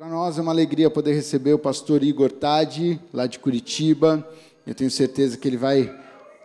Para 0.00 0.08
nós 0.08 0.38
é 0.38 0.40
uma 0.40 0.50
alegria 0.50 0.88
poder 0.88 1.12
receber 1.12 1.52
o 1.52 1.58
pastor 1.58 2.02
Igor 2.02 2.32
Tadi, 2.32 2.98
lá 3.12 3.26
de 3.26 3.38
Curitiba. 3.38 4.26
Eu 4.66 4.74
tenho 4.74 4.90
certeza 4.90 5.36
que 5.36 5.46
ele 5.46 5.58
vai 5.58 5.94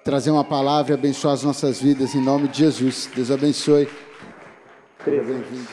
trazer 0.04 0.30
uma 0.30 0.44
palavra 0.44 0.92
e 0.92 0.94
abençoar 0.94 1.36
as 1.36 1.44
nossas 1.44 1.82
vidas 1.82 2.14
em 2.14 2.22
nome 2.22 2.50
de 2.50 2.58
Jesus. 2.58 3.10
Deus 3.16 3.32
abençoe. 3.32 3.88
Bem-vindo. 5.06 5.70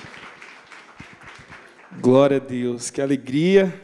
Glória 2.00 2.36
a 2.36 2.38
Deus, 2.38 2.88
que 2.88 3.00
alegria 3.00 3.74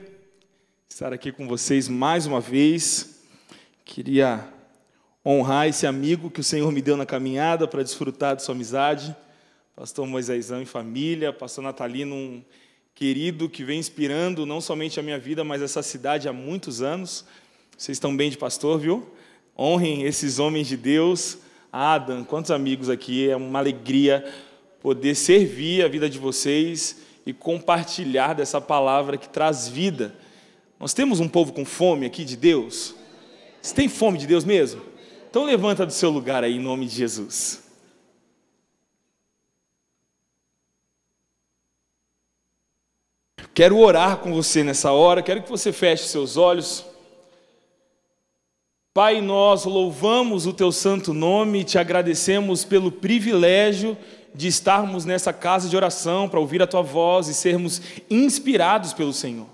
estar 0.89 1.13
aqui 1.13 1.33
com 1.33 1.49
vocês 1.49 1.89
mais 1.89 2.25
uma 2.25 2.41
vez. 2.41 3.21
Queria 3.85 4.47
honrar 5.27 5.67
esse 5.67 5.89
amigo 5.89 6.31
que 6.31 6.39
o 6.39 6.45
Senhor 6.45 6.71
me 6.71 6.81
deu 6.81 6.97
na 6.97 7.05
caminhada 7.05 7.67
para 7.67 7.83
desfrutar 7.83 8.37
de 8.37 8.45
sua 8.45 8.55
amizade. 8.55 9.17
Pastor 9.75 10.07
Moisésão 10.07 10.63
e 10.63 10.67
família, 10.67 11.33
pastor 11.33 11.65
Natalino, 11.65 12.15
um 12.15 12.45
querido 12.99 13.49
que 13.49 13.63
vem 13.63 13.79
inspirando 13.79 14.45
não 14.45 14.61
somente 14.61 14.99
a 14.99 15.03
minha 15.05 15.21
vida, 15.21 15.45
mas 15.45 15.63
essa 15.63 15.85
cidade 15.85 16.29
há 16.29 16.33
muitos 16.33 16.83
anos. 16.83 17.25
Vocês 17.77 17.95
estão 17.95 18.17
bem 18.17 18.29
de 18.29 18.37
pastor, 18.37 18.81
viu? 18.81 19.09
Honrem 19.57 20.03
esses 20.03 20.41
homens 20.41 20.67
de 20.67 20.77
Deus. 20.77 21.39
Adam, 21.73 22.25
quantos 22.25 22.51
amigos 22.51 22.91
aqui? 22.91 23.31
É 23.31 23.37
uma 23.37 23.61
alegria 23.61 24.29
poder 24.81 25.15
servir 25.15 25.85
a 25.85 25.89
vida 25.89 26.11
de 26.11 26.19
vocês 26.19 26.97
e 27.25 27.33
compartilhar 27.33 28.35
dessa 28.35 28.61
palavra 28.61 29.17
que 29.17 29.29
traz 29.29 29.69
vida. 29.69 30.13
Nós 30.81 30.93
temos 30.93 31.21
um 31.21 31.29
povo 31.29 31.53
com 31.53 31.65
fome 31.65 32.05
aqui 32.05 32.25
de 32.25 32.37
Deus? 32.37 32.97
Você 33.63 33.77
tem 33.77 33.89
fome 33.89 34.19
de 34.19 34.27
Deus 34.27 34.45
mesmo? 34.45 34.83
Então 35.31 35.45
levanta 35.45 35.87
do 35.87 35.93
seu 35.93 36.11
lugar 36.11 36.43
aí 36.43 36.57
em 36.57 36.61
nome 36.61 36.85
de 36.85 36.97
Jesus. 36.97 37.63
Quero 43.59 43.77
orar 43.77 44.19
com 44.19 44.33
você 44.33 44.63
nessa 44.63 44.93
hora, 44.93 45.21
quero 45.21 45.43
que 45.43 45.51
você 45.51 45.73
feche 45.73 46.05
seus 46.05 46.37
olhos. 46.37 46.85
Pai, 48.95 49.21
nós 49.21 49.65
louvamos 49.65 50.47
o 50.47 50.53
teu 50.53 50.71
santo 50.71 51.13
nome 51.13 51.63
e 51.63 51.65
te 51.65 51.77
agradecemos 51.77 52.65
pelo 52.65 52.93
privilégio 52.93 53.99
de 54.33 54.47
estarmos 54.47 55.05
nessa 55.05 55.33
casa 55.33 55.69
de 55.69 55.77
oração 55.77 56.29
para 56.29 56.39
ouvir 56.39 56.63
a 56.63 56.69
tua 56.69 56.83
voz 56.83 57.27
e 57.27 57.35
sermos 57.35 57.83
inspirados 58.09 58.93
pelo 58.93 59.13
Senhor. 59.13 59.49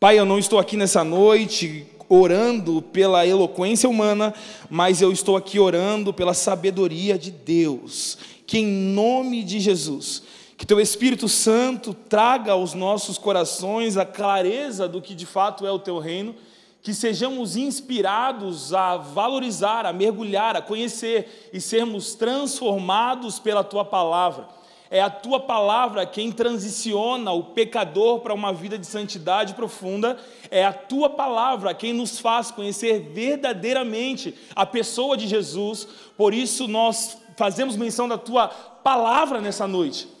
Pai, 0.00 0.18
eu 0.18 0.24
não 0.24 0.36
estou 0.36 0.58
aqui 0.58 0.76
nessa 0.76 1.04
noite 1.04 1.86
orando 2.08 2.82
pela 2.82 3.24
eloquência 3.24 3.88
humana, 3.88 4.34
mas 4.68 5.00
eu 5.00 5.12
estou 5.12 5.36
aqui 5.36 5.60
orando 5.60 6.12
pela 6.12 6.34
sabedoria 6.34 7.16
de 7.16 7.30
Deus. 7.30 8.18
Que 8.44 8.58
em 8.58 8.66
nome 8.66 9.44
de 9.44 9.60
Jesus 9.60 10.24
que 10.56 10.66
teu 10.66 10.80
Espírito 10.80 11.28
Santo 11.28 11.92
traga 11.92 12.52
aos 12.52 12.74
nossos 12.74 13.18
corações 13.18 13.96
a 13.96 14.04
clareza 14.04 14.88
do 14.88 15.02
que 15.02 15.14
de 15.14 15.26
fato 15.26 15.66
é 15.66 15.70
o 15.70 15.78
teu 15.78 15.98
reino, 15.98 16.34
que 16.80 16.94
sejamos 16.94 17.56
inspirados 17.56 18.72
a 18.74 18.96
valorizar, 18.96 19.86
a 19.86 19.92
mergulhar, 19.92 20.54
a 20.54 20.62
conhecer 20.62 21.50
e 21.52 21.60
sermos 21.60 22.14
transformados 22.14 23.38
pela 23.38 23.64
tua 23.64 23.84
palavra. 23.84 24.46
É 24.90 25.00
a 25.00 25.10
tua 25.10 25.40
palavra 25.40 26.06
quem 26.06 26.30
transiciona 26.30 27.32
o 27.32 27.42
pecador 27.42 28.20
para 28.20 28.34
uma 28.34 28.52
vida 28.52 28.78
de 28.78 28.86
santidade 28.86 29.54
profunda. 29.54 30.16
É 30.50 30.64
a 30.64 30.72
tua 30.72 31.10
palavra 31.10 31.74
quem 31.74 31.92
nos 31.92 32.20
faz 32.20 32.50
conhecer 32.50 33.00
verdadeiramente 33.12 34.34
a 34.54 34.64
pessoa 34.64 35.16
de 35.16 35.26
Jesus. 35.26 35.88
Por 36.16 36.32
isso 36.32 36.68
nós 36.68 37.16
fazemos 37.36 37.76
menção 37.76 38.06
da 38.06 38.18
tua 38.18 38.46
palavra 38.46 39.40
nessa 39.40 39.66
noite. 39.66 40.13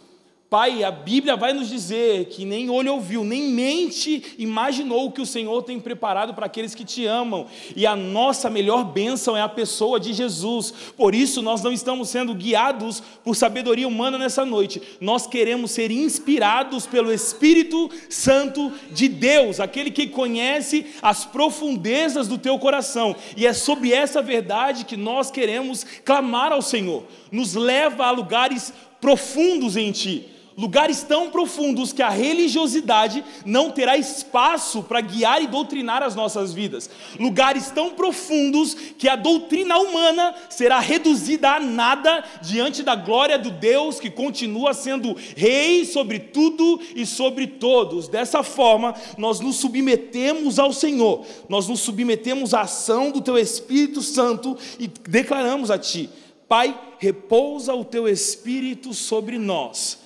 Pai, 0.50 0.84
a 0.84 0.90
Bíblia 0.90 1.36
vai 1.36 1.52
nos 1.52 1.68
dizer 1.68 2.26
que 2.26 2.44
nem 2.44 2.70
olho 2.70 2.92
ouviu, 2.92 3.24
nem 3.24 3.48
mente 3.48 4.36
imaginou 4.38 5.06
o 5.06 5.10
que 5.10 5.20
o 5.20 5.26
Senhor 5.26 5.62
tem 5.64 5.80
preparado 5.80 6.32
para 6.32 6.46
aqueles 6.46 6.76
que 6.76 6.84
te 6.84 7.04
amam. 7.06 7.46
E 7.74 7.84
a 7.84 7.96
nossa 7.96 8.48
melhor 8.48 8.84
bênção 8.84 9.36
é 9.36 9.40
a 9.40 9.48
pessoa 9.48 9.98
de 9.98 10.12
Jesus. 10.12 10.72
Por 10.96 11.12
isso, 11.12 11.42
nós 11.42 11.60
não 11.60 11.72
estamos 11.72 12.08
sendo 12.08 12.34
guiados 12.34 13.02
por 13.24 13.34
sabedoria 13.34 13.88
humana 13.88 14.16
nessa 14.16 14.44
noite. 14.44 14.80
Nós 15.00 15.26
queremos 15.26 15.72
ser 15.72 15.90
inspirados 15.90 16.86
pelo 16.86 17.12
Espírito 17.12 17.90
Santo 18.08 18.70
de 18.92 19.08
Deus, 19.08 19.58
aquele 19.58 19.90
que 19.90 20.06
conhece 20.06 20.86
as 21.02 21.24
profundezas 21.24 22.28
do 22.28 22.38
teu 22.38 22.60
coração. 22.60 23.16
E 23.36 23.44
é 23.44 23.52
sobre 23.52 23.92
essa 23.92 24.22
verdade 24.22 24.84
que 24.84 24.96
nós 24.96 25.32
queremos 25.32 25.84
clamar 26.04 26.52
ao 26.52 26.62
Senhor. 26.62 27.02
Nos 27.32 27.54
leva 27.54 28.04
a 28.04 28.12
lugares 28.12 28.72
profundos 29.00 29.76
em 29.76 29.90
Ti 29.90 30.30
lugares 30.56 31.02
tão 31.02 31.30
profundos 31.30 31.92
que 31.92 32.02
a 32.02 32.08
religiosidade 32.08 33.24
não 33.44 33.70
terá 33.70 33.96
espaço 33.96 34.82
para 34.82 35.00
guiar 35.00 35.42
e 35.42 35.46
doutrinar 35.46 36.02
as 36.02 36.14
nossas 36.14 36.52
vidas, 36.52 36.88
lugares 37.18 37.70
tão 37.70 37.90
profundos 37.90 38.74
que 38.96 39.08
a 39.08 39.16
doutrina 39.16 39.78
humana 39.78 40.34
será 40.48 40.78
reduzida 40.78 41.52
a 41.52 41.60
nada 41.60 42.24
diante 42.42 42.82
da 42.82 42.94
glória 42.94 43.38
do 43.38 43.50
Deus 43.50 43.98
que 43.98 44.10
continua 44.10 44.74
sendo 44.74 45.16
Rei 45.36 45.84
sobre 45.84 46.18
tudo 46.18 46.80
e 46.94 47.04
sobre 47.04 47.46
todos. 47.46 48.08
Dessa 48.08 48.42
forma, 48.42 48.94
nós 49.18 49.40
nos 49.40 49.56
submetemos 49.56 50.58
ao 50.58 50.72
Senhor, 50.72 51.24
nós 51.48 51.66
nos 51.66 51.80
submetemos 51.80 52.54
à 52.54 52.62
ação 52.62 53.10
do 53.10 53.20
Teu 53.20 53.36
Espírito 53.36 54.02
Santo 54.02 54.56
e 54.78 54.86
declaramos 54.86 55.70
a 55.70 55.78
Ti. 55.78 56.08
Pai, 56.46 56.78
repousa 56.98 57.74
o 57.74 57.84
teu 57.84 58.06
espírito 58.06 58.92
sobre 58.92 59.38
nós 59.38 60.03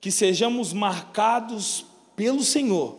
que 0.00 0.10
sejamos 0.10 0.72
marcados 0.72 1.84
pelo 2.16 2.42
Senhor 2.42 2.96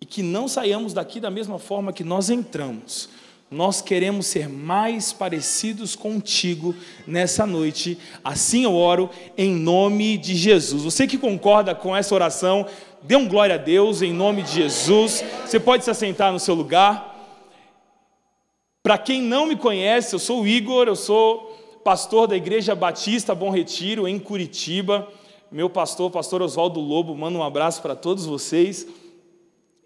e 0.00 0.06
que 0.06 0.22
não 0.22 0.48
saiamos 0.48 0.92
daqui 0.92 1.20
da 1.20 1.30
mesma 1.30 1.58
forma 1.58 1.92
que 1.92 2.02
nós 2.02 2.30
entramos. 2.30 3.08
Nós 3.50 3.80
queremos 3.80 4.26
ser 4.26 4.48
mais 4.48 5.12
parecidos 5.12 5.94
contigo 5.94 6.74
nessa 7.06 7.46
noite. 7.46 7.96
Assim 8.24 8.64
eu 8.64 8.74
oro 8.74 9.08
em 9.36 9.54
nome 9.54 10.18
de 10.18 10.34
Jesus. 10.34 10.82
Você 10.82 11.06
que 11.06 11.16
concorda 11.16 11.74
com 11.74 11.94
essa 11.94 12.14
oração, 12.14 12.66
dê 13.02 13.14
um 13.14 13.28
glória 13.28 13.54
a 13.54 13.58
Deus 13.58 14.02
em 14.02 14.12
nome 14.12 14.42
de 14.42 14.52
Jesus. 14.52 15.22
Você 15.44 15.60
pode 15.60 15.84
se 15.84 15.90
assentar 15.90 16.32
no 16.32 16.40
seu 16.40 16.54
lugar. 16.54 17.14
Para 18.82 18.98
quem 18.98 19.22
não 19.22 19.46
me 19.46 19.54
conhece, 19.54 20.14
eu 20.14 20.18
sou 20.18 20.42
o 20.42 20.46
Igor, 20.46 20.88
eu 20.88 20.96
sou 20.96 21.80
pastor 21.84 22.26
da 22.26 22.36
Igreja 22.36 22.74
Batista 22.74 23.32
Bom 23.32 23.50
Retiro 23.50 24.08
em 24.08 24.18
Curitiba 24.18 25.06
meu 25.50 25.70
pastor, 25.70 26.10
pastor 26.10 26.42
Oswaldo 26.42 26.80
Lobo, 26.80 27.14
manda 27.14 27.38
um 27.38 27.42
abraço 27.42 27.80
para 27.80 27.94
todos 27.94 28.26
vocês. 28.26 28.86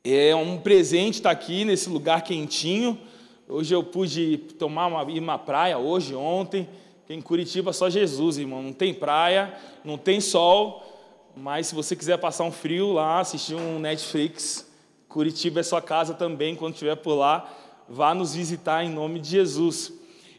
É 0.02 0.34
um 0.34 0.58
presente 0.58 1.16
estar 1.16 1.30
aqui 1.30 1.66
nesse 1.66 1.90
lugar 1.90 2.22
quentinho. 2.22 2.98
Hoje 3.46 3.74
eu 3.74 3.84
pude 3.84 4.38
tomar 4.58 4.86
uma, 4.86 5.02
ir 5.12 5.18
uma 5.18 5.38
praia, 5.38 5.76
hoje, 5.76 6.14
ontem. 6.14 6.66
Em 7.10 7.20
Curitiba 7.20 7.74
só 7.74 7.90
Jesus, 7.90 8.38
irmão. 8.38 8.62
Não 8.62 8.72
tem 8.72 8.94
praia, 8.94 9.54
não 9.84 9.98
tem 9.98 10.18
sol. 10.18 10.82
Mas 11.36 11.66
se 11.66 11.74
você 11.74 11.94
quiser 11.94 12.16
passar 12.16 12.44
um 12.44 12.52
frio 12.52 12.92
lá, 12.94 13.20
assistir 13.20 13.54
um 13.54 13.78
Netflix, 13.78 14.66
Curitiba 15.08 15.60
é 15.60 15.62
sua 15.62 15.82
casa 15.82 16.14
também, 16.14 16.56
quando 16.56 16.72
estiver 16.72 16.96
por 16.96 17.14
lá, 17.14 17.52
vá 17.86 18.14
nos 18.14 18.34
visitar 18.34 18.82
em 18.82 18.88
nome 18.88 19.20
de 19.20 19.28
Jesus. 19.28 19.92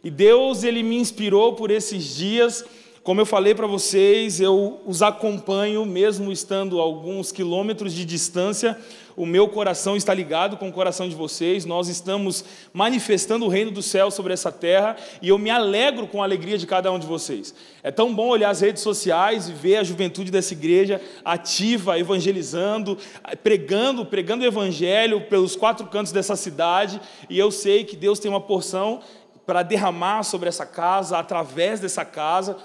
E 0.03 0.09
Deus, 0.09 0.63
Ele 0.63 0.81
me 0.81 0.95
inspirou 0.97 1.53
por 1.53 1.69
esses 1.69 2.15
dias 2.15 2.65
como 3.03 3.19
eu 3.19 3.25
falei 3.25 3.55
para 3.55 3.65
vocês, 3.65 4.39
eu 4.39 4.79
os 4.85 5.01
acompanho, 5.01 5.85
mesmo 5.85 6.31
estando 6.31 6.79
a 6.79 6.83
alguns 6.83 7.31
quilômetros 7.31 7.93
de 7.93 8.05
distância, 8.05 8.77
o 9.17 9.25
meu 9.25 9.47
coração 9.47 9.95
está 9.95 10.13
ligado 10.13 10.55
com 10.55 10.69
o 10.69 10.71
coração 10.71 11.09
de 11.09 11.15
vocês, 11.15 11.65
nós 11.65 11.87
estamos 11.87 12.45
manifestando 12.71 13.45
o 13.45 13.49
reino 13.49 13.71
do 13.71 13.81
céu 13.81 14.11
sobre 14.11 14.33
essa 14.33 14.51
terra 14.51 14.95
e 15.19 15.29
eu 15.29 15.37
me 15.39 15.49
alegro 15.49 16.07
com 16.07 16.21
a 16.21 16.25
alegria 16.25 16.59
de 16.59 16.67
cada 16.67 16.91
um 16.91 16.99
de 16.99 17.07
vocês. 17.07 17.55
É 17.81 17.89
tão 17.89 18.13
bom 18.13 18.27
olhar 18.27 18.51
as 18.51 18.61
redes 18.61 18.83
sociais 18.83 19.49
e 19.49 19.51
ver 19.51 19.77
a 19.77 19.83
juventude 19.83 20.29
dessa 20.29 20.53
igreja 20.53 21.01
ativa, 21.25 21.97
evangelizando, 21.97 22.97
pregando, 23.43 24.05
pregando 24.05 24.43
o 24.43 24.47
evangelho 24.47 25.21
pelos 25.21 25.55
quatro 25.55 25.87
cantos 25.87 26.11
dessa 26.11 26.35
cidade, 26.35 27.01
e 27.29 27.37
eu 27.37 27.49
sei 27.49 27.83
que 27.83 27.97
Deus 27.97 28.19
tem 28.19 28.29
uma 28.29 28.41
porção 28.41 29.01
para 29.45 29.63
derramar 29.63 30.23
sobre 30.23 30.47
essa 30.47 30.67
casa, 30.67 31.17
através 31.17 31.79
dessa 31.79 32.05
casa. 32.05 32.57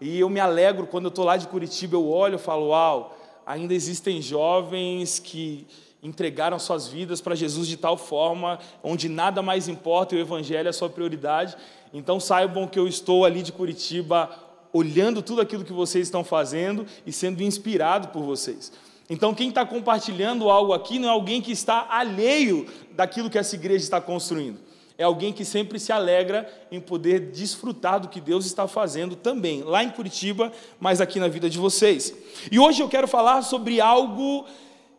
E 0.00 0.18
eu 0.18 0.28
me 0.28 0.40
alegro 0.40 0.86
quando 0.86 1.04
eu 1.04 1.08
estou 1.08 1.24
lá 1.24 1.36
de 1.36 1.46
Curitiba, 1.46 1.96
eu 1.96 2.08
olho 2.08 2.36
e 2.36 2.38
falo: 2.38 2.68
Uau, 2.68 3.16
ainda 3.46 3.74
existem 3.74 4.20
jovens 4.20 5.18
que 5.18 5.66
entregaram 6.02 6.58
suas 6.58 6.86
vidas 6.86 7.20
para 7.20 7.34
Jesus 7.34 7.66
de 7.66 7.76
tal 7.76 7.96
forma, 7.96 8.58
onde 8.82 9.08
nada 9.08 9.40
mais 9.40 9.68
importa 9.68 10.14
e 10.14 10.18
o 10.18 10.20
Evangelho 10.20 10.66
é 10.66 10.70
a 10.70 10.72
sua 10.72 10.90
prioridade. 10.90 11.56
Então 11.92 12.20
saibam 12.20 12.66
que 12.66 12.78
eu 12.78 12.86
estou 12.86 13.24
ali 13.24 13.42
de 13.42 13.52
Curitiba, 13.52 14.30
olhando 14.72 15.22
tudo 15.22 15.40
aquilo 15.40 15.64
que 15.64 15.72
vocês 15.72 16.06
estão 16.06 16.22
fazendo 16.22 16.84
e 17.06 17.12
sendo 17.12 17.42
inspirado 17.42 18.08
por 18.08 18.22
vocês. 18.22 18.72
Então, 19.08 19.34
quem 19.34 19.50
está 19.50 19.66
compartilhando 19.66 20.48
algo 20.48 20.72
aqui 20.72 20.98
não 20.98 21.08
é 21.08 21.12
alguém 21.12 21.42
que 21.42 21.52
está 21.52 21.86
alheio 21.90 22.66
daquilo 22.92 23.28
que 23.28 23.36
essa 23.36 23.54
igreja 23.54 23.84
está 23.84 24.00
construindo 24.00 24.58
é 24.96 25.02
alguém 25.02 25.32
que 25.32 25.44
sempre 25.44 25.80
se 25.80 25.92
alegra 25.92 26.48
em 26.70 26.80
poder 26.80 27.32
desfrutar 27.32 27.98
do 27.98 28.08
que 28.08 28.20
Deus 28.20 28.46
está 28.46 28.68
fazendo 28.68 29.16
também, 29.16 29.62
lá 29.62 29.82
em 29.82 29.90
Curitiba, 29.90 30.52
mas 30.78 31.00
aqui 31.00 31.18
na 31.18 31.26
vida 31.26 31.50
de 31.50 31.58
vocês. 31.58 32.14
E 32.50 32.58
hoje 32.58 32.80
eu 32.80 32.88
quero 32.88 33.08
falar 33.08 33.42
sobre 33.42 33.80
algo 33.80 34.46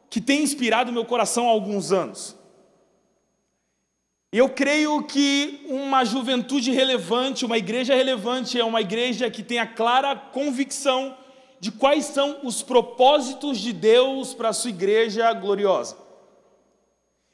que 0.10 0.20
tem 0.20 0.44
inspirado 0.44 0.92
meu 0.92 1.06
coração 1.06 1.48
há 1.48 1.52
alguns 1.52 1.92
anos. 1.92 2.36
Eu 4.32 4.50
creio 4.50 5.02
que 5.04 5.62
uma 5.70 6.04
juventude 6.04 6.72
relevante, 6.72 7.46
uma 7.46 7.58
igreja 7.58 7.96
relevante, 7.96 8.60
é 8.60 8.66
uma 8.66 8.82
igreja 8.82 9.32
que 9.32 9.42
tem 9.42 9.60
a 9.60 9.66
clara 9.66 10.14
convicção 10.14 11.16
de 11.58 11.72
quais 11.72 12.04
são 12.06 12.40
os 12.44 12.62
propósitos 12.62 13.60
de 13.60 13.72
Deus 13.72 14.34
para 14.34 14.50
a 14.50 14.54
sua 14.54 14.72
igreja 14.72 15.32
gloriosa. 15.32 16.05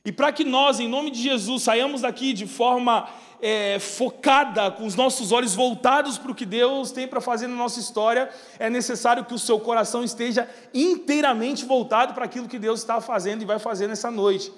E 0.03 0.11
para 0.11 0.31
que 0.31 0.43
nós, 0.43 0.79
em 0.79 0.87
nome 0.87 1.11
de 1.11 1.21
Jesus, 1.21 1.63
saiamos 1.63 2.01
daqui 2.01 2.33
de 2.33 2.47
forma 2.47 3.07
é, 3.41 3.79
focada, 3.79 4.69
com 4.71 4.85
os 4.85 4.95
nossos 4.95 5.31
olhos 5.31 5.55
voltados 5.55 6.17
para 6.17 6.31
o 6.31 6.35
que 6.35 6.45
Deus 6.45 6.91
tem 6.91 7.07
para 7.07 7.21
fazer 7.21 7.47
na 7.47 7.55
nossa 7.55 7.79
história, 7.79 8.29
é 8.57 8.69
necessário 8.69 9.25
que 9.25 9.33
o 9.33 9.39
seu 9.39 9.59
coração 9.59 10.03
esteja 10.03 10.49
inteiramente 10.73 11.65
voltado 11.65 12.13
para 12.13 12.25
aquilo 12.25 12.47
que 12.47 12.59
Deus 12.59 12.79
está 12.79 12.99
fazendo 12.99 13.41
e 13.41 13.45
vai 13.45 13.59
fazer 13.59 13.87
nessa 13.87 14.09
noite. 14.11 14.51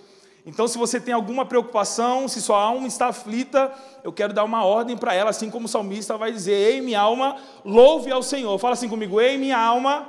Então, 0.45 0.67
se 0.67 0.77
você 0.77 0.99
tem 0.99 1.13
alguma 1.13 1.45
preocupação, 1.45 2.27
se 2.27 2.41
sua 2.41 2.61
alma 2.61 2.85
está 2.85 3.07
aflita, 3.07 3.71
eu 4.03 4.11
quero 4.11 4.33
dar 4.33 4.43
uma 4.43 4.65
ordem 4.65 4.97
para 4.97 5.13
ela, 5.13 5.29
assim 5.29 5.49
como 5.49 5.65
o 5.65 5.69
salmista 5.69 6.17
vai 6.17 6.33
dizer: 6.33 6.51
Ei, 6.51 6.81
minha 6.81 6.99
alma, 6.99 7.37
louve 7.63 8.11
ao 8.11 8.21
Senhor. 8.21 8.57
Fala 8.57 8.73
assim 8.73 8.89
comigo: 8.89 9.21
Ei, 9.21 9.37
minha 9.37 9.57
alma, 9.57 10.05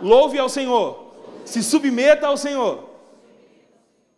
louve 0.00 0.38
ao 0.38 0.48
Senhor. 0.48 1.12
Se 1.44 1.62
submeta 1.62 2.26
ao 2.26 2.38
Senhor. 2.38 2.85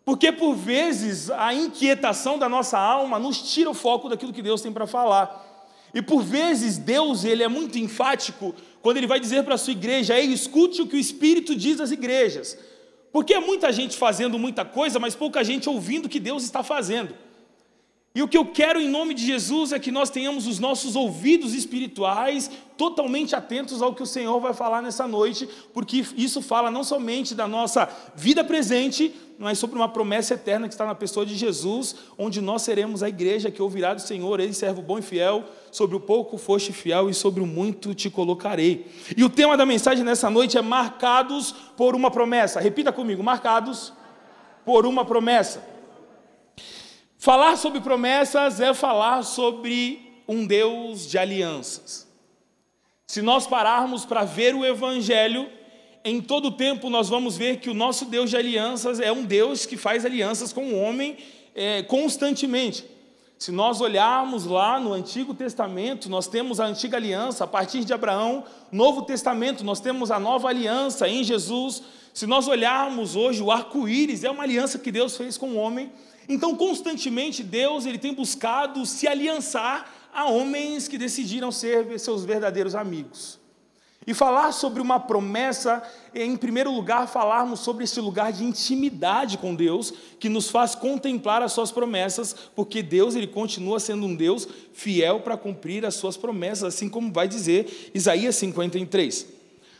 Porque 0.09 0.31
por 0.31 0.55
vezes 0.55 1.29
a 1.29 1.53
inquietação 1.53 2.39
da 2.39 2.49
nossa 2.49 2.79
alma 2.79 3.19
nos 3.19 3.53
tira 3.53 3.69
o 3.69 3.75
foco 3.75 4.09
daquilo 4.09 4.33
que 4.33 4.41
Deus 4.41 4.59
tem 4.59 4.71
para 4.71 4.87
falar. 4.87 5.69
E 5.93 6.01
por 6.01 6.23
vezes 6.23 6.79
Deus 6.79 7.23
ele 7.23 7.43
é 7.43 7.47
muito 7.47 7.77
enfático 7.77 8.55
quando 8.81 8.97
ele 8.97 9.05
vai 9.05 9.19
dizer 9.19 9.43
para 9.43 9.53
a 9.53 9.57
sua 9.59 9.73
igreja: 9.73 10.17
Ei, 10.17 10.25
escute 10.33 10.81
o 10.81 10.87
que 10.87 10.95
o 10.95 10.99
Espírito 10.99 11.55
diz 11.55 11.79
às 11.79 11.91
igrejas. 11.91 12.57
Porque 13.11 13.35
é 13.35 13.39
muita 13.39 13.71
gente 13.71 13.95
fazendo 13.95 14.39
muita 14.39 14.65
coisa, 14.65 14.97
mas 14.97 15.13
pouca 15.13 15.43
gente 15.43 15.69
ouvindo 15.69 16.07
o 16.07 16.09
que 16.09 16.19
Deus 16.19 16.41
está 16.41 16.63
fazendo. 16.63 17.13
E 18.13 18.23
o 18.23 18.27
que 18.27 18.37
eu 18.37 18.45
quero 18.45 18.81
em 18.81 18.89
nome 18.89 19.13
de 19.13 19.23
Jesus 19.23 19.71
é 19.71 19.77
que 19.77 19.91
nós 19.91 20.09
tenhamos 20.09 20.47
os 20.47 20.57
nossos 20.57 20.95
ouvidos 20.95 21.53
espirituais 21.53 22.49
totalmente 22.75 23.35
atentos 23.35 23.83
ao 23.83 23.93
que 23.93 24.01
o 24.01 24.05
Senhor 24.05 24.39
vai 24.39 24.51
falar 24.53 24.81
nessa 24.81 25.07
noite, 25.07 25.47
porque 25.73 26.03
isso 26.17 26.41
fala 26.41 26.71
não 26.71 26.83
somente 26.83 27.35
da 27.35 27.47
nossa 27.47 27.87
vida 28.15 28.43
presente, 28.43 29.13
mas 29.37 29.59
sobre 29.59 29.77
uma 29.77 29.87
promessa 29.87 30.33
eterna 30.33 30.67
que 30.67 30.73
está 30.73 30.87
na 30.87 30.95
pessoa 30.95 31.23
de 31.23 31.35
Jesus, 31.35 31.95
onde 32.17 32.41
nós 32.41 32.63
seremos 32.63 33.03
a 33.03 33.09
igreja 33.09 33.51
que 33.51 33.61
ouvirá 33.61 33.93
do 33.93 34.01
Senhor, 34.01 34.39
ele 34.39 34.53
servo 34.53 34.81
bom 34.81 34.97
e 34.97 35.03
fiel, 35.03 35.43
sobre 35.71 35.95
o 35.95 35.99
pouco 35.99 36.37
foste 36.37 36.73
fiel 36.73 37.11
e 37.11 37.13
sobre 37.13 37.43
o 37.43 37.45
muito 37.45 37.93
te 37.93 38.09
colocarei. 38.09 38.87
E 39.15 39.23
o 39.23 39.29
tema 39.29 39.55
da 39.55 39.67
mensagem 39.67 40.03
nessa 40.03 40.31
noite 40.31 40.57
é 40.57 40.61
marcados 40.63 41.51
por 41.77 41.95
uma 41.95 42.09
promessa. 42.09 42.59
Repita 42.59 42.91
comigo, 42.91 43.21
marcados 43.21 43.93
por 44.65 44.87
uma 44.87 45.05
promessa. 45.05 45.78
Falar 47.29 47.57
sobre 47.57 47.79
promessas 47.79 48.59
é 48.59 48.73
falar 48.73 49.21
sobre 49.21 50.19
um 50.27 50.47
Deus 50.47 51.07
de 51.07 51.15
alianças. 51.15 52.07
Se 53.05 53.21
nós 53.21 53.45
pararmos 53.45 54.03
para 54.03 54.23
ver 54.23 54.55
o 54.55 54.65
Evangelho, 54.65 55.47
em 56.03 56.21
todo 56.21 56.49
tempo 56.49 56.89
nós 56.89 57.07
vamos 57.07 57.37
ver 57.37 57.57
que 57.57 57.69
o 57.69 57.73
nosso 57.75 58.05
Deus 58.05 58.31
de 58.31 58.35
alianças 58.35 58.99
é 58.99 59.11
um 59.11 59.23
Deus 59.23 59.67
que 59.67 59.77
faz 59.77 60.05
alianças 60.05 60.51
com 60.51 60.73
o 60.73 60.81
homem 60.81 61.17
é, 61.53 61.83
constantemente. 61.83 62.83
Se 63.37 63.51
nós 63.51 63.79
olharmos 63.79 64.47
lá 64.47 64.79
no 64.79 64.91
Antigo 64.91 65.35
Testamento, 65.35 66.09
nós 66.09 66.25
temos 66.25 66.59
a 66.59 66.65
antiga 66.65 66.97
aliança 66.97 67.43
a 67.43 67.47
partir 67.47 67.85
de 67.85 67.93
Abraão, 67.93 68.43
Novo 68.71 69.03
Testamento, 69.03 69.63
nós 69.63 69.79
temos 69.79 70.09
a 70.09 70.19
nova 70.19 70.49
aliança 70.49 71.07
em 71.07 71.23
Jesus. 71.23 71.83
Se 72.11 72.25
nós 72.25 72.47
olharmos 72.47 73.15
hoje, 73.15 73.43
o 73.43 73.51
arco-íris 73.51 74.23
é 74.23 74.31
uma 74.31 74.41
aliança 74.41 74.79
que 74.79 74.91
Deus 74.91 75.15
fez 75.15 75.37
com 75.37 75.49
o 75.49 75.57
homem 75.57 75.91
então, 76.29 76.55
constantemente, 76.55 77.41
Deus 77.41 77.87
ele 77.87 77.97
tem 77.97 78.13
buscado 78.13 78.85
se 78.85 79.07
aliançar 79.07 79.91
a 80.13 80.25
homens 80.25 80.87
que 80.87 80.95
decidiram 80.95 81.51
ser 81.51 81.99
seus 81.99 82.23
verdadeiros 82.23 82.75
amigos. 82.75 83.39
E 84.05 84.13
falar 84.13 84.51
sobre 84.51 84.81
uma 84.81 84.99
promessa 84.99 85.83
é, 86.13 86.23
em 86.23 86.37
primeiro 86.37 86.71
lugar, 86.71 87.07
falarmos 87.07 87.59
sobre 87.59 87.83
esse 87.83 87.99
lugar 87.99 88.31
de 88.31 88.43
intimidade 88.43 89.39
com 89.39 89.55
Deus, 89.55 89.91
que 90.19 90.29
nos 90.29 90.49
faz 90.49 90.75
contemplar 90.75 91.41
as 91.41 91.51
suas 91.51 91.71
promessas, 91.71 92.35
porque 92.55 92.81
Deus 92.81 93.15
ele 93.15 93.27
continua 93.27 93.79
sendo 93.79 94.05
um 94.05 94.15
Deus 94.15 94.47
fiel 94.71 95.21
para 95.21 95.35
cumprir 95.35 95.83
as 95.85 95.95
suas 95.95 96.15
promessas, 96.15 96.75
assim 96.75 96.89
como 96.89 97.11
vai 97.11 97.27
dizer 97.27 97.91
Isaías 97.93 98.35
53. 98.35 99.27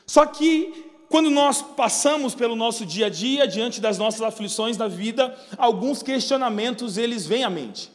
Só 0.05 0.25
que 0.25 0.88
quando 1.09 1.31
nós 1.31 1.59
passamos 1.61 2.35
pelo 2.35 2.55
nosso 2.55 2.85
dia 2.85 3.07
a 3.07 3.09
dia, 3.09 3.47
diante 3.47 3.81
das 3.81 3.97
nossas 3.97 4.21
aflições 4.21 4.77
da 4.77 4.87
vida, 4.87 5.35
alguns 5.57 6.03
questionamentos 6.03 6.97
eles 6.97 7.25
vêm 7.25 7.43
à 7.43 7.49
mente. 7.49 7.91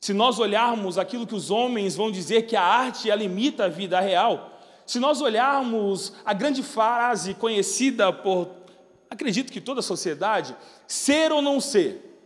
Se 0.00 0.12
nós 0.12 0.40
olharmos 0.40 0.98
aquilo 0.98 1.26
que 1.26 1.36
os 1.36 1.52
homens 1.52 1.94
vão 1.94 2.10
dizer 2.10 2.42
que 2.42 2.56
a 2.56 2.62
arte 2.62 3.08
ela 3.08 3.22
limita 3.22 3.66
a 3.66 3.68
vida 3.68 4.00
real, 4.00 4.60
se 4.84 4.98
nós 4.98 5.20
olharmos 5.20 6.14
a 6.24 6.32
grande 6.32 6.64
frase 6.64 7.32
conhecida 7.32 8.12
por, 8.12 8.50
acredito 9.08 9.52
que 9.52 9.60
toda 9.60 9.78
a 9.78 9.82
sociedade, 9.82 10.56
ser 10.86 11.30
ou 11.30 11.40
não 11.40 11.60
ser, 11.60 12.20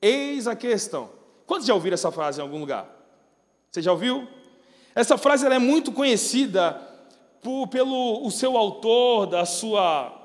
eis 0.00 0.46
a 0.46 0.54
questão. 0.54 1.08
Quantos 1.46 1.66
já 1.66 1.72
ouviram 1.72 1.94
essa 1.94 2.12
frase 2.12 2.38
em 2.38 2.42
algum 2.42 2.58
lugar? 2.58 2.86
Você 3.70 3.80
já 3.80 3.92
ouviu? 3.92 4.28
Essa 4.94 5.16
frase 5.16 5.46
ela 5.46 5.54
é 5.54 5.58
muito 5.58 5.90
conhecida 5.90 6.91
por, 7.42 7.66
pelo 7.66 8.24
o 8.24 8.30
seu 8.30 8.56
autor, 8.56 9.26
da 9.26 9.44
sua. 9.44 10.18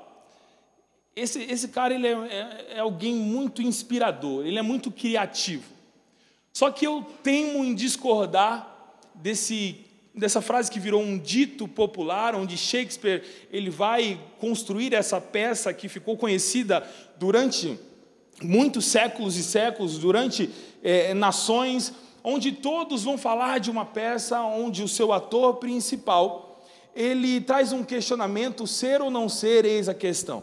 Esse, 1.14 1.42
esse 1.42 1.68
cara 1.68 1.92
ele 1.92 2.06
é, 2.06 2.12
é, 2.12 2.66
é 2.76 2.78
alguém 2.78 3.14
muito 3.14 3.60
inspirador, 3.60 4.46
ele 4.46 4.58
é 4.58 4.62
muito 4.62 4.90
criativo. 4.90 5.64
Só 6.52 6.70
que 6.70 6.86
eu 6.86 7.04
temo 7.22 7.64
em 7.64 7.74
discordar 7.74 8.96
desse, 9.14 9.84
dessa 10.14 10.40
frase 10.40 10.70
que 10.70 10.78
virou 10.78 11.02
um 11.02 11.18
dito 11.18 11.66
popular, 11.66 12.36
onde 12.36 12.56
Shakespeare 12.56 13.24
ele 13.50 13.68
vai 13.68 14.20
construir 14.38 14.94
essa 14.94 15.20
peça 15.20 15.74
que 15.74 15.88
ficou 15.88 16.16
conhecida 16.16 16.88
durante 17.18 17.76
muitos 18.40 18.86
séculos 18.86 19.36
e 19.36 19.42
séculos, 19.42 19.98
durante 19.98 20.48
é, 20.84 21.12
nações, 21.14 21.92
onde 22.22 22.52
todos 22.52 23.02
vão 23.02 23.18
falar 23.18 23.58
de 23.58 23.72
uma 23.72 23.84
peça 23.84 24.40
onde 24.40 24.84
o 24.84 24.88
seu 24.88 25.12
ator 25.12 25.56
principal 25.56 26.47
ele 26.98 27.40
traz 27.40 27.72
um 27.72 27.84
questionamento: 27.84 28.66
ser 28.66 29.00
ou 29.00 29.08
não 29.10 29.28
ser, 29.28 29.64
eis 29.64 29.88
a 29.88 29.94
questão. 29.94 30.42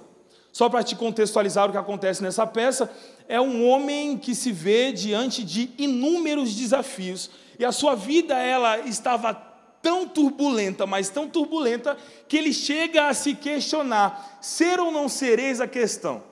Só 0.53 0.69
para 0.69 0.83
te 0.83 0.95
contextualizar 0.95 1.67
o 1.67 1.71
que 1.73 1.77
acontece 1.77 2.23
nessa 2.23 2.47
peça, 2.47 2.89
é 3.27 3.41
um 3.41 3.67
homem 3.67 4.17
que 4.17 4.33
se 4.33 4.53
vê 4.53 4.93
diante 4.93 5.43
de 5.43 5.69
inúmeros 5.77 6.55
desafios 6.55 7.29
e 7.59 7.65
a 7.65 7.73
sua 7.73 7.93
vida 7.93 8.35
ela 8.37 8.79
estava 8.79 9.33
tão 9.81 10.07
turbulenta, 10.07 10.85
mas 10.85 11.09
tão 11.09 11.27
turbulenta 11.27 11.97
que 12.27 12.37
ele 12.37 12.53
chega 12.53 13.09
a 13.09 13.13
se 13.13 13.35
questionar: 13.35 14.39
ser 14.41 14.79
ou 14.79 14.91
não 14.91 15.09
ser, 15.09 15.39
eis 15.39 15.59
a 15.59 15.67
questão. 15.67 16.23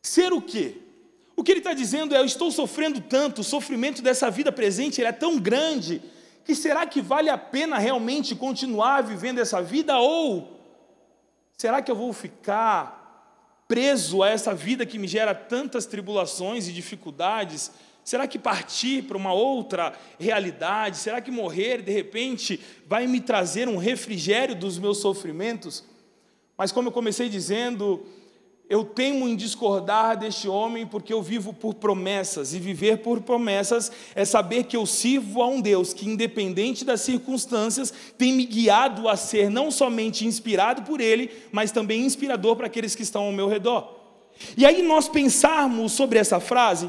Ser 0.00 0.32
o 0.32 0.40
quê? 0.40 0.78
O 1.36 1.44
que 1.44 1.52
ele 1.52 1.60
está 1.60 1.74
dizendo 1.74 2.14
é: 2.14 2.18
eu 2.18 2.24
estou 2.24 2.50
sofrendo 2.50 3.02
tanto, 3.02 3.42
o 3.42 3.44
sofrimento 3.44 4.00
dessa 4.00 4.30
vida 4.30 4.50
presente 4.50 5.04
é 5.04 5.12
tão 5.12 5.38
grande 5.38 6.00
que 6.44 6.54
será 6.54 6.86
que 6.86 7.00
vale 7.00 7.28
a 7.28 7.38
pena 7.38 7.78
realmente 7.78 8.34
continuar 8.34 9.02
vivendo 9.02 9.38
essa 9.38 9.62
vida 9.62 9.98
ou 9.98 10.60
será 11.56 11.82
que 11.82 11.90
eu 11.90 11.96
vou 11.96 12.12
ficar 12.12 13.64
preso 13.68 14.22
a 14.22 14.28
essa 14.28 14.54
vida 14.54 14.84
que 14.84 14.98
me 14.98 15.06
gera 15.06 15.34
tantas 15.34 15.86
tribulações 15.86 16.66
e 16.66 16.72
dificuldades? 16.72 17.70
Será 18.02 18.26
que 18.26 18.38
partir 18.38 19.04
para 19.04 19.16
uma 19.16 19.32
outra 19.32 19.92
realidade? 20.18 20.96
Será 20.96 21.20
que 21.20 21.30
morrer 21.30 21.82
de 21.82 21.92
repente 21.92 22.58
vai 22.86 23.06
me 23.06 23.20
trazer 23.20 23.68
um 23.68 23.76
refrigério 23.76 24.56
dos 24.56 24.78
meus 24.78 24.98
sofrimentos? 24.98 25.84
Mas 26.56 26.72
como 26.72 26.88
eu 26.88 26.92
comecei 26.92 27.28
dizendo, 27.28 28.04
eu 28.70 28.84
temo 28.84 29.28
em 29.28 29.34
discordar 29.34 30.16
deste 30.16 30.48
homem 30.48 30.86
porque 30.86 31.12
eu 31.12 31.20
vivo 31.20 31.52
por 31.52 31.74
promessas, 31.74 32.54
e 32.54 32.60
viver 32.60 32.98
por 32.98 33.20
promessas 33.20 33.90
é 34.14 34.24
saber 34.24 34.64
que 34.64 34.76
eu 34.76 34.86
sirvo 34.86 35.42
a 35.42 35.46
um 35.48 35.60
Deus 35.60 35.92
que, 35.92 36.08
independente 36.08 36.84
das 36.84 37.00
circunstâncias, 37.00 37.92
tem 38.16 38.32
me 38.32 38.46
guiado 38.46 39.08
a 39.08 39.16
ser 39.16 39.50
não 39.50 39.72
somente 39.72 40.24
inspirado 40.24 40.82
por 40.82 41.00
Ele, 41.00 41.32
mas 41.50 41.72
também 41.72 42.04
inspirador 42.04 42.54
para 42.54 42.66
aqueles 42.66 42.94
que 42.94 43.02
estão 43.02 43.24
ao 43.24 43.32
meu 43.32 43.48
redor. 43.48 43.92
E 44.56 44.64
aí, 44.64 44.82
nós 44.82 45.08
pensarmos 45.08 45.90
sobre 45.90 46.20
essa 46.20 46.38
frase, 46.38 46.88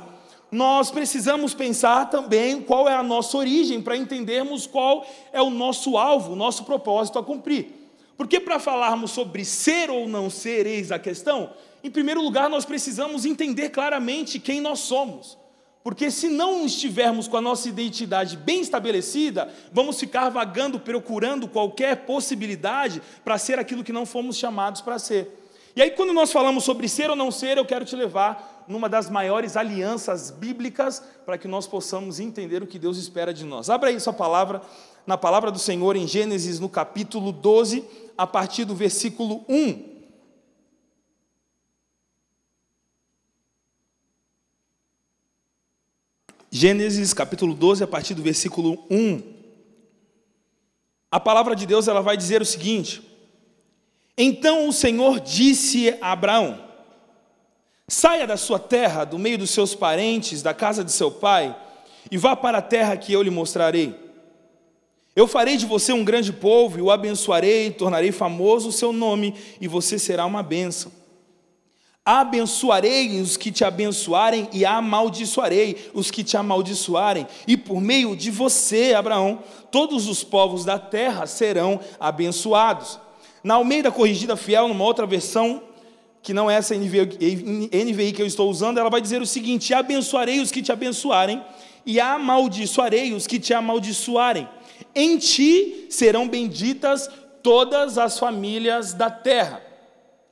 nós 0.52 0.92
precisamos 0.92 1.56
pensar 1.56 2.12
também 2.12 2.62
qual 2.62 2.88
é 2.88 2.94
a 2.94 3.02
nossa 3.02 3.36
origem 3.36 3.82
para 3.82 3.98
entendermos 3.98 4.68
qual 4.68 5.04
é 5.34 5.42
o 5.42 5.50
nosso 5.50 5.98
alvo, 5.98 6.34
o 6.34 6.36
nosso 6.36 6.64
propósito 6.64 7.18
a 7.18 7.24
cumprir. 7.24 7.82
Porque 8.16 8.40
para 8.40 8.60
falarmos 8.60 9.10
sobre 9.10 9.44
ser 9.44 9.90
ou 9.90 10.08
não 10.08 10.30
ser, 10.30 10.68
eis 10.68 10.92
a 10.92 11.00
questão, 11.00 11.50
em 11.84 11.90
primeiro 11.90 12.22
lugar, 12.22 12.50
nós 12.50 12.66
precisamos 12.66 13.26
entender 13.26 13.70
claramente 13.70 14.40
quem 14.40 14.62
nós 14.62 14.80
somos. 14.80 15.38
Porque 15.84 16.12
se 16.12 16.30
não 16.30 16.66
estivermos 16.66 17.28
com 17.28 17.38
a 17.38 17.42
nossa 17.42 17.68
identidade 17.68 18.38
bem 18.38 18.62
estabelecida, 18.62 19.52
vamos 19.72 20.00
ficar 20.00 20.30
vagando, 20.30 20.80
procurando 20.80 21.48
qualquer 21.48 22.06
possibilidade 22.06 23.02
para 23.24 23.38
ser 23.38 23.58
aquilo 23.58 23.84
que 23.84 23.92
não 23.92 24.06
fomos 24.06 24.38
chamados 24.38 24.82
para 24.82 25.00
ser. 25.00 25.40
E 25.76 25.82
aí, 25.82 25.90
quando 25.92 26.14
nós 26.14 26.32
falamos 26.32 26.64
sobre 26.64 26.88
ser 26.88 27.10
ou 27.10 27.16
não 27.16 27.32
ser, 27.32 27.58
eu 27.58 27.66
quero 27.66 27.86
te 27.86 27.96
levar 27.96 28.64
numa 28.68 28.88
das 28.88 29.10
maiores 29.10 29.58
alianças 29.58 30.30
bíblicas 30.30 31.02
para 31.26 31.38
que 31.38 31.48
nós 31.48 31.66
possamos 31.66 32.20
entender 32.20 32.62
o 32.62 32.68
que 32.68 32.78
Deus 32.78 32.98
espera 32.98 33.34
de 33.34 33.46
nós. 33.46 33.70
Abra 33.70 33.90
aí 33.90 34.00
sua 34.00 34.14
palavra, 34.14 34.62
na 35.08 35.18
palavra 35.18 35.50
do 35.50 35.58
Senhor, 35.58 35.96
em 35.96 36.08
Gênesis, 36.08 36.60
no 36.60 36.70
capítulo 36.70 37.32
12, 37.32 37.84
a 38.18 38.28
partir 38.28 38.66
do 38.66 38.76
versículo 38.76 39.44
1. 39.50 39.91
Gênesis 46.53 47.13
capítulo 47.13 47.53
12, 47.53 47.81
a 47.81 47.88
partir 47.88 48.13
do 48.13 48.22
versículo 48.22 48.86
1. 48.89 49.24
A 51.10 51.17
palavra 51.17 51.55
de 51.55 51.65
Deus 51.65 51.88
ela 51.88 52.01
vai 52.01 52.17
dizer 52.17 52.41
o 52.41 52.46
seguinte: 52.46 53.01
Então 54.17 54.67
o 54.67 54.74
Senhor 54.74 55.22
disse 55.22 55.96
a 56.01 56.12
Abraão: 56.12 56.62
Saia 57.88 58.27
da 58.27 58.36
sua 58.36 58.60
terra, 58.60 59.05
do 59.05 59.17
meio 59.17 59.38
dos 59.38 59.51
seus 59.51 59.74
parentes, 59.74 60.41
da 60.41 60.53
casa 60.53 60.84
de 60.84 60.91
seu 60.91 61.10
pai, 61.10 61.55
e 62.12 62.17
vá 62.17 62.36
para 62.36 62.58
a 62.58 62.62
terra 62.62 62.98
que 62.98 63.13
eu 63.13 63.24
lhe 63.24 63.29
mostrarei. 63.29 63.96
Eu 65.15 65.29
farei 65.29 65.55
de 65.55 65.65
você 65.65 65.93
um 65.93 66.03
grande 66.03 66.34
povo 66.34 66.77
e 66.77 66.81
o 66.81 66.91
abençoarei, 66.91 67.72
tornarei 67.72 68.12
famoso 68.12 68.67
o 68.67 68.74
seu 68.74 68.91
nome, 68.91 69.36
e 69.62 69.70
você 69.70 69.98
será 69.98 70.25
uma 70.25 70.43
bênção. 70.43 70.91
Abençoarei 72.03 73.22
os 73.22 73.38
que 73.38 73.51
te 73.51 73.63
abençoarem 73.63 74.50
e 74.51 74.65
amaldiçoarei 74.65 75.91
os 75.93 76.10
que 76.10 76.24
te 76.24 76.36
amaldiçoarem, 76.36 77.27
e 77.46 77.55
por 77.55 77.79
meio 77.79 78.15
de 78.15 78.31
você, 78.31 78.96
Abraão, 78.96 79.43
todos 79.70 80.08
os 80.08 80.24
povos 80.24 80.65
da 80.65 80.79
terra 80.79 81.27
serão 81.27 81.79
abençoados. 82.00 83.00
Na 83.43 83.53
Almeida 83.53 83.91
Corrigida 83.91 84.36
Fiel, 84.36 84.67
numa 84.67 84.84
outra 84.84 85.05
versão, 85.05 85.62
que 86.24 86.34
não 86.34 86.50
é 86.50 86.55
essa 86.55 86.75
NVI 86.75 88.13
que 88.13 88.22
eu 88.22 88.25
estou 88.25 88.50
usando, 88.50 88.79
ela 88.79 88.89
vai 88.89 89.01
dizer 89.01 89.22
o 89.22 89.25
seguinte: 89.25 89.72
Abençoarei 89.72 90.39
os 90.39 90.51
que 90.51 90.63
te 90.63 90.72
abençoarem 90.72 91.43
e 91.86 92.00
amaldiçoarei 92.00 93.13
os 93.13 93.27
que 93.27 93.39
te 93.39 93.53
amaldiçoarem. 93.53 94.50
Em 94.96 95.20
ti 95.20 95.86
serão 95.89 96.27
benditas 96.27 97.08
todas 97.43 98.00
as 98.00 98.17
famílias 98.17 98.93
da 98.93 99.12
terra. 99.12 99.71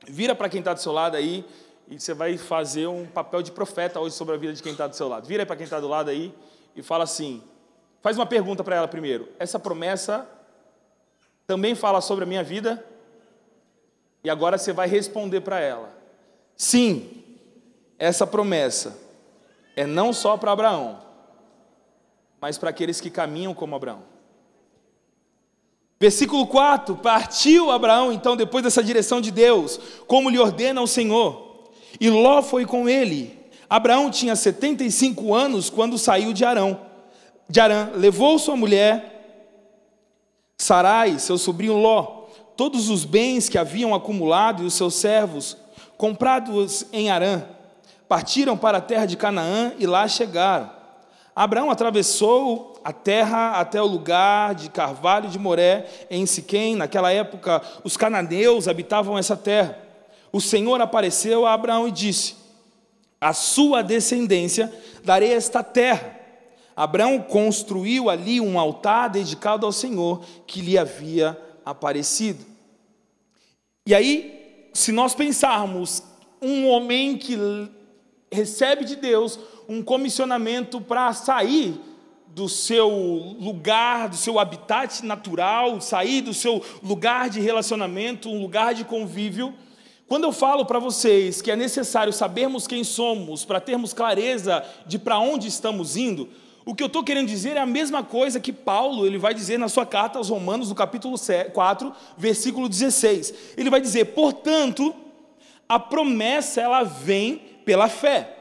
Vira 0.06 0.34
para 0.34 0.48
quem 0.48 0.60
está 0.60 0.72
do 0.72 0.80
seu 0.80 0.92
lado 0.92 1.16
aí 1.16 1.44
e 1.88 1.98
você 1.98 2.14
vai 2.14 2.38
fazer 2.38 2.86
um 2.86 3.04
papel 3.06 3.42
de 3.42 3.50
profeta 3.50 3.98
hoje 4.00 4.14
sobre 4.14 4.34
a 4.34 4.38
vida 4.38 4.52
de 4.52 4.62
quem 4.62 4.72
está 4.72 4.86
do 4.86 4.94
seu 4.94 5.08
lado. 5.08 5.26
Vira 5.26 5.44
para 5.44 5.56
quem 5.56 5.64
está 5.64 5.80
do 5.80 5.88
lado 5.88 6.08
aí 6.08 6.32
e 6.74 6.82
fala 6.82 7.04
assim: 7.04 7.42
faz 8.00 8.16
uma 8.16 8.26
pergunta 8.26 8.62
para 8.62 8.76
ela 8.76 8.88
primeiro. 8.88 9.28
Essa 9.38 9.58
promessa 9.58 10.26
também 11.46 11.74
fala 11.74 12.00
sobre 12.00 12.24
a 12.24 12.26
minha 12.26 12.44
vida? 12.44 12.84
E 14.22 14.30
agora 14.30 14.56
você 14.56 14.72
vai 14.72 14.88
responder 14.88 15.40
para 15.40 15.60
ela: 15.60 15.92
sim, 16.56 17.24
essa 17.98 18.26
promessa 18.26 18.96
é 19.76 19.86
não 19.86 20.12
só 20.12 20.36
para 20.36 20.52
Abraão, 20.52 21.00
mas 22.40 22.56
para 22.56 22.70
aqueles 22.70 23.00
que 23.00 23.10
caminham 23.10 23.52
como 23.52 23.74
Abraão. 23.74 24.02
Versículo 26.00 26.46
4: 26.46 26.96
Partiu 26.96 27.70
Abraão, 27.70 28.10
então, 28.10 28.34
depois 28.34 28.64
dessa 28.64 28.82
direção 28.82 29.20
de 29.20 29.30
Deus, 29.30 29.78
como 30.06 30.30
lhe 30.30 30.38
ordena 30.38 30.80
o 30.80 30.86
Senhor. 30.86 31.70
E 32.00 32.08
Ló 32.08 32.42
foi 32.42 32.64
com 32.64 32.88
ele. 32.88 33.38
Abraão 33.68 34.10
tinha 34.10 34.34
75 34.34 35.34
anos 35.34 35.68
quando 35.68 35.98
saiu 35.98 36.32
de 36.32 36.44
Arão. 36.44 36.80
De 37.48 37.60
Arã, 37.60 37.90
levou 37.94 38.38
sua 38.38 38.56
mulher 38.56 39.10
Sarai, 40.56 41.18
seu 41.18 41.38
sobrinho 41.38 41.76
Ló, 41.76 42.26
todos 42.56 42.90
os 42.90 43.04
bens 43.04 43.48
que 43.48 43.56
haviam 43.56 43.94
acumulado 43.94 44.62
e 44.62 44.66
os 44.66 44.74
seus 44.74 44.94
servos, 44.94 45.56
comprados 45.96 46.84
em 46.92 47.10
Arã, 47.10 47.44
partiram 48.08 48.56
para 48.56 48.78
a 48.78 48.80
terra 48.80 49.06
de 49.06 49.16
Canaã 49.16 49.72
e 49.78 49.86
lá 49.86 50.06
chegaram. 50.06 50.70
Abraão 51.34 51.70
atravessou 51.70 52.69
a 52.84 52.92
terra 52.92 53.52
até 53.52 53.80
o 53.80 53.86
lugar 53.86 54.54
de 54.54 54.70
Carvalho 54.70 55.28
de 55.28 55.38
Moré, 55.38 55.86
em 56.10 56.24
Siquém. 56.26 56.76
Naquela 56.76 57.12
época, 57.12 57.62
os 57.84 57.96
cananeus 57.96 58.68
habitavam 58.68 59.18
essa 59.18 59.36
terra 59.36 59.90
o 60.32 60.40
Senhor 60.40 60.80
apareceu 60.80 61.46
a 61.46 61.54
Abraão 61.54 61.88
e 61.88 61.92
disse: 61.92 62.36
A 63.20 63.32
sua 63.32 63.82
descendência 63.82 64.72
darei 65.04 65.32
esta 65.32 65.62
terra. 65.62 66.18
Abraão 66.76 67.20
construiu 67.20 68.08
ali 68.08 68.40
um 68.40 68.58
altar 68.58 69.10
dedicado 69.10 69.66
ao 69.66 69.72
Senhor 69.72 70.24
que 70.46 70.60
lhe 70.60 70.78
havia 70.78 71.38
aparecido. 71.64 72.44
E 73.86 73.94
aí, 73.94 74.70
se 74.72 74.92
nós 74.92 75.14
pensarmos 75.14 76.02
um 76.40 76.68
homem 76.68 77.18
que 77.18 77.36
recebe 78.32 78.84
de 78.84 78.96
Deus 78.96 79.38
um 79.68 79.82
comissionamento 79.82 80.80
para 80.80 81.12
sair 81.12 81.78
do 82.34 82.48
seu 82.48 82.88
lugar, 82.88 84.08
do 84.08 84.16
seu 84.16 84.38
habitat 84.38 85.04
natural, 85.04 85.80
sair 85.80 86.20
do 86.20 86.32
seu 86.32 86.62
lugar 86.82 87.28
de 87.28 87.40
relacionamento, 87.40 88.30
um 88.30 88.40
lugar 88.40 88.74
de 88.74 88.84
convívio, 88.84 89.54
quando 90.10 90.24
eu 90.24 90.32
falo 90.32 90.66
para 90.66 90.80
vocês 90.80 91.40
que 91.40 91.52
é 91.52 91.56
necessário 91.56 92.12
sabermos 92.12 92.66
quem 92.66 92.82
somos 92.82 93.44
para 93.44 93.60
termos 93.60 93.92
clareza 93.92 94.64
de 94.84 94.98
para 94.98 95.20
onde 95.20 95.46
estamos 95.46 95.96
indo, 95.96 96.28
o 96.64 96.74
que 96.74 96.82
eu 96.82 96.88
estou 96.88 97.04
querendo 97.04 97.28
dizer 97.28 97.56
é 97.56 97.60
a 97.60 97.66
mesma 97.66 98.02
coisa 98.02 98.40
que 98.40 98.52
Paulo 98.52 99.06
ele 99.06 99.18
vai 99.18 99.32
dizer 99.32 99.58
na 99.58 99.68
sua 99.68 99.86
carta 99.86 100.18
aos 100.18 100.28
Romanos, 100.28 100.68
no 100.68 100.74
capítulo 100.74 101.16
4, 101.52 101.92
versículo 102.18 102.68
16. 102.68 103.34
Ele 103.56 103.70
vai 103.70 103.80
dizer: 103.80 104.06
portanto, 104.06 104.94
a 105.68 105.78
promessa 105.78 106.60
ela 106.60 106.82
vem 106.82 107.40
pela 107.64 107.88
fé, 107.88 108.36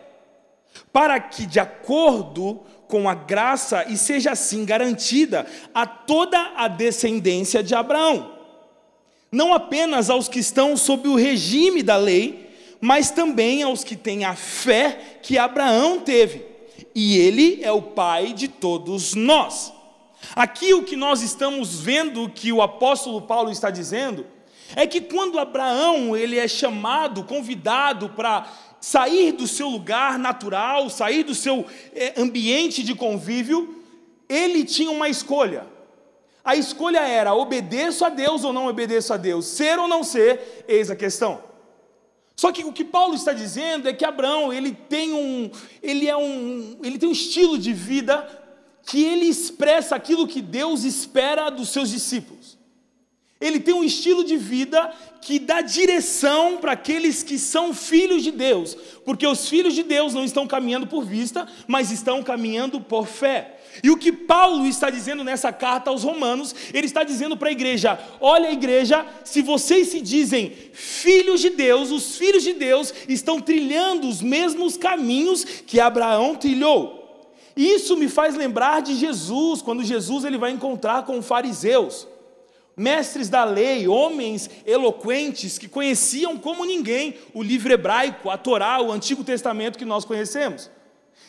para 0.91 1.19
que, 1.19 1.46
de 1.46 1.60
acordo 1.60 2.62
com 2.89 3.08
a 3.08 3.13
graça, 3.13 3.86
e 3.88 3.96
seja 3.96 4.31
assim 4.31 4.65
garantida 4.65 5.46
a 5.74 5.86
toda 5.86 6.53
a 6.58 6.67
descendência 6.67 7.63
de 7.63 7.74
Abraão 7.74 8.39
não 9.31 9.53
apenas 9.53 10.10
aos 10.10 10.27
que 10.27 10.39
estão 10.39 10.75
sob 10.75 11.08
o 11.08 11.15
regime 11.15 11.84
da 11.84 11.96
lei, 11.96 12.50
mas 12.81 13.12
também 13.12 13.62
aos 13.62 13.84
que 13.84 13.96
têm 13.96 14.25
a 14.25 14.36
fé 14.36 15.19
que 15.22 15.38
Abraão 15.38 16.00
teve. 16.00 16.46
E 16.96 17.17
ele 17.17 17.60
é 17.62 17.72
o 17.72 17.81
pai 17.81 18.34
de 18.34 18.48
todos 18.48 19.13
nós. 19.13 19.72
Aqui 20.36 20.74
o 20.74 20.84
que 20.84 20.96
nós 20.96 21.22
estamos 21.22 21.79
vendo 21.79 22.29
que 22.29 22.51
o 22.51 22.62
apóstolo 22.62 23.22
Paulo 23.22 23.51
está 23.51 23.69
dizendo 23.69 24.25
é 24.75 24.86
que 24.86 25.01
quando 25.01 25.39
Abraão 25.39 26.15
ele 26.15 26.38
é 26.38 26.48
chamado, 26.48 27.24
convidado 27.24 28.10
para 28.10 28.48
sair 28.79 29.31
do 29.31 29.48
seu 29.48 29.67
lugar 29.69 30.17
natural, 30.17 30.89
sair 30.89 31.24
do 31.24 31.36
seu 31.36 31.65
é, 31.93 32.19
ambiente 32.19 32.83
de 32.83 32.95
convívio, 32.95 33.83
ele 34.27 34.63
tinha 34.63 34.91
uma 34.91 35.09
escolha. 35.09 35.65
A 36.43 36.55
escolha 36.55 37.00
era: 37.00 37.33
obedeço 37.33 38.05
a 38.05 38.09
Deus 38.09 38.43
ou 38.43 38.53
não 38.53 38.67
obedeço 38.67 39.13
a 39.13 39.17
Deus? 39.17 39.45
Ser 39.45 39.77
ou 39.79 39.88
não 39.88 40.03
ser? 40.03 40.65
Eis 40.67 40.89
a 40.89 40.95
questão. 40.95 41.43
Só 42.36 42.53
que 42.53 42.63
o 42.63 42.71
que 42.71 42.86
Paulo 42.86 43.15
está 43.15 43.33
dizendo 43.33 43.89
é 43.89 43.93
que 43.93 44.05
Abraão, 44.05 44.53
ele 44.53 44.71
tem 44.71 45.12
um, 45.12 45.51
ele 45.83 46.07
é 46.07 46.15
um, 46.15 46.77
ele 46.81 46.98
tem 46.98 47.09
um 47.09 47.12
estilo 47.12 47.57
de 47.57 47.74
vida 47.74 48.25
que 48.86 49.03
ele 49.03 49.25
expressa 49.25 49.95
aquilo 49.98 50.25
que 50.25 50.41
Deus 50.41 50.86
espera 50.86 51.50
dos 51.50 51.67
seus 51.67 51.89
discípulos. 51.89 52.38
Ele 53.41 53.60
tem 53.60 53.74
um 53.74 53.84
estilo 53.84 54.24
de 54.24 54.36
vida 54.36 54.91
que 55.22 55.39
dá 55.39 55.62
direção 55.62 56.58
para 56.58 56.74
aqueles 56.74 57.24
que 57.24 57.39
são 57.39 57.74
filhos 57.74 58.22
de 58.22 58.31
Deus, 58.31 58.75
porque 59.05 59.25
os 59.25 59.48
filhos 59.48 59.74
de 59.74 59.81
Deus 59.81 60.13
não 60.13 60.25
estão 60.25 60.46
caminhando 60.46 60.86
por 60.86 61.05
vista, 61.05 61.48
mas 61.65 61.89
estão 61.89 62.22
caminhando 62.22 62.81
por 62.81 63.08
fé. 63.08 63.60
E 63.81 63.89
o 63.89 63.98
que 63.98 64.12
Paulo 64.12 64.65
está 64.65 64.89
dizendo 64.89 65.24
nessa 65.24 65.53
carta 65.53 65.89
aos 65.89 66.03
Romanos, 66.03 66.53
ele 66.74 66.86
está 66.86 67.03
dizendo 67.03 67.38
para 67.38 67.48
a 67.48 67.53
igreja: 67.53 67.98
olha, 68.19 68.51
igreja, 68.51 69.05
se 69.24 69.41
vocês 69.41 69.88
se 69.88 70.01
dizem 70.01 70.51
filhos 70.74 71.39
de 71.39 71.51
Deus, 71.51 71.91
os 71.91 72.17
filhos 72.17 72.43
de 72.43 72.51
Deus 72.51 72.93
estão 73.08 73.39
trilhando 73.39 74.10
os 74.10 74.22
mesmos 74.22 74.75
caminhos 74.75 75.46
que 75.46 75.79
Abraão 75.79 76.36
trilhou. 76.36 76.98
Isso 77.55 77.96
me 77.96 78.10
faz 78.10 78.36
lembrar 78.36 78.81
de 78.81 78.96
Jesus, 78.96 79.62
quando 79.62 79.84
Jesus 79.84 80.25
ele 80.25 80.38
vai 80.38 80.51
encontrar 80.51 81.05
com 81.05 81.22
fariseus, 81.22 82.08
mestres 82.79 83.27
da 83.27 83.43
lei, 83.43 83.89
homens 83.89 84.50
eloquentes 84.65 85.57
que 85.57 85.67
conheciam 85.67 86.38
como 86.38 86.63
ninguém 86.63 87.15
o 87.33 87.43
livro 87.43 87.74
hebraico, 87.74 88.29
a 88.29 88.38
Torá, 88.38 88.81
o 88.81 88.91
Antigo 88.91 89.21
Testamento 89.21 89.77
que 89.77 89.83
nós 89.83 90.05
conhecemos. 90.05 90.71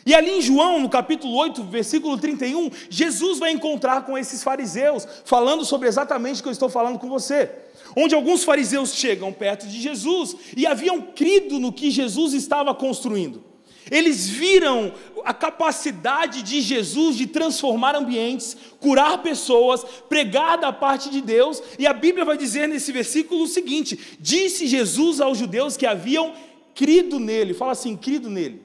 E 0.06 0.14
ali 0.14 0.30
em 0.30 0.40
João, 0.40 0.80
no 0.80 0.88
capítulo 0.88 1.34
8, 1.34 1.64
versículo 1.64 2.16
31, 2.16 2.70
Jesus 2.88 3.40
vai 3.40 3.50
encontrar 3.50 4.06
com 4.06 4.16
esses 4.16 4.42
fariseus, 4.42 5.06
falando 5.24 5.64
sobre 5.64 5.88
exatamente 5.88 6.40
o 6.40 6.42
que 6.42 6.48
eu 6.48 6.52
estou 6.52 6.68
falando 6.70 6.98
com 6.98 7.08
você. 7.08 7.50
Onde 7.96 8.14
alguns 8.14 8.44
fariseus 8.44 8.94
chegam 8.94 9.32
perto 9.32 9.66
de 9.66 9.80
Jesus 9.80 10.36
e 10.56 10.66
haviam 10.66 11.02
crido 11.02 11.58
no 11.58 11.72
que 11.72 11.90
Jesus 11.90 12.32
estava 12.32 12.72
construindo. 12.74 13.49
Eles 13.90 14.28
viram 14.28 14.92
a 15.24 15.34
capacidade 15.34 16.42
de 16.42 16.60
Jesus 16.60 17.16
de 17.16 17.26
transformar 17.26 17.96
ambientes, 17.96 18.56
curar 18.78 19.22
pessoas, 19.22 19.84
pregar 20.08 20.58
da 20.58 20.72
parte 20.72 21.10
de 21.10 21.20
Deus, 21.20 21.62
e 21.78 21.86
a 21.86 21.92
Bíblia 21.92 22.24
vai 22.24 22.38
dizer 22.38 22.68
nesse 22.68 22.92
versículo 22.92 23.42
o 23.42 23.48
seguinte: 23.48 24.16
Disse 24.20 24.66
Jesus 24.66 25.20
aos 25.20 25.38
judeus 25.38 25.76
que 25.76 25.86
haviam 25.86 26.32
crido 26.74 27.18
nele, 27.18 27.52
fala 27.52 27.72
assim, 27.72 27.96
crido 27.96 28.30
nele. 28.30 28.62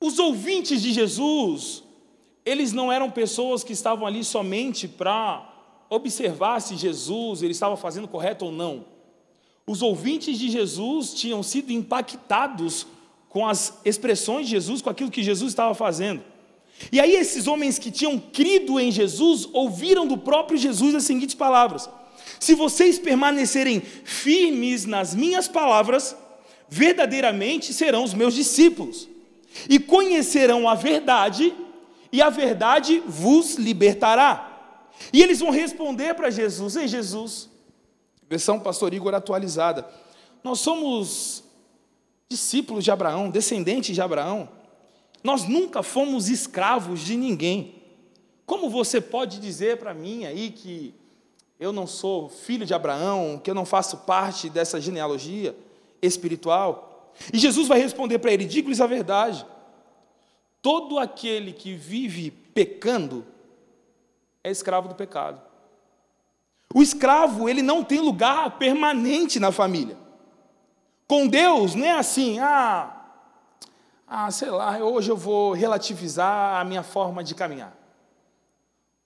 Os 0.00 0.18
ouvintes 0.18 0.80
de 0.80 0.92
Jesus, 0.92 1.82
eles 2.44 2.72
não 2.72 2.90
eram 2.90 3.10
pessoas 3.10 3.62
que 3.62 3.72
estavam 3.72 4.06
ali 4.06 4.24
somente 4.24 4.88
para 4.88 5.46
observar 5.90 6.60
se 6.60 6.76
Jesus 6.76 7.42
ele 7.42 7.52
estava 7.52 7.76
fazendo 7.76 8.08
correto 8.08 8.46
ou 8.46 8.52
não. 8.52 8.86
Os 9.66 9.82
ouvintes 9.82 10.38
de 10.38 10.48
Jesus 10.48 11.12
tinham 11.12 11.42
sido 11.42 11.70
impactados 11.70 12.86
com 13.30 13.46
as 13.46 13.78
expressões 13.84 14.46
de 14.46 14.50
Jesus, 14.50 14.82
com 14.82 14.90
aquilo 14.90 15.10
que 15.10 15.22
Jesus 15.22 15.52
estava 15.52 15.72
fazendo. 15.74 16.22
E 16.90 17.00
aí, 17.00 17.14
esses 17.14 17.46
homens 17.46 17.78
que 17.78 17.90
tinham 17.90 18.18
crido 18.18 18.78
em 18.78 18.90
Jesus 18.90 19.48
ouviram 19.52 20.06
do 20.06 20.18
próprio 20.18 20.58
Jesus 20.58 20.94
as 20.94 21.04
seguintes 21.04 21.34
palavras: 21.34 21.88
Se 22.38 22.54
vocês 22.54 22.98
permanecerem 22.98 23.80
firmes 23.80 24.84
nas 24.84 25.14
minhas 25.14 25.46
palavras, 25.46 26.16
verdadeiramente 26.68 27.72
serão 27.72 28.02
os 28.02 28.14
meus 28.14 28.34
discípulos, 28.34 29.08
e 29.68 29.78
conhecerão 29.78 30.68
a 30.68 30.74
verdade, 30.74 31.54
e 32.12 32.20
a 32.20 32.30
verdade 32.30 33.00
vos 33.06 33.54
libertará. 33.54 34.48
E 35.12 35.22
eles 35.22 35.38
vão 35.38 35.50
responder 35.50 36.14
para 36.14 36.30
Jesus: 36.30 36.74
Ei, 36.76 36.88
Jesus, 36.88 37.48
versão 38.28 38.58
Pastor 38.58 38.92
Igor 38.92 39.14
atualizada, 39.14 39.86
nós 40.42 40.60
somos 40.60 41.39
discípulos 42.30 42.84
de 42.84 42.92
Abraão, 42.92 43.28
descendentes 43.28 43.92
de 43.92 44.00
Abraão. 44.00 44.48
Nós 45.22 45.48
nunca 45.48 45.82
fomos 45.82 46.28
escravos 46.28 47.00
de 47.00 47.16
ninguém. 47.16 47.74
Como 48.46 48.70
você 48.70 49.00
pode 49.00 49.40
dizer 49.40 49.78
para 49.78 49.92
mim 49.92 50.24
aí 50.24 50.50
que 50.50 50.94
eu 51.58 51.72
não 51.72 51.88
sou 51.88 52.28
filho 52.28 52.64
de 52.64 52.72
Abraão, 52.72 53.38
que 53.42 53.50
eu 53.50 53.54
não 53.54 53.66
faço 53.66 53.98
parte 53.98 54.48
dessa 54.48 54.80
genealogia 54.80 55.56
espiritual? 56.00 57.12
E 57.32 57.38
Jesus 57.38 57.66
vai 57.66 57.80
responder 57.80 58.20
para 58.20 58.32
ele: 58.32 58.44
digo-lhes 58.44 58.80
a 58.80 58.86
verdade. 58.86 59.44
Todo 60.62 60.98
aquele 60.98 61.52
que 61.52 61.74
vive 61.74 62.30
pecando 62.30 63.26
é 64.44 64.50
escravo 64.50 64.88
do 64.88 64.94
pecado. 64.94 65.40
O 66.72 66.80
escravo, 66.80 67.48
ele 67.48 67.62
não 67.62 67.82
tem 67.82 67.98
lugar 67.98 68.56
permanente 68.56 69.40
na 69.40 69.50
família. 69.50 69.98
Com 71.10 71.26
Deus 71.26 71.74
não 71.74 71.84
é 71.84 71.90
assim, 71.90 72.38
ah, 72.38 72.88
ah, 74.06 74.30
sei 74.30 74.48
lá, 74.48 74.78
hoje 74.78 75.10
eu 75.10 75.16
vou 75.16 75.52
relativizar 75.52 76.60
a 76.60 76.64
minha 76.64 76.84
forma 76.84 77.24
de 77.24 77.34
caminhar. 77.34 77.76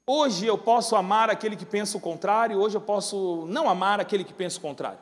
Hoje 0.06 0.44
eu 0.44 0.58
posso 0.58 0.94
amar 0.96 1.30
aquele 1.30 1.56
que 1.56 1.64
pensa 1.64 1.96
o 1.96 2.00
contrário, 2.02 2.58
hoje 2.58 2.76
eu 2.76 2.80
posso 2.82 3.46
não 3.48 3.70
amar 3.70 4.00
aquele 4.00 4.22
que 4.22 4.34
pensa 4.34 4.58
o 4.58 4.60
contrário. 4.60 4.98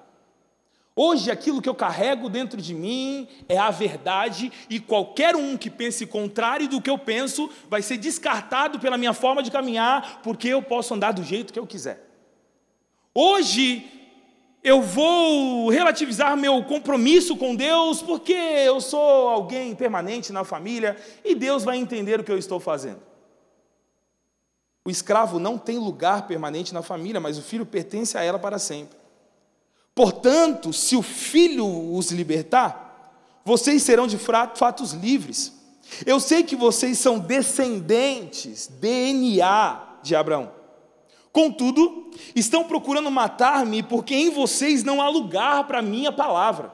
Hoje 0.94 1.28
aquilo 1.28 1.60
que 1.60 1.68
eu 1.68 1.74
carrego 1.74 2.28
dentro 2.28 2.62
de 2.62 2.72
mim 2.72 3.26
é 3.48 3.58
a 3.58 3.72
verdade 3.72 4.52
e 4.70 4.78
qualquer 4.78 5.34
um 5.34 5.56
que 5.56 5.68
pense 5.68 6.06
contrário 6.06 6.68
do 6.68 6.80
que 6.80 6.88
eu 6.88 6.98
penso 6.98 7.50
vai 7.68 7.82
ser 7.82 7.96
descartado 7.96 8.78
pela 8.78 8.96
minha 8.96 9.12
forma 9.12 9.42
de 9.42 9.50
caminhar, 9.50 10.20
porque 10.22 10.46
eu 10.46 10.62
posso 10.62 10.94
andar 10.94 11.10
do 11.10 11.24
jeito 11.24 11.52
que 11.52 11.58
eu 11.58 11.66
quiser. 11.66 12.08
Hoje 13.12 14.01
eu 14.62 14.80
vou 14.80 15.68
relativizar 15.70 16.36
meu 16.36 16.62
compromisso 16.64 17.36
com 17.36 17.54
Deus 17.56 18.00
porque 18.00 18.32
eu 18.32 18.80
sou 18.80 19.28
alguém 19.28 19.74
permanente 19.74 20.32
na 20.32 20.44
família 20.44 20.96
e 21.24 21.34
Deus 21.34 21.64
vai 21.64 21.76
entender 21.76 22.20
o 22.20 22.24
que 22.24 22.30
eu 22.30 22.38
estou 22.38 22.60
fazendo. 22.60 23.00
O 24.84 24.90
escravo 24.90 25.38
não 25.38 25.58
tem 25.58 25.78
lugar 25.78 26.26
permanente 26.26 26.72
na 26.72 26.82
família, 26.82 27.20
mas 27.20 27.38
o 27.38 27.42
filho 27.42 27.66
pertence 27.66 28.16
a 28.16 28.22
ela 28.22 28.38
para 28.38 28.58
sempre. 28.58 28.96
Portanto, 29.94 30.72
se 30.72 30.96
o 30.96 31.02
filho 31.02 31.94
os 31.94 32.10
libertar, 32.10 32.90
vocês 33.44 33.82
serão 33.82 34.06
de 34.06 34.16
fatos 34.16 34.92
livres. 34.92 35.52
Eu 36.06 36.18
sei 36.18 36.42
que 36.42 36.56
vocês 36.56 36.98
são 36.98 37.18
descendentes, 37.18 38.68
DNA 38.68 39.98
de 40.02 40.14
Abraão. 40.16 40.50
Contudo, 41.32 42.01
estão 42.34 42.64
procurando 42.64 43.10
matar-me 43.10 43.82
porque 43.82 44.14
em 44.14 44.30
vocês 44.30 44.82
não 44.82 45.00
há 45.00 45.08
lugar 45.08 45.66
para 45.66 45.78
a 45.78 45.82
minha 45.82 46.12
palavra. 46.12 46.72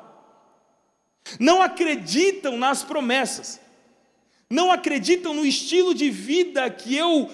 Não 1.38 1.61
acreditam 1.61 2.57
nas 2.57 2.83
promessas. 2.83 3.61
Não 4.51 4.70
acreditam 4.70 5.35
no 5.35 5.44
estilo 5.44 5.94
de 5.94 6.09
vida 6.09 6.68
que 6.70 6.96
eu 6.96 7.31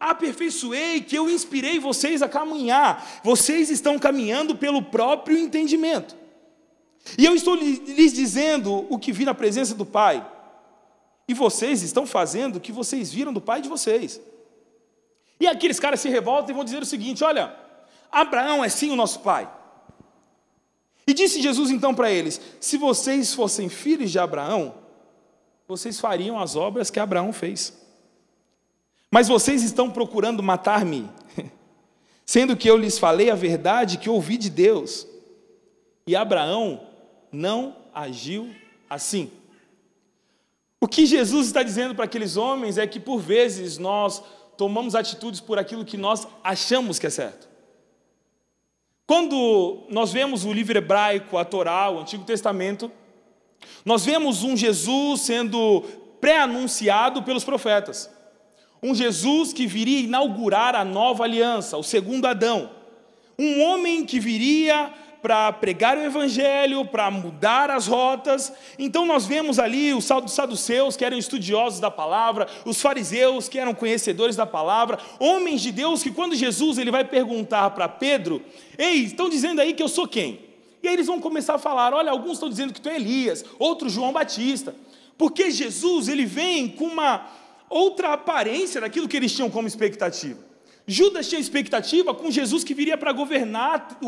aperfeiçoei, 0.00 1.00
que 1.00 1.16
eu 1.16 1.30
inspirei 1.30 1.78
vocês 1.78 2.22
a 2.22 2.28
caminhar. 2.28 3.20
Vocês 3.22 3.70
estão 3.70 3.98
caminhando 3.98 4.56
pelo 4.56 4.82
próprio 4.82 5.38
entendimento. 5.38 6.16
E 7.16 7.24
eu 7.24 7.34
estou 7.34 7.54
lhes 7.54 8.12
dizendo 8.12 8.86
o 8.90 8.98
que 8.98 9.12
vi 9.12 9.24
na 9.24 9.34
presença 9.34 9.74
do 9.74 9.86
Pai. 9.86 10.26
E 11.28 11.34
vocês 11.34 11.82
estão 11.82 12.06
fazendo 12.06 12.56
o 12.56 12.60
que 12.60 12.72
vocês 12.72 13.12
viram 13.12 13.32
do 13.32 13.40
Pai 13.40 13.60
de 13.60 13.68
vocês. 13.68 14.20
E 15.40 15.46
aqueles 15.46 15.78
caras 15.78 16.00
se 16.00 16.08
revoltam 16.08 16.50
e 16.50 16.54
vão 16.54 16.64
dizer 16.64 16.82
o 16.82 16.86
seguinte: 16.86 17.22
olha, 17.24 17.54
Abraão 18.10 18.64
é 18.64 18.68
sim 18.68 18.90
o 18.90 18.96
nosso 18.96 19.20
pai. 19.20 19.48
E 21.06 21.14
disse 21.14 21.40
Jesus 21.40 21.70
então 21.70 21.94
para 21.94 22.10
eles: 22.10 22.40
se 22.60 22.76
vocês 22.76 23.32
fossem 23.32 23.68
filhos 23.68 24.10
de 24.10 24.18
Abraão, 24.18 24.74
vocês 25.66 26.00
fariam 26.00 26.38
as 26.38 26.56
obras 26.56 26.90
que 26.90 27.00
Abraão 27.00 27.32
fez. 27.32 27.76
Mas 29.10 29.28
vocês 29.28 29.62
estão 29.62 29.90
procurando 29.90 30.42
matar-me, 30.42 31.08
sendo 32.26 32.56
que 32.56 32.68
eu 32.68 32.76
lhes 32.76 32.98
falei 32.98 33.30
a 33.30 33.34
verdade 33.34 33.98
que 33.98 34.10
ouvi 34.10 34.36
de 34.36 34.50
Deus. 34.50 35.06
E 36.06 36.14
Abraão 36.14 36.86
não 37.32 37.76
agiu 37.94 38.54
assim. 38.88 39.30
O 40.80 40.86
que 40.86 41.06
Jesus 41.06 41.48
está 41.48 41.62
dizendo 41.62 41.94
para 41.94 42.04
aqueles 42.04 42.36
homens 42.36 42.78
é 42.78 42.86
que 42.86 43.00
por 43.00 43.18
vezes 43.18 43.78
nós 43.78 44.22
tomamos 44.58 44.96
atitudes 44.96 45.40
por 45.40 45.56
aquilo 45.56 45.84
que 45.84 45.96
nós 45.96 46.26
achamos 46.42 46.98
que 46.98 47.06
é 47.06 47.10
certo. 47.10 47.48
Quando 49.06 49.84
nós 49.88 50.12
vemos 50.12 50.44
o 50.44 50.52
livro 50.52 50.76
hebraico, 50.76 51.38
a 51.38 51.44
Torá, 51.44 51.88
o 51.88 52.00
Antigo 52.00 52.24
Testamento, 52.24 52.90
nós 53.84 54.04
vemos 54.04 54.42
um 54.42 54.56
Jesus 54.56 55.22
sendo 55.22 55.82
pré-anunciado 56.20 57.22
pelos 57.22 57.44
profetas. 57.44 58.10
Um 58.82 58.94
Jesus 58.94 59.52
que 59.52 59.66
viria 59.66 60.00
inaugurar 60.00 60.74
a 60.74 60.84
nova 60.84 61.22
aliança, 61.22 61.76
o 61.76 61.82
segundo 61.82 62.26
Adão. 62.26 62.70
Um 63.38 63.62
homem 63.62 64.04
que 64.04 64.18
viria 64.18 64.92
para 65.28 65.52
pregar 65.52 65.98
o 65.98 66.00
evangelho, 66.00 66.86
para 66.86 67.10
mudar 67.10 67.70
as 67.70 67.86
rotas. 67.86 68.50
Então 68.78 69.04
nós 69.04 69.26
vemos 69.26 69.58
ali 69.58 69.92
os 69.92 70.06
saduceus, 70.06 70.96
que 70.96 71.04
eram 71.04 71.18
estudiosos 71.18 71.80
da 71.80 71.90
palavra, 71.90 72.48
os 72.64 72.80
fariseus, 72.80 73.46
que 73.46 73.58
eram 73.58 73.74
conhecedores 73.74 74.36
da 74.36 74.46
palavra, 74.46 74.98
homens 75.20 75.60
de 75.60 75.70
Deus 75.70 76.02
que 76.02 76.10
quando 76.10 76.34
Jesus 76.34 76.78
ele 76.78 76.90
vai 76.90 77.04
perguntar 77.04 77.68
para 77.72 77.86
Pedro: 77.86 78.42
"Ei, 78.78 79.04
estão 79.04 79.28
dizendo 79.28 79.60
aí 79.60 79.74
que 79.74 79.82
eu 79.82 79.88
sou 79.88 80.08
quem?" 80.08 80.40
E 80.82 80.88
aí 80.88 80.94
eles 80.94 81.06
vão 81.06 81.20
começar 81.20 81.56
a 81.56 81.58
falar: 81.58 81.92
"Olha, 81.92 82.10
alguns 82.10 82.32
estão 82.32 82.48
dizendo 82.48 82.72
que 82.72 82.80
tu 82.80 82.88
é 82.88 82.96
Elias, 82.96 83.44
outros 83.58 83.92
João 83.92 84.14
Batista." 84.14 84.74
Porque 85.18 85.50
Jesus 85.50 86.08
ele 86.08 86.24
vem 86.24 86.68
com 86.68 86.86
uma 86.86 87.26
outra 87.68 88.14
aparência 88.14 88.80
daquilo 88.80 89.06
que 89.06 89.16
eles 89.18 89.34
tinham 89.34 89.50
como 89.50 89.68
expectativa. 89.68 90.47
Judas 90.90 91.28
tinha 91.28 91.38
expectativa 91.38 92.14
com 92.14 92.30
Jesus 92.30 92.64
que 92.64 92.72
viria 92.72 92.96
para 92.96 93.12
governar 93.12 94.00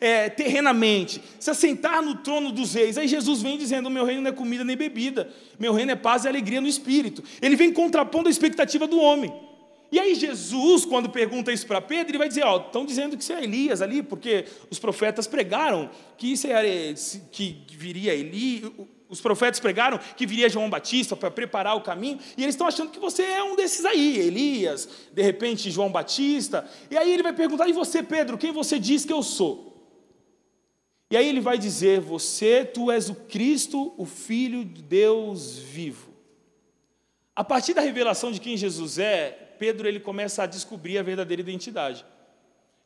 é, 0.00 0.30
terrenamente, 0.30 1.20
se 1.40 1.50
assentar 1.50 2.00
no 2.00 2.14
trono 2.14 2.52
dos 2.52 2.74
reis. 2.74 2.96
Aí 2.96 3.08
Jesus 3.08 3.42
vem 3.42 3.58
dizendo: 3.58 3.90
Meu 3.90 4.04
reino 4.04 4.22
não 4.22 4.30
é 4.30 4.32
comida 4.32 4.62
nem 4.62 4.76
bebida, 4.76 5.28
meu 5.58 5.72
reino 5.72 5.90
é 5.90 5.96
paz 5.96 6.24
e 6.24 6.28
alegria 6.28 6.60
no 6.60 6.68
espírito. 6.68 7.24
Ele 7.42 7.56
vem 7.56 7.72
contrapondo 7.72 8.28
a 8.28 8.30
expectativa 8.30 8.86
do 8.86 9.00
homem. 9.00 9.34
E 9.90 9.98
aí 9.98 10.14
Jesus, 10.14 10.84
quando 10.84 11.08
pergunta 11.08 11.50
isso 11.50 11.66
para 11.66 11.80
Pedro, 11.80 12.12
ele 12.12 12.18
vai 12.18 12.28
dizer: 12.28 12.44
Ó, 12.44 12.58
estão 12.58 12.86
dizendo 12.86 13.16
que 13.16 13.22
isso 13.24 13.32
é 13.32 13.42
Elias 13.42 13.82
ali, 13.82 14.00
porque 14.00 14.44
os 14.70 14.78
profetas 14.78 15.26
pregaram 15.26 15.90
que 16.16 16.32
isso 16.32 16.46
é, 16.46 16.94
que 17.32 17.64
viria 17.70 18.14
Eli, 18.14 18.64
os 19.08 19.20
profetas 19.20 19.58
pregaram 19.58 19.98
que 20.16 20.26
viria 20.26 20.48
João 20.48 20.68
Batista 20.68 21.16
para 21.16 21.30
preparar 21.30 21.76
o 21.76 21.80
caminho, 21.80 22.18
e 22.36 22.42
eles 22.42 22.54
estão 22.54 22.66
achando 22.66 22.90
que 22.90 22.98
você 22.98 23.22
é 23.22 23.42
um 23.42 23.56
desses 23.56 23.84
aí, 23.84 24.18
Elias, 24.18 24.88
de 25.12 25.22
repente 25.22 25.70
João 25.70 25.90
Batista. 25.90 26.68
E 26.90 26.96
aí 26.96 27.12
ele 27.12 27.22
vai 27.22 27.32
perguntar: 27.32 27.68
e 27.68 27.72
você, 27.72 28.02
Pedro, 28.02 28.36
quem 28.36 28.52
você 28.52 28.78
diz 28.78 29.04
que 29.04 29.12
eu 29.12 29.22
sou? 29.22 29.68
E 31.10 31.16
aí 31.16 31.26
ele 31.28 31.40
vai 31.40 31.56
dizer: 31.56 32.00
Você, 32.00 32.64
tu 32.64 32.90
és 32.90 33.08
o 33.08 33.14
Cristo, 33.14 33.94
o 33.96 34.04
Filho 34.04 34.64
de 34.64 34.82
Deus 34.82 35.58
vivo. 35.58 36.12
A 37.34 37.42
partir 37.42 37.72
da 37.72 37.80
revelação 37.80 38.30
de 38.30 38.40
quem 38.40 38.56
Jesus 38.56 38.98
é, 38.98 39.30
Pedro 39.58 39.88
ele 39.88 40.00
começa 40.00 40.42
a 40.42 40.46
descobrir 40.46 40.98
a 40.98 41.02
verdadeira 41.02 41.40
identidade. 41.40 42.04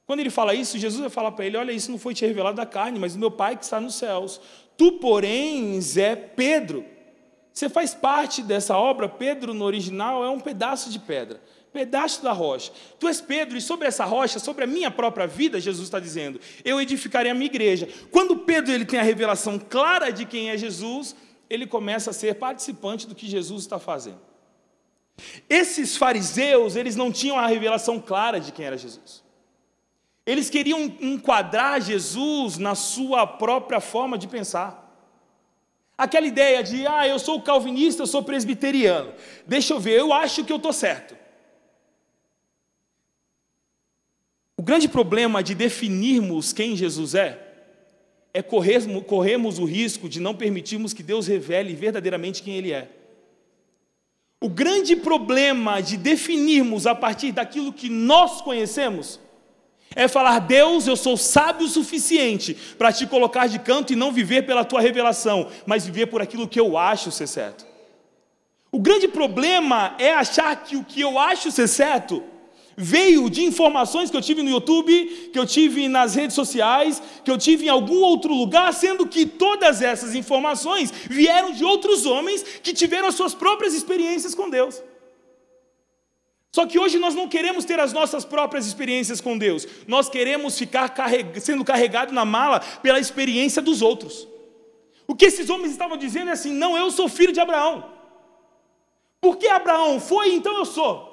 Quando 0.06 0.20
ele 0.20 0.30
fala 0.30 0.54
isso, 0.54 0.78
Jesus 0.78 1.00
vai 1.00 1.10
falar 1.10 1.32
para 1.32 1.46
ele: 1.46 1.56
Olha, 1.56 1.72
isso 1.72 1.90
não 1.90 1.98
foi 1.98 2.14
te 2.14 2.24
revelado 2.24 2.56
da 2.56 2.66
carne, 2.66 2.98
mas 2.98 3.14
do 3.14 3.18
meu 3.18 3.30
Pai 3.30 3.56
que 3.56 3.64
está 3.64 3.80
nos 3.80 3.94
céus. 3.94 4.40
Tu, 4.76 4.92
porém, 4.92 5.78
é 5.96 6.16
Pedro, 6.16 6.84
Você 7.52 7.68
faz 7.68 7.94
parte 7.94 8.42
dessa 8.42 8.76
obra. 8.76 9.08
Pedro, 9.08 9.52
no 9.52 9.64
original, 9.64 10.24
é 10.24 10.30
um 10.30 10.40
pedaço 10.40 10.90
de 10.90 10.98
pedra, 10.98 11.40
pedaço 11.72 12.22
da 12.22 12.32
rocha. 12.32 12.72
Tu 12.98 13.06
és 13.06 13.20
Pedro, 13.20 13.56
e 13.58 13.60
sobre 13.60 13.86
essa 13.86 14.04
rocha, 14.04 14.38
sobre 14.38 14.64
a 14.64 14.66
minha 14.66 14.90
própria 14.90 15.26
vida, 15.26 15.60
Jesus 15.60 15.86
está 15.86 16.00
dizendo, 16.00 16.40
eu 16.64 16.80
edificarei 16.80 17.30
a 17.30 17.34
minha 17.34 17.46
igreja. 17.46 17.88
Quando 18.10 18.38
Pedro 18.38 18.72
ele 18.72 18.84
tem 18.84 18.98
a 18.98 19.02
revelação 19.02 19.58
clara 19.58 20.10
de 20.10 20.24
quem 20.24 20.50
é 20.50 20.56
Jesus, 20.56 21.14
ele 21.48 21.66
começa 21.66 22.10
a 22.10 22.14
ser 22.14 22.36
participante 22.36 23.06
do 23.06 23.14
que 23.14 23.28
Jesus 23.28 23.62
está 23.62 23.78
fazendo. 23.78 24.20
Esses 25.48 25.96
fariseus, 25.96 26.74
eles 26.74 26.96
não 26.96 27.12
tinham 27.12 27.38
a 27.38 27.46
revelação 27.46 28.00
clara 28.00 28.40
de 28.40 28.50
quem 28.50 28.64
era 28.64 28.78
Jesus. 28.78 29.22
Eles 30.24 30.48
queriam 30.48 30.80
enquadrar 31.00 31.80
Jesus 31.80 32.56
na 32.56 32.74
sua 32.74 33.26
própria 33.26 33.80
forma 33.80 34.16
de 34.16 34.28
pensar. 34.28 34.80
Aquela 35.98 36.26
ideia 36.26 36.62
de, 36.62 36.86
ah, 36.86 37.06
eu 37.06 37.18
sou 37.18 37.40
calvinista, 37.42 38.02
eu 38.02 38.06
sou 38.06 38.22
presbiteriano. 38.22 39.12
Deixa 39.46 39.74
eu 39.74 39.80
ver, 39.80 39.98
eu 39.98 40.12
acho 40.12 40.44
que 40.44 40.52
eu 40.52 40.56
estou 40.56 40.72
certo. 40.72 41.16
O 44.56 44.62
grande 44.62 44.88
problema 44.88 45.42
de 45.42 45.56
definirmos 45.56 46.52
quem 46.52 46.76
Jesus 46.76 47.16
é, 47.16 47.36
é 48.32 48.40
corremos 48.42 49.58
o 49.58 49.64
risco 49.64 50.08
de 50.08 50.20
não 50.20 50.36
permitirmos 50.36 50.92
que 50.92 51.02
Deus 51.02 51.26
revele 51.26 51.74
verdadeiramente 51.74 52.42
quem 52.42 52.56
Ele 52.56 52.72
é. 52.72 52.88
O 54.40 54.48
grande 54.48 54.94
problema 54.94 55.80
de 55.80 55.96
definirmos 55.96 56.86
a 56.86 56.94
partir 56.94 57.32
daquilo 57.32 57.72
que 57.72 57.88
nós 57.88 58.40
conhecemos 58.40 59.20
é 59.94 60.08
falar, 60.08 60.38
Deus, 60.40 60.86
eu 60.86 60.96
sou 60.96 61.16
sábio 61.16 61.66
o 61.66 61.70
suficiente 61.70 62.56
para 62.78 62.92
te 62.92 63.06
colocar 63.06 63.46
de 63.46 63.58
canto 63.58 63.92
e 63.92 63.96
não 63.96 64.12
viver 64.12 64.42
pela 64.42 64.64
tua 64.64 64.80
revelação, 64.80 65.48
mas 65.66 65.84
viver 65.84 66.06
por 66.06 66.22
aquilo 66.22 66.48
que 66.48 66.60
eu 66.60 66.76
acho 66.76 67.10
ser 67.10 67.26
certo. 67.26 67.66
O 68.70 68.78
grande 68.78 69.06
problema 69.06 69.94
é 69.98 70.14
achar 70.14 70.56
que 70.64 70.76
o 70.76 70.84
que 70.84 71.00
eu 71.00 71.18
acho 71.18 71.50
ser 71.50 71.68
certo 71.68 72.22
veio 72.76 73.28
de 73.28 73.44
informações 73.44 74.10
que 74.10 74.16
eu 74.16 74.22
tive 74.22 74.42
no 74.42 74.50
YouTube, 74.50 75.30
que 75.32 75.38
eu 75.38 75.44
tive 75.44 75.88
nas 75.88 76.14
redes 76.14 76.34
sociais, 76.34 77.02
que 77.22 77.30
eu 77.30 77.36
tive 77.36 77.66
em 77.66 77.68
algum 77.68 78.00
outro 78.00 78.32
lugar, 78.32 78.72
sendo 78.72 79.06
que 79.06 79.26
todas 79.26 79.82
essas 79.82 80.14
informações 80.14 80.92
vieram 81.08 81.52
de 81.52 81.64
outros 81.64 82.06
homens 82.06 82.42
que 82.62 82.72
tiveram 82.72 83.08
as 83.08 83.14
suas 83.14 83.34
próprias 83.34 83.74
experiências 83.74 84.34
com 84.34 84.48
Deus. 84.48 84.82
Só 86.54 86.66
que 86.66 86.78
hoje 86.78 86.98
nós 86.98 87.14
não 87.14 87.26
queremos 87.28 87.64
ter 87.64 87.80
as 87.80 87.94
nossas 87.94 88.26
próprias 88.26 88.66
experiências 88.66 89.22
com 89.22 89.38
Deus, 89.38 89.66
nós 89.86 90.10
queremos 90.10 90.58
ficar 90.58 90.90
carreg 90.90 91.40
sendo 91.40 91.64
carregado 91.64 92.12
na 92.12 92.26
mala 92.26 92.60
pela 92.82 93.00
experiência 93.00 93.62
dos 93.62 93.80
outros. 93.80 94.28
O 95.06 95.14
que 95.14 95.24
esses 95.24 95.48
homens 95.48 95.72
estavam 95.72 95.96
dizendo 95.96 96.28
é 96.28 96.32
assim: 96.32 96.52
não, 96.52 96.76
eu 96.76 96.90
sou 96.90 97.08
filho 97.08 97.32
de 97.32 97.40
Abraão. 97.40 97.90
Porque 99.18 99.46
Abraão 99.48 99.98
foi, 99.98 100.34
então 100.34 100.58
eu 100.58 100.66
sou. 100.66 101.10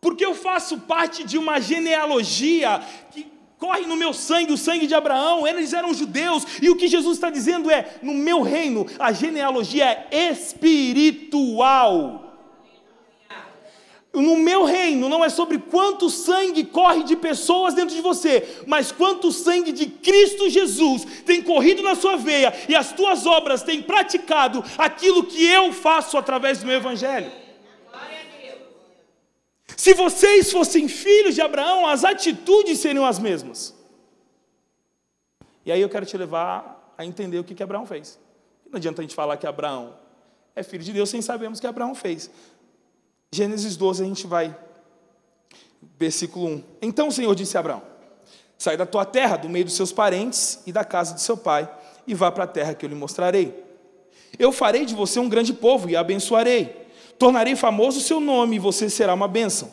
Porque 0.00 0.26
eu 0.26 0.34
faço 0.34 0.80
parte 0.80 1.22
de 1.22 1.38
uma 1.38 1.60
genealogia 1.60 2.82
que 3.12 3.30
corre 3.56 3.86
no 3.86 3.94
meu 3.96 4.12
sangue, 4.12 4.52
o 4.52 4.58
sangue 4.58 4.86
de 4.86 4.94
Abraão, 4.94 5.46
eles 5.46 5.72
eram 5.72 5.94
judeus, 5.94 6.44
e 6.60 6.70
o 6.70 6.76
que 6.76 6.88
Jesus 6.88 7.18
está 7.18 7.30
dizendo 7.30 7.70
é: 7.70 7.98
no 8.02 8.14
meu 8.14 8.42
reino, 8.42 8.84
a 8.98 9.12
genealogia 9.12 9.84
é 9.84 10.30
espiritual. 10.32 12.29
No 14.12 14.36
meu 14.36 14.64
reino 14.64 15.08
não 15.08 15.24
é 15.24 15.28
sobre 15.28 15.56
quanto 15.58 16.10
sangue 16.10 16.64
corre 16.64 17.04
de 17.04 17.14
pessoas 17.14 17.74
dentro 17.74 17.94
de 17.94 18.00
você, 18.00 18.62
mas 18.66 18.90
quanto 18.90 19.30
sangue 19.30 19.70
de 19.70 19.86
Cristo 19.86 20.50
Jesus 20.50 21.04
tem 21.24 21.40
corrido 21.40 21.80
na 21.80 21.94
sua 21.94 22.16
veia 22.16 22.52
e 22.68 22.74
as 22.74 22.92
tuas 22.92 23.24
obras 23.24 23.62
têm 23.62 23.80
praticado 23.80 24.64
aquilo 24.76 25.24
que 25.24 25.46
eu 25.46 25.72
faço 25.72 26.18
através 26.18 26.58
do 26.58 26.66
meu 26.66 26.76
Evangelho. 26.76 27.30
Se 29.76 29.94
vocês 29.94 30.50
fossem 30.50 30.88
filhos 30.88 31.34
de 31.34 31.40
Abraão, 31.40 31.86
as 31.86 32.04
atitudes 32.04 32.80
seriam 32.80 33.06
as 33.06 33.18
mesmas. 33.18 33.74
E 35.64 35.70
aí 35.70 35.80
eu 35.80 35.88
quero 35.88 36.04
te 36.04 36.16
levar 36.16 36.94
a 36.98 37.04
entender 37.04 37.38
o 37.38 37.44
que, 37.44 37.54
que 37.54 37.62
Abraão 37.62 37.86
fez. 37.86 38.18
Não 38.68 38.76
adianta 38.76 39.00
a 39.00 39.04
gente 39.04 39.14
falar 39.14 39.36
que 39.36 39.46
Abraão 39.46 39.94
é 40.54 40.62
filho 40.62 40.82
de 40.82 40.92
Deus 40.92 41.08
sem 41.08 41.22
sabermos 41.22 41.58
o 41.58 41.62
que 41.62 41.66
Abraão 41.66 41.94
fez. 41.94 42.30
Gênesis 43.32 43.76
12, 43.76 44.02
a 44.02 44.06
gente 44.06 44.26
vai, 44.26 44.56
versículo 45.96 46.48
1. 46.48 46.64
Então 46.82 47.08
o 47.08 47.12
Senhor 47.12 47.32
disse 47.34 47.56
a 47.56 47.60
Abraão: 47.60 47.82
Sai 48.58 48.76
da 48.76 48.84
tua 48.84 49.04
terra, 49.04 49.36
do 49.36 49.48
meio 49.48 49.64
dos 49.64 49.74
seus 49.74 49.92
parentes 49.92 50.60
e 50.66 50.72
da 50.72 50.84
casa 50.84 51.14
de 51.14 51.22
seu 51.22 51.36
pai, 51.36 51.70
e 52.06 52.12
vá 52.12 52.32
para 52.32 52.42
a 52.44 52.48
terra 52.48 52.74
que 52.74 52.84
eu 52.84 52.88
lhe 52.88 52.94
mostrarei. 52.96 53.54
Eu 54.36 54.50
farei 54.50 54.84
de 54.84 54.96
você 54.96 55.20
um 55.20 55.28
grande 55.28 55.52
povo 55.52 55.88
e 55.88 55.94
abençoarei. 55.94 56.76
Tornarei 57.18 57.54
famoso 57.54 57.98
o 57.98 58.02
seu 58.02 58.18
nome 58.18 58.56
e 58.56 58.58
você 58.58 58.90
será 58.90 59.14
uma 59.14 59.28
bênção. 59.28 59.70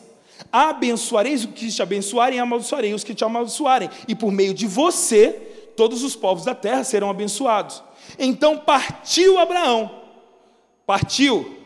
Abençoarei 0.52 1.34
os 1.34 1.46
que 1.46 1.68
te 1.68 1.82
abençoarem 1.82 2.38
e 2.38 2.40
amaldiçoarei 2.40 2.94
os 2.94 3.02
que 3.02 3.14
te 3.14 3.24
amaldiçoarem. 3.24 3.90
E 4.06 4.14
por 4.14 4.30
meio 4.30 4.54
de 4.54 4.68
você, 4.68 5.32
todos 5.76 6.04
os 6.04 6.14
povos 6.14 6.44
da 6.44 6.54
terra 6.54 6.84
serão 6.84 7.10
abençoados. 7.10 7.82
Então 8.18 8.56
partiu 8.56 9.38
Abraão. 9.38 9.90
Partiu 10.86 11.57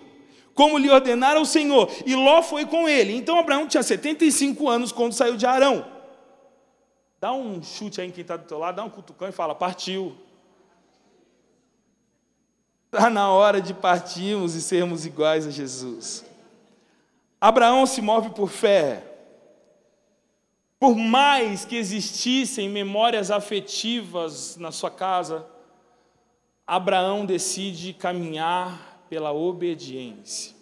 como 0.55 0.79
lhe 0.79 0.91
ordenara 0.91 1.41
o 1.41 1.47
Senhor, 1.47 1.91
e 2.05 2.15
Ló 2.15 2.43
foi 2.43 2.67
com 2.67 2.89
ele. 2.89 3.17
Então 3.17 3.39
Abraão 3.39 3.67
tinha 3.67 3.83
75 3.83 4.69
anos 4.69 4.93
quando 4.93 5.13
saiu 5.13 5.37
de 5.37 5.47
Arão. 5.47 5.85
Dá 7.21 7.33
um 7.33 7.63
chute 7.63 8.01
aí 8.01 8.09
em 8.09 8.11
quem 8.11 8.23
está 8.23 8.37
do 8.37 8.47
teu 8.47 8.59
lado, 8.59 8.77
dá 8.77 8.85
um 8.85 8.91
cutucão 8.91 9.29
e 9.29 9.33
fala: 9.33 9.55
partiu. 9.55 10.17
Está 12.87 13.09
na 13.09 13.31
hora 13.31 13.61
de 13.61 13.73
partirmos 13.73 14.55
e 14.55 14.61
sermos 14.61 15.07
iguais 15.07 15.47
a 15.47 15.51
Jesus. 15.51 16.25
Abraão 17.41 17.87
se 17.87 18.03
move 18.03 18.31
por 18.31 18.51
fé. 18.51 19.05
Por 20.79 20.97
mais 20.97 21.65
que 21.65 21.77
existissem 21.77 22.69
memórias 22.69 23.31
afetivas 23.31 24.57
na 24.57 24.73
sua 24.73 24.91
casa, 24.91 25.47
Abraão 26.67 27.25
decide 27.25 27.93
caminhar 27.95 28.92
pela 29.13 29.31
obediência. 29.31 30.55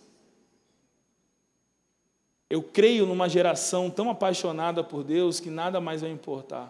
Eu 2.51 2.61
creio 2.61 3.07
numa 3.07 3.29
geração 3.29 3.89
tão 3.89 4.11
apaixonada 4.11 4.83
por 4.83 5.05
Deus 5.05 5.39
que 5.39 5.49
nada 5.49 5.81
mais 5.81 6.01
vai 6.01 6.11
importar. 6.11 6.69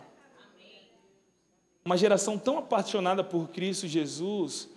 Uma 1.83 1.97
geração 1.97 2.37
tão 2.37 2.59
apaixonada 2.59 3.25
por 3.25 3.49
Cristo 3.49 3.89
Jesus 3.89 4.69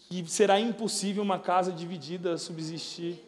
que 0.00 0.22
será 0.30 0.60
impossível 0.60 1.22
uma 1.22 1.38
casa 1.38 1.72
dividida 1.72 2.36
subsistir 2.36 3.18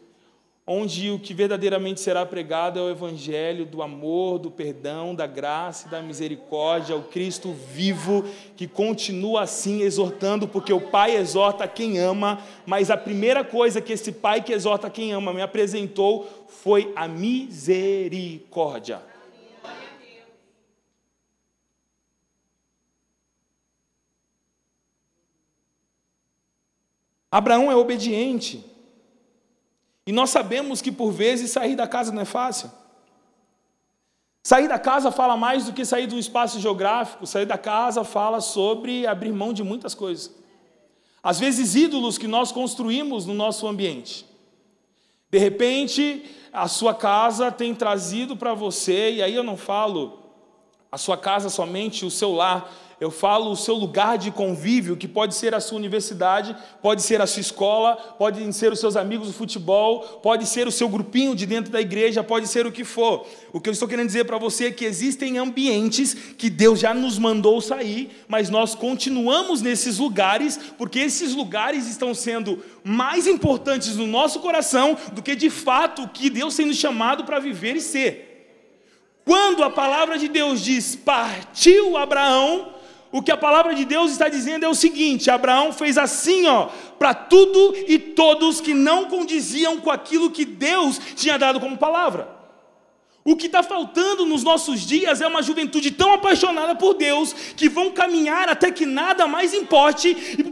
onde 0.72 1.10
o 1.10 1.18
que 1.18 1.34
verdadeiramente 1.34 2.00
será 2.00 2.24
pregado 2.24 2.78
é 2.78 2.82
o 2.82 2.88
evangelho 2.90 3.66
do 3.66 3.82
amor, 3.82 4.38
do 4.38 4.50
perdão, 4.50 5.14
da 5.14 5.26
graça 5.26 5.86
e 5.86 5.90
da 5.90 6.00
misericórdia, 6.00 6.96
o 6.96 7.02
Cristo 7.02 7.52
vivo 7.52 8.24
que 8.56 8.66
continua 8.66 9.42
assim 9.42 9.82
exortando, 9.82 10.48
porque 10.48 10.72
o 10.72 10.80
Pai 10.80 11.14
exorta 11.14 11.68
quem 11.68 11.98
ama, 11.98 12.40
mas 12.64 12.90
a 12.90 12.96
primeira 12.96 13.44
coisa 13.44 13.82
que 13.82 13.92
esse 13.92 14.12
Pai 14.12 14.40
que 14.40 14.52
exorta 14.52 14.88
quem 14.88 15.12
ama 15.12 15.34
me 15.34 15.42
apresentou 15.42 16.46
foi 16.48 16.90
a 16.96 17.06
misericórdia. 17.06 19.02
Abraão 27.30 27.70
é 27.70 27.76
obediente. 27.76 28.71
E 30.06 30.12
nós 30.12 30.30
sabemos 30.30 30.80
que 30.80 30.90
por 30.90 31.12
vezes 31.12 31.50
sair 31.50 31.76
da 31.76 31.86
casa 31.86 32.12
não 32.12 32.22
é 32.22 32.24
fácil. 32.24 32.70
Sair 34.42 34.66
da 34.66 34.78
casa 34.78 35.12
fala 35.12 35.36
mais 35.36 35.66
do 35.66 35.72
que 35.72 35.84
sair 35.84 36.06
de 36.06 36.14
um 36.14 36.18
espaço 36.18 36.58
geográfico. 36.58 37.26
Sair 37.26 37.46
da 37.46 37.56
casa 37.56 38.02
fala 38.02 38.40
sobre 38.40 39.06
abrir 39.06 39.32
mão 39.32 39.52
de 39.52 39.62
muitas 39.62 39.94
coisas. 39.94 40.34
Às 41.22 41.38
vezes, 41.38 41.76
ídolos 41.76 42.18
que 42.18 42.26
nós 42.26 42.50
construímos 42.50 43.26
no 43.26 43.34
nosso 43.34 43.68
ambiente. 43.68 44.26
De 45.30 45.38
repente, 45.38 46.24
a 46.52 46.66
sua 46.66 46.92
casa 46.92 47.52
tem 47.52 47.74
trazido 47.74 48.36
para 48.36 48.52
você, 48.54 49.12
e 49.12 49.22
aí 49.22 49.34
eu 49.34 49.44
não 49.44 49.56
falo 49.56 50.18
a 50.90 50.98
sua 50.98 51.16
casa 51.16 51.48
somente, 51.48 52.04
o 52.04 52.10
seu 52.10 52.32
lar, 52.32 52.70
eu 53.02 53.10
falo 53.10 53.50
o 53.50 53.56
seu 53.56 53.74
lugar 53.74 54.16
de 54.16 54.30
convívio, 54.30 54.96
que 54.96 55.08
pode 55.08 55.34
ser 55.34 55.56
a 55.56 55.60
sua 55.60 55.76
universidade, 55.76 56.54
pode 56.80 57.02
ser 57.02 57.20
a 57.20 57.26
sua 57.26 57.40
escola, 57.40 57.96
pode 58.16 58.52
ser 58.52 58.70
os 58.72 58.78
seus 58.78 58.94
amigos 58.94 59.26
do 59.26 59.32
futebol, 59.32 60.20
pode 60.22 60.46
ser 60.46 60.68
o 60.68 60.70
seu 60.70 60.88
grupinho 60.88 61.34
de 61.34 61.44
dentro 61.44 61.72
da 61.72 61.80
igreja, 61.80 62.22
pode 62.22 62.46
ser 62.46 62.64
o 62.64 62.70
que 62.70 62.84
for. 62.84 63.26
O 63.52 63.60
que 63.60 63.68
eu 63.68 63.72
estou 63.72 63.88
querendo 63.88 64.06
dizer 64.06 64.22
para 64.24 64.38
você 64.38 64.66
é 64.66 64.70
que 64.70 64.84
existem 64.84 65.36
ambientes 65.36 66.14
que 66.14 66.48
Deus 66.48 66.78
já 66.78 66.94
nos 66.94 67.18
mandou 67.18 67.60
sair, 67.60 68.24
mas 68.28 68.48
nós 68.48 68.72
continuamos 68.76 69.60
nesses 69.60 69.98
lugares, 69.98 70.56
porque 70.78 71.00
esses 71.00 71.34
lugares 71.34 71.88
estão 71.88 72.14
sendo 72.14 72.62
mais 72.84 73.26
importantes 73.26 73.96
no 73.96 74.06
nosso 74.06 74.38
coração 74.38 74.96
do 75.12 75.20
que 75.20 75.34
de 75.34 75.50
fato 75.50 76.04
o 76.04 76.08
que 76.08 76.30
Deus 76.30 76.54
tem 76.54 76.66
nos 76.66 76.76
chamado 76.76 77.24
para 77.24 77.40
viver 77.40 77.74
e 77.74 77.80
ser. 77.80 78.28
Quando 79.24 79.64
a 79.64 79.70
palavra 79.70 80.16
de 80.16 80.28
Deus 80.28 80.60
diz: 80.62 80.94
partiu 80.94 81.96
Abraão, 81.96 82.72
o 83.12 83.22
que 83.22 83.30
a 83.30 83.36
palavra 83.36 83.74
de 83.74 83.84
Deus 83.84 84.10
está 84.10 84.28
dizendo 84.28 84.64
é 84.64 84.68
o 84.68 84.74
seguinte: 84.74 85.30
Abraão 85.30 85.72
fez 85.72 85.98
assim, 85.98 86.46
ó, 86.46 86.70
para 86.98 87.12
tudo 87.12 87.74
e 87.86 87.98
todos 87.98 88.60
que 88.60 88.72
não 88.72 89.04
condiziam 89.04 89.78
com 89.78 89.90
aquilo 89.90 90.30
que 90.30 90.44
Deus 90.44 90.98
tinha 91.14 91.38
dado 91.38 91.60
como 91.60 91.76
palavra. 91.76 92.41
O 93.24 93.36
que 93.36 93.46
está 93.46 93.62
faltando 93.62 94.26
nos 94.26 94.42
nossos 94.42 94.80
dias 94.80 95.20
é 95.20 95.26
uma 95.28 95.42
juventude 95.42 95.92
tão 95.92 96.12
apaixonada 96.12 96.74
por 96.74 96.94
Deus 96.94 97.32
que 97.56 97.68
vão 97.68 97.92
caminhar 97.92 98.48
até 98.48 98.68
que 98.72 98.84
nada 98.84 99.28
mais 99.28 99.54
importe 99.54 100.08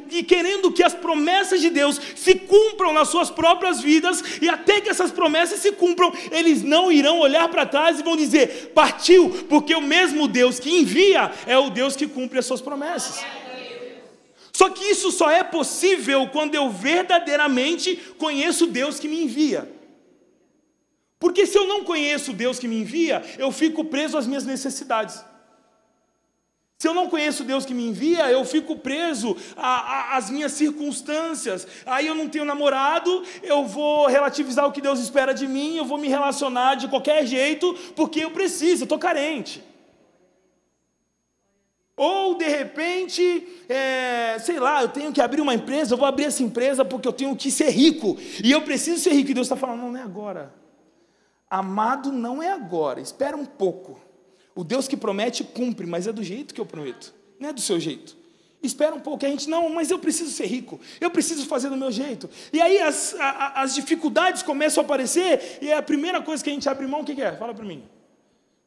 e, 0.08 0.22
querendo 0.22 0.70
que 0.70 0.82
as 0.82 0.94
promessas 0.94 1.60
de 1.60 1.68
Deus 1.68 2.00
se 2.14 2.36
cumpram 2.36 2.92
nas 2.92 3.08
suas 3.08 3.28
próprias 3.28 3.80
vidas 3.80 4.22
e 4.40 4.48
até 4.48 4.80
que 4.80 4.88
essas 4.88 5.10
promessas 5.10 5.58
se 5.58 5.72
cumpram, 5.72 6.12
eles 6.30 6.62
não 6.62 6.92
irão 6.92 7.18
olhar 7.18 7.48
para 7.48 7.66
trás 7.66 7.98
e 7.98 8.04
vão 8.04 8.16
dizer: 8.16 8.70
partiu, 8.72 9.30
porque 9.48 9.74
o 9.74 9.80
mesmo 9.80 10.28
Deus 10.28 10.60
que 10.60 10.70
envia 10.70 11.32
é 11.48 11.58
o 11.58 11.70
Deus 11.70 11.96
que 11.96 12.06
cumpre 12.06 12.38
as 12.38 12.46
suas 12.46 12.60
promessas. 12.60 13.24
Só 14.52 14.68
que 14.68 14.84
isso 14.84 15.10
só 15.10 15.28
é 15.28 15.42
possível 15.42 16.28
quando 16.28 16.54
eu 16.54 16.70
verdadeiramente 16.70 17.96
conheço 18.16 18.66
Deus 18.68 19.00
que 19.00 19.08
me 19.08 19.24
envia. 19.24 19.79
Porque 21.20 21.46
se 21.46 21.56
eu 21.56 21.66
não 21.66 21.84
conheço 21.84 22.32
Deus 22.32 22.58
que 22.58 22.66
me 22.66 22.80
envia, 22.80 23.22
eu 23.38 23.52
fico 23.52 23.84
preso 23.84 24.16
às 24.16 24.26
minhas 24.26 24.46
necessidades. 24.46 25.22
Se 26.78 26.88
eu 26.88 26.94
não 26.94 27.10
conheço 27.10 27.44
Deus 27.44 27.66
que 27.66 27.74
me 27.74 27.86
envia, 27.86 28.32
eu 28.32 28.42
fico 28.42 28.74
preso 28.74 29.36
às 29.54 30.30
minhas 30.30 30.52
circunstâncias. 30.52 31.68
Aí 31.84 32.06
eu 32.06 32.14
não 32.14 32.26
tenho 32.26 32.46
namorado, 32.46 33.22
eu 33.42 33.66
vou 33.66 34.06
relativizar 34.06 34.66
o 34.66 34.72
que 34.72 34.80
Deus 34.80 34.98
espera 34.98 35.34
de 35.34 35.46
mim, 35.46 35.76
eu 35.76 35.84
vou 35.84 35.98
me 35.98 36.08
relacionar 36.08 36.76
de 36.76 36.88
qualquer 36.88 37.26
jeito, 37.26 37.74
porque 37.94 38.24
eu 38.24 38.30
preciso, 38.30 38.82
eu 38.82 38.86
estou 38.86 38.98
carente. 38.98 39.62
Ou 41.94 42.34
de 42.38 42.48
repente, 42.48 43.46
é, 43.68 44.38
sei 44.40 44.58
lá, 44.58 44.80
eu 44.80 44.88
tenho 44.88 45.12
que 45.12 45.20
abrir 45.20 45.42
uma 45.42 45.52
empresa, 45.52 45.92
eu 45.92 45.98
vou 45.98 46.06
abrir 46.06 46.24
essa 46.24 46.42
empresa 46.42 46.82
porque 46.82 47.06
eu 47.06 47.12
tenho 47.12 47.36
que 47.36 47.50
ser 47.50 47.68
rico. 47.68 48.16
E 48.42 48.50
eu 48.50 48.62
preciso 48.62 49.02
ser 49.02 49.12
rico. 49.12 49.32
E 49.32 49.34
Deus 49.34 49.48
está 49.48 49.56
falando, 49.56 49.80
não, 49.80 49.92
não 49.92 50.00
é 50.00 50.02
agora. 50.02 50.59
Amado 51.50 52.12
não 52.12 52.40
é 52.40 52.52
agora, 52.52 53.00
espera 53.00 53.36
um 53.36 53.44
pouco. 53.44 54.00
O 54.54 54.62
Deus 54.62 54.86
que 54.86 54.96
promete 54.96 55.42
cumpre, 55.42 55.84
mas 55.84 56.06
é 56.06 56.12
do 56.12 56.22
jeito 56.22 56.54
que 56.54 56.60
eu 56.60 56.66
prometo, 56.66 57.12
não 57.40 57.48
é 57.48 57.52
do 57.52 57.60
seu 57.60 57.80
jeito. 57.80 58.16
Espera 58.62 58.94
um 58.94 59.00
pouco, 59.00 59.24
a 59.24 59.28
gente, 59.28 59.48
não, 59.48 59.70
mas 59.70 59.90
eu 59.90 59.98
preciso 59.98 60.30
ser 60.30 60.46
rico, 60.46 60.78
eu 61.00 61.10
preciso 61.10 61.46
fazer 61.46 61.70
do 61.70 61.76
meu 61.76 61.90
jeito. 61.90 62.28
E 62.52 62.60
aí 62.60 62.78
as, 62.78 63.14
a, 63.18 63.62
as 63.62 63.74
dificuldades 63.74 64.42
começam 64.42 64.82
a 64.82 64.84
aparecer, 64.84 65.58
e 65.62 65.70
é 65.70 65.76
a 65.76 65.82
primeira 65.82 66.22
coisa 66.22 66.44
que 66.44 66.50
a 66.50 66.52
gente 66.52 66.68
abre 66.68 66.86
mão, 66.86 67.00
o 67.00 67.04
que, 67.04 67.14
que 67.14 67.22
é? 67.22 67.32
Fala 67.32 67.54
para 67.54 67.64
mim. 67.64 67.82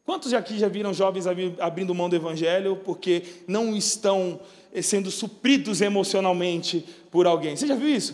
Quantos 0.03 0.33
aqui 0.33 0.57
já 0.59 0.67
viram 0.67 0.93
jovens 0.93 1.25
abrindo 1.59 1.95
mão 1.95 2.09
do 2.09 2.15
evangelho 2.15 2.75
porque 2.83 3.23
não 3.47 3.73
estão 3.73 4.39
eh, 4.73 4.81
sendo 4.81 5.09
supridos 5.09 5.79
emocionalmente 5.79 6.83
por 7.09 7.25
alguém? 7.25 7.55
Você 7.55 7.65
já 7.67 7.75
viu 7.75 7.87
isso? 7.87 8.13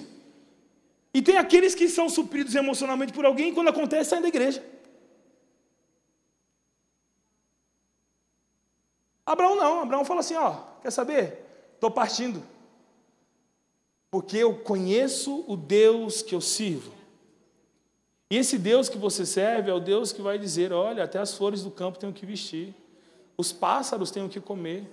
E 1.13 1.21
tem 1.21 1.37
aqueles 1.37 1.73
que 1.73 1.89
são 1.89 2.07
supridos 2.07 2.53
emocionalmente 2.55 3.13
por 3.13 3.25
alguém 3.25 3.49
e 3.49 3.53
quando 3.53 3.69
acontece 3.69 4.11
saem 4.11 4.21
da 4.21 4.27
igreja. 4.27 4.63
Abraão 9.25 9.55
não, 9.55 9.81
Abraão 9.81 10.05
fala 10.05 10.19
assim: 10.21 10.35
ó, 10.35 10.55
quer 10.81 10.91
saber? 10.91 11.45
Estou 11.75 11.91
partindo. 11.91 12.43
Porque 14.11 14.37
eu 14.37 14.55
conheço 14.55 15.43
o 15.47 15.55
Deus 15.55 16.21
que 16.21 16.33
eu 16.33 16.41
sirvo. 16.41 16.91
E 18.31 18.37
esse 18.37 18.57
Deus 18.57 18.89
que 18.89 18.97
você 18.97 19.25
serve 19.25 19.71
é 19.71 19.73
o 19.73 19.79
Deus 19.79 20.11
que 20.11 20.21
vai 20.21 20.37
dizer: 20.37 20.71
olha, 20.71 21.03
até 21.03 21.19
as 21.19 21.33
flores 21.33 21.63
do 21.63 21.71
campo 21.71 21.97
têm 21.97 22.09
o 22.09 22.13
que 22.13 22.25
vestir, 22.25 22.73
os 23.37 23.51
pássaros 23.51 24.11
têm 24.11 24.23
o 24.23 24.29
que 24.29 24.39
comer. 24.39 24.83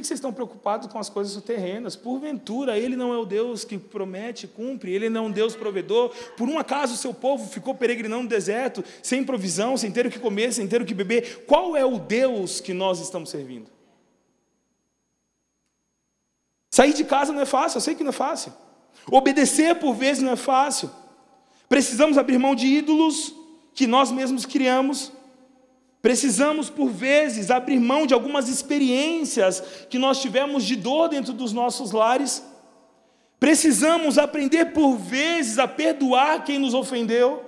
Que 0.00 0.06
vocês 0.06 0.18
estão 0.18 0.32
preocupados 0.32 0.86
com 0.88 0.98
as 0.98 1.08
coisas 1.08 1.42
terrenas? 1.42 1.96
Porventura, 1.96 2.78
Ele 2.78 2.96
não 2.96 3.12
é 3.12 3.18
o 3.18 3.24
Deus 3.24 3.64
que 3.64 3.78
promete, 3.78 4.46
cumpre, 4.46 4.92
Ele 4.92 5.08
não 5.08 5.24
é 5.24 5.28
um 5.28 5.30
Deus 5.30 5.56
provedor. 5.56 6.10
Por 6.36 6.48
um 6.48 6.58
acaso 6.58 6.94
o 6.94 6.96
seu 6.96 7.14
povo 7.14 7.48
ficou 7.48 7.74
peregrinando 7.74 8.24
no 8.24 8.28
deserto, 8.28 8.84
sem 9.02 9.24
provisão, 9.24 9.76
sem 9.76 9.90
ter 9.90 10.06
o 10.06 10.10
que 10.10 10.18
comer, 10.18 10.52
sem 10.52 10.66
ter 10.68 10.82
o 10.82 10.84
que 10.84 10.94
beber. 10.94 11.44
Qual 11.46 11.76
é 11.76 11.84
o 11.84 11.98
Deus 11.98 12.60
que 12.60 12.74
nós 12.74 13.00
estamos 13.00 13.30
servindo? 13.30 13.70
Sair 16.70 16.92
de 16.92 17.04
casa 17.04 17.32
não 17.32 17.40
é 17.40 17.46
fácil, 17.46 17.78
eu 17.78 17.80
sei 17.80 17.94
que 17.94 18.04
não 18.04 18.10
é 18.10 18.12
fácil. 18.12 18.52
Obedecer 19.10 19.76
por 19.76 19.94
vezes 19.94 20.22
não 20.22 20.32
é 20.32 20.36
fácil. 20.36 20.90
Precisamos 21.68 22.18
abrir 22.18 22.38
mão 22.38 22.54
de 22.54 22.66
ídolos 22.66 23.34
que 23.74 23.86
nós 23.86 24.10
mesmos 24.10 24.44
criamos. 24.44 25.12
Precisamos, 26.06 26.70
por 26.70 26.88
vezes, 26.88 27.50
abrir 27.50 27.80
mão 27.80 28.06
de 28.06 28.14
algumas 28.14 28.48
experiências 28.48 29.60
que 29.90 29.98
nós 29.98 30.22
tivemos 30.22 30.62
de 30.62 30.76
dor 30.76 31.08
dentro 31.08 31.32
dos 31.32 31.52
nossos 31.52 31.90
lares. 31.90 32.44
Precisamos 33.40 34.16
aprender, 34.16 34.66
por 34.66 34.96
vezes, 34.96 35.58
a 35.58 35.66
perdoar 35.66 36.44
quem 36.44 36.60
nos 36.60 36.74
ofendeu. 36.74 37.44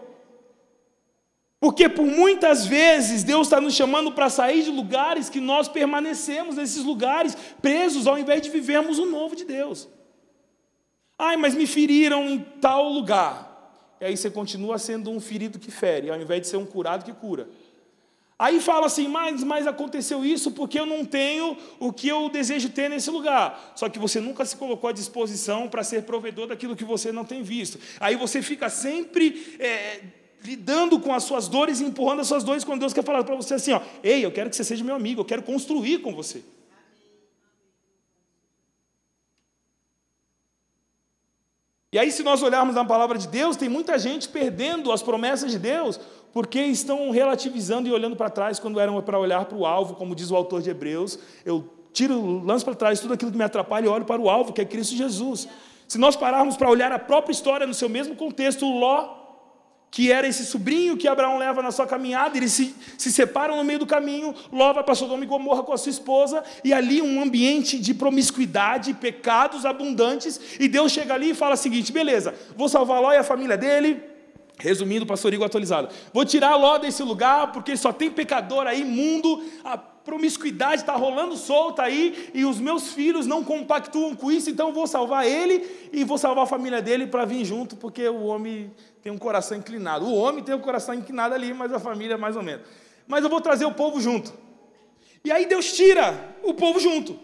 Porque 1.60 1.88
por 1.88 2.04
muitas 2.04 2.66
vezes 2.66 3.22
Deus 3.22 3.46
está 3.46 3.60
nos 3.60 3.74
chamando 3.74 4.10
para 4.10 4.28
sair 4.28 4.64
de 4.64 4.72
lugares 4.72 5.30
que 5.30 5.38
nós 5.38 5.68
permanecemos 5.68 6.56
nesses 6.56 6.82
lugares, 6.82 7.36
presos, 7.62 8.08
ao 8.08 8.18
invés 8.18 8.42
de 8.42 8.50
vivermos 8.50 8.98
o 8.98 9.06
novo 9.06 9.36
de 9.36 9.44
Deus. 9.44 9.88
Ai, 11.16 11.36
mas 11.36 11.54
me 11.54 11.64
feriram 11.64 12.24
em 12.24 12.40
tal 12.60 12.88
lugar. 12.88 13.46
E 14.00 14.04
aí 14.04 14.16
você 14.16 14.28
continua 14.28 14.78
sendo 14.78 15.12
um 15.12 15.20
ferido 15.20 15.60
que 15.60 15.70
fere, 15.70 16.10
ao 16.10 16.20
invés 16.20 16.40
de 16.40 16.48
ser 16.48 16.56
um 16.56 16.66
curado 16.66 17.04
que 17.04 17.12
cura. 17.12 17.48
Aí 18.38 18.60
fala 18.60 18.86
assim, 18.86 19.08
mas, 19.08 19.42
mas 19.42 19.66
aconteceu 19.66 20.24
isso 20.24 20.52
porque 20.52 20.78
eu 20.78 20.86
não 20.86 21.04
tenho 21.04 21.56
o 21.80 21.92
que 21.92 22.06
eu 22.06 22.28
desejo 22.28 22.68
ter 22.68 22.88
nesse 22.88 23.10
lugar. 23.10 23.72
Só 23.74 23.88
que 23.88 23.98
você 23.98 24.20
nunca 24.20 24.44
se 24.44 24.56
colocou 24.56 24.88
à 24.88 24.92
disposição 24.92 25.68
para 25.68 25.82
ser 25.82 26.04
provedor 26.04 26.46
daquilo 26.46 26.76
que 26.76 26.84
você 26.84 27.10
não 27.10 27.24
tem 27.24 27.42
visto. 27.42 27.80
Aí 27.98 28.14
você 28.14 28.40
fica 28.40 28.70
sempre 28.70 29.56
é, 29.58 30.02
lidando 30.44 31.00
com 31.00 31.12
as 31.12 31.24
suas 31.24 31.48
dores 31.48 31.80
e 31.80 31.84
empurrando 31.84 32.20
as 32.20 32.28
suas 32.28 32.44
dores 32.44 32.62
quando 32.62 32.78
Deus 32.78 32.92
quer 32.92 33.02
falar 33.02 33.24
para 33.24 33.34
você 33.34 33.54
assim: 33.54 33.72
ó, 33.72 33.80
ei, 34.04 34.24
eu 34.24 34.30
quero 34.30 34.48
que 34.48 34.54
você 34.54 34.62
seja 34.62 34.84
meu 34.84 34.94
amigo, 34.94 35.20
eu 35.20 35.24
quero 35.24 35.42
construir 35.42 35.98
com 35.98 36.14
você. 36.14 36.44
E 41.90 41.98
aí, 41.98 42.12
se 42.12 42.22
nós 42.22 42.42
olharmos 42.42 42.74
na 42.74 42.84
palavra 42.84 43.16
de 43.16 43.26
Deus, 43.26 43.56
tem 43.56 43.68
muita 43.68 43.98
gente 43.98 44.28
perdendo 44.28 44.92
as 44.92 45.02
promessas 45.02 45.50
de 45.50 45.58
Deus, 45.58 45.98
porque 46.34 46.60
estão 46.60 47.10
relativizando 47.10 47.88
e 47.88 47.92
olhando 47.92 48.14
para 48.14 48.28
trás 48.28 48.60
quando 48.60 48.78
eram 48.78 49.00
para 49.00 49.18
olhar 49.18 49.46
para 49.46 49.56
o 49.56 49.64
alvo, 49.64 49.94
como 49.94 50.14
diz 50.14 50.30
o 50.30 50.36
autor 50.36 50.60
de 50.60 50.68
Hebreus. 50.68 51.18
Eu 51.46 51.64
tiro, 51.92 52.44
lanço 52.44 52.64
para 52.64 52.74
trás 52.74 53.00
tudo 53.00 53.14
aquilo 53.14 53.30
que 53.30 53.38
me 53.38 53.44
atrapalha 53.44 53.86
e 53.86 53.88
olho 53.88 54.04
para 54.04 54.20
o 54.20 54.28
alvo, 54.28 54.52
que 54.52 54.60
é 54.60 54.66
Cristo 54.66 54.94
Jesus. 54.94 55.48
Se 55.86 55.96
nós 55.96 56.14
pararmos 56.14 56.58
para 56.58 56.68
olhar 56.68 56.92
a 56.92 56.98
própria 56.98 57.32
história 57.32 57.66
no 57.66 57.72
seu 57.72 57.88
mesmo 57.88 58.14
contexto, 58.14 58.66
Ló 58.66 59.16
que 59.90 60.12
era 60.12 60.28
esse 60.28 60.44
sobrinho 60.44 60.96
que 60.96 61.08
Abraão 61.08 61.38
leva 61.38 61.62
na 61.62 61.70
sua 61.70 61.86
caminhada, 61.86 62.36
eles 62.36 62.52
se, 62.52 62.74
se 62.96 63.10
separam 63.10 63.56
no 63.56 63.64
meio 63.64 63.78
do 63.78 63.86
caminho, 63.86 64.34
Ló 64.52 64.72
vai 64.72 64.84
para 64.84 64.94
Sodoma 64.94 65.24
e 65.24 65.26
Gomorra 65.26 65.62
com 65.62 65.72
a 65.72 65.78
sua 65.78 65.90
esposa, 65.90 66.44
e 66.62 66.72
ali 66.72 67.00
um 67.00 67.22
ambiente 67.22 67.78
de 67.78 67.94
promiscuidade, 67.94 68.94
pecados 68.94 69.64
abundantes, 69.64 70.40
e 70.60 70.68
Deus 70.68 70.92
chega 70.92 71.14
ali 71.14 71.30
e 71.30 71.34
fala 71.34 71.54
o 71.54 71.58
seguinte: 71.58 71.92
beleza, 71.92 72.34
vou 72.56 72.68
salvar 72.68 73.00
Ló 73.00 73.12
e 73.12 73.16
a 73.16 73.24
família 73.24 73.56
dele, 73.56 74.00
resumindo, 74.58 75.06
pastorigo 75.06 75.44
atualizado, 75.44 75.88
vou 76.12 76.24
tirar 76.24 76.56
Ló 76.56 76.78
desse 76.78 77.02
lugar, 77.02 77.52
porque 77.52 77.76
só 77.76 77.92
tem 77.92 78.10
pecador 78.10 78.66
aí, 78.66 78.84
mundo, 78.84 79.42
a 79.64 79.78
promiscuidade 80.08 80.80
está 80.80 80.94
rolando 80.94 81.36
solta 81.36 81.82
aí, 81.82 82.30
e 82.32 82.44
os 82.44 82.58
meus 82.58 82.92
filhos 82.92 83.26
não 83.26 83.44
compactuam 83.44 84.14
com 84.14 84.32
isso, 84.32 84.48
então 84.48 84.72
vou 84.72 84.86
salvar 84.86 85.26
ele 85.26 85.66
e 85.92 86.02
vou 86.02 86.16
salvar 86.16 86.44
a 86.44 86.46
família 86.46 86.80
dele 86.80 87.06
para 87.06 87.26
vir 87.26 87.44
junto, 87.44 87.76
porque 87.76 88.08
o 88.08 88.24
homem 88.24 88.70
tem 89.08 89.14
um 89.14 89.18
coração 89.18 89.56
inclinado. 89.56 90.04
O 90.04 90.14
homem 90.14 90.44
tem 90.44 90.54
o 90.54 90.58
um 90.58 90.60
coração 90.60 90.94
inclinado 90.94 91.34
ali, 91.34 91.54
mas 91.54 91.72
a 91.72 91.80
família 91.80 92.18
mais 92.18 92.36
ou 92.36 92.42
menos. 92.42 92.66
Mas 93.06 93.24
eu 93.24 93.30
vou 93.30 93.40
trazer 93.40 93.64
o 93.64 93.72
povo 93.72 93.98
junto. 94.02 94.34
E 95.24 95.32
aí 95.32 95.46
Deus 95.46 95.72
tira 95.72 96.36
o 96.42 96.52
povo 96.52 96.78
junto. 96.78 97.18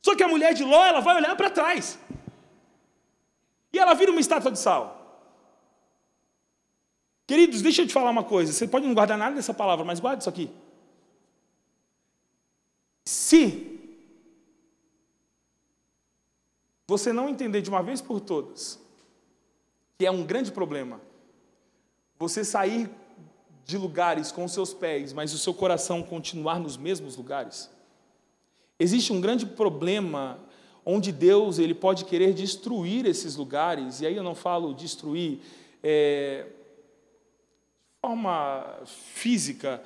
Só 0.00 0.14
que 0.14 0.22
a 0.22 0.28
mulher 0.28 0.54
de 0.54 0.62
Ló, 0.62 0.84
ela 0.84 1.00
vai 1.00 1.16
olhar 1.16 1.34
para 1.34 1.50
trás. 1.50 1.98
E 3.72 3.78
ela 3.80 3.94
vira 3.94 4.12
uma 4.12 4.20
estátua 4.20 4.52
de 4.52 4.60
sal. 4.60 5.32
Queridos, 7.26 7.60
deixa 7.60 7.82
eu 7.82 7.86
te 7.88 7.92
falar 7.92 8.10
uma 8.10 8.22
coisa. 8.22 8.52
Você 8.52 8.68
pode 8.68 8.86
não 8.86 8.94
guardar 8.94 9.18
nada 9.18 9.34
dessa 9.34 9.52
palavra, 9.52 9.84
mas 9.84 9.98
guarde 9.98 10.22
isso 10.22 10.28
aqui. 10.28 10.48
Se 13.04 13.76
você 16.86 17.12
não 17.12 17.28
entender 17.28 17.60
de 17.60 17.70
uma 17.70 17.82
vez 17.82 18.00
por 18.00 18.20
todas 18.20 18.83
que 19.98 20.06
é 20.06 20.10
um 20.10 20.24
grande 20.24 20.50
problema. 20.50 21.00
Você 22.18 22.44
sair 22.44 22.90
de 23.64 23.78
lugares 23.78 24.30
com 24.30 24.44
os 24.44 24.52
seus 24.52 24.74
pés, 24.74 25.12
mas 25.12 25.32
o 25.32 25.38
seu 25.38 25.54
coração 25.54 26.02
continuar 26.02 26.60
nos 26.60 26.76
mesmos 26.76 27.16
lugares. 27.16 27.70
Existe 28.78 29.12
um 29.12 29.20
grande 29.20 29.46
problema 29.46 30.38
onde 30.84 31.10
Deus 31.10 31.58
ele 31.58 31.74
pode 31.74 32.04
querer 32.04 32.34
destruir 32.34 33.06
esses 33.06 33.36
lugares, 33.36 34.00
e 34.00 34.06
aí 34.06 34.16
eu 34.16 34.22
não 34.22 34.34
falo 34.34 34.74
destruir 34.74 35.40
é, 35.82 36.44
de 36.44 38.00
forma 38.02 38.80
física, 38.84 39.82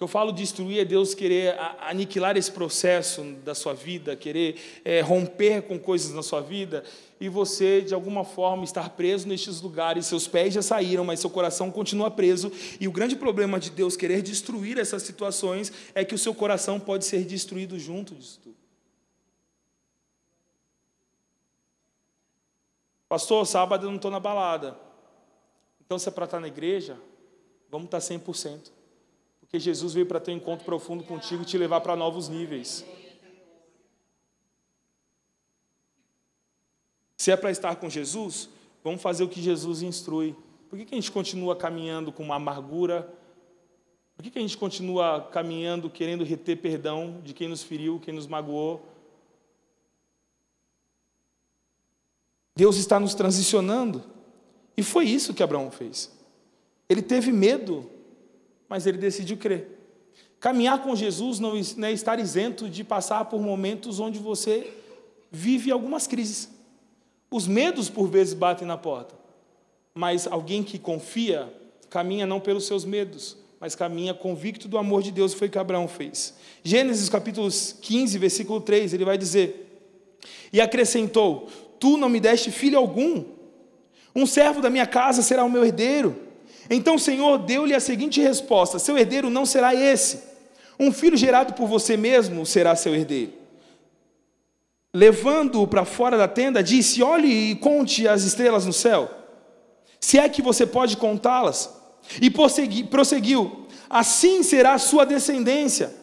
que 0.00 0.04
eu 0.04 0.08
falo 0.08 0.32
destruir 0.32 0.78
é 0.78 0.84
Deus 0.86 1.12
querer 1.12 1.54
aniquilar 1.78 2.34
esse 2.34 2.50
processo 2.50 3.22
da 3.44 3.54
sua 3.54 3.74
vida, 3.74 4.16
querer 4.16 4.80
é, 4.82 5.02
romper 5.02 5.60
com 5.60 5.78
coisas 5.78 6.14
na 6.14 6.22
sua 6.22 6.40
vida 6.40 6.84
e 7.20 7.28
você, 7.28 7.82
de 7.82 7.92
alguma 7.92 8.24
forma, 8.24 8.64
estar 8.64 8.88
preso 8.88 9.28
nestes 9.28 9.60
lugares. 9.60 10.06
Seus 10.06 10.26
pés 10.26 10.54
já 10.54 10.62
saíram, 10.62 11.04
mas 11.04 11.20
seu 11.20 11.28
coração 11.28 11.70
continua 11.70 12.10
preso. 12.10 12.50
E 12.80 12.88
o 12.88 12.90
grande 12.90 13.14
problema 13.14 13.60
de 13.60 13.68
Deus 13.68 13.94
querer 13.94 14.22
destruir 14.22 14.78
essas 14.78 15.02
situações 15.02 15.70
é 15.94 16.02
que 16.02 16.14
o 16.14 16.18
seu 16.18 16.34
coração 16.34 16.80
pode 16.80 17.04
ser 17.04 17.22
destruído 17.26 17.78
junto 17.78 18.14
disso 18.14 18.40
tudo. 18.42 18.56
Pastor, 23.06 23.46
sábado 23.46 23.84
eu 23.84 23.90
não 23.90 23.96
estou 23.96 24.10
na 24.10 24.18
balada. 24.18 24.78
Então, 25.84 25.98
se 25.98 26.08
é 26.08 26.10
para 26.10 26.24
estar 26.24 26.40
na 26.40 26.48
igreja, 26.48 26.96
vamos 27.68 27.84
estar 27.84 27.98
100%. 27.98 28.79
Porque 29.50 29.58
Jesus 29.58 29.92
veio 29.94 30.06
para 30.06 30.20
ter 30.20 30.30
um 30.30 30.36
encontro 30.36 30.64
profundo 30.64 31.02
contigo 31.02 31.42
e 31.42 31.44
te 31.44 31.58
levar 31.58 31.80
para 31.80 31.96
novos 31.96 32.28
níveis. 32.28 32.84
Se 37.16 37.32
é 37.32 37.36
para 37.36 37.50
estar 37.50 37.74
com 37.74 37.90
Jesus, 37.90 38.48
vamos 38.84 39.02
fazer 39.02 39.24
o 39.24 39.28
que 39.28 39.42
Jesus 39.42 39.82
instrui. 39.82 40.36
Por 40.68 40.78
que, 40.78 40.84
que 40.84 40.94
a 40.94 40.96
gente 40.96 41.10
continua 41.10 41.56
caminhando 41.56 42.12
com 42.12 42.22
uma 42.22 42.36
amargura? 42.36 43.12
Por 44.14 44.22
que, 44.22 44.30
que 44.30 44.38
a 44.38 44.42
gente 44.42 44.56
continua 44.56 45.28
caminhando 45.32 45.90
querendo 45.90 46.22
reter 46.22 46.56
perdão 46.58 47.20
de 47.24 47.34
quem 47.34 47.48
nos 47.48 47.64
feriu, 47.64 47.98
quem 47.98 48.14
nos 48.14 48.28
magoou? 48.28 48.86
Deus 52.54 52.76
está 52.76 53.00
nos 53.00 53.14
transicionando. 53.14 54.04
E 54.76 54.82
foi 54.84 55.06
isso 55.06 55.34
que 55.34 55.42
Abraão 55.42 55.72
fez. 55.72 56.16
Ele 56.88 57.02
teve 57.02 57.32
medo 57.32 57.90
mas 58.70 58.86
ele 58.86 58.96
decidiu 58.96 59.36
crer. 59.36 59.78
Caminhar 60.38 60.82
com 60.82 60.94
Jesus 60.94 61.40
não 61.40 61.54
é 61.56 61.92
estar 61.92 62.18
isento 62.20 62.68
de 62.68 62.84
passar 62.84 63.24
por 63.26 63.42
momentos 63.42 63.98
onde 63.98 64.20
você 64.20 64.72
vive 65.30 65.72
algumas 65.72 66.06
crises. 66.06 66.48
Os 67.30 67.46
medos, 67.46 67.90
por 67.90 68.08
vezes, 68.08 68.32
batem 68.32 68.66
na 68.66 68.78
porta, 68.78 69.14
mas 69.92 70.26
alguém 70.26 70.62
que 70.62 70.78
confia 70.78 71.52
caminha 71.90 72.26
não 72.26 72.38
pelos 72.38 72.66
seus 72.66 72.84
medos, 72.84 73.36
mas 73.58 73.74
caminha 73.74 74.14
convicto 74.14 74.68
do 74.68 74.78
amor 74.78 75.02
de 75.02 75.10
Deus, 75.10 75.34
foi 75.34 75.48
o 75.48 75.50
que 75.50 75.58
Abraão 75.58 75.88
fez. 75.88 76.34
Gênesis 76.62 77.08
capítulo 77.08 77.48
15, 77.48 78.18
versículo 78.18 78.60
3, 78.60 78.94
ele 78.94 79.04
vai 79.04 79.18
dizer: 79.18 79.82
E 80.52 80.60
acrescentou: 80.60 81.48
Tu 81.78 81.96
não 81.96 82.08
me 82.08 82.20
deste 82.20 82.50
filho 82.50 82.78
algum, 82.78 83.24
um 84.14 84.24
servo 84.24 84.62
da 84.62 84.70
minha 84.70 84.86
casa 84.86 85.22
será 85.22 85.44
o 85.44 85.50
meu 85.50 85.64
herdeiro. 85.64 86.29
Então 86.70 86.94
o 86.94 87.00
Senhor 87.00 87.38
deu-lhe 87.38 87.74
a 87.74 87.80
seguinte 87.80 88.20
resposta: 88.20 88.78
Seu 88.78 88.96
herdeiro 88.96 89.28
não 89.28 89.44
será 89.44 89.74
esse. 89.74 90.22
Um 90.78 90.92
filho 90.92 91.16
gerado 91.16 91.52
por 91.52 91.66
você 91.66 91.96
mesmo 91.96 92.46
será 92.46 92.76
seu 92.76 92.94
herdeiro. 92.94 93.32
Levando-o 94.94 95.66
para 95.66 95.84
fora 95.84 96.16
da 96.16 96.28
tenda, 96.28 96.62
disse: 96.62 97.02
Olhe 97.02 97.50
e 97.50 97.56
conte 97.56 98.06
as 98.06 98.22
estrelas 98.22 98.64
no 98.64 98.72
céu, 98.72 99.10
se 100.00 100.18
é 100.18 100.28
que 100.28 100.40
você 100.40 100.64
pode 100.64 100.96
contá-las. 100.96 101.76
E 102.22 102.30
prosseguiu: 102.30 103.66
Assim 103.88 104.42
será 104.44 104.74
a 104.74 104.78
sua 104.78 105.04
descendência. 105.04 105.98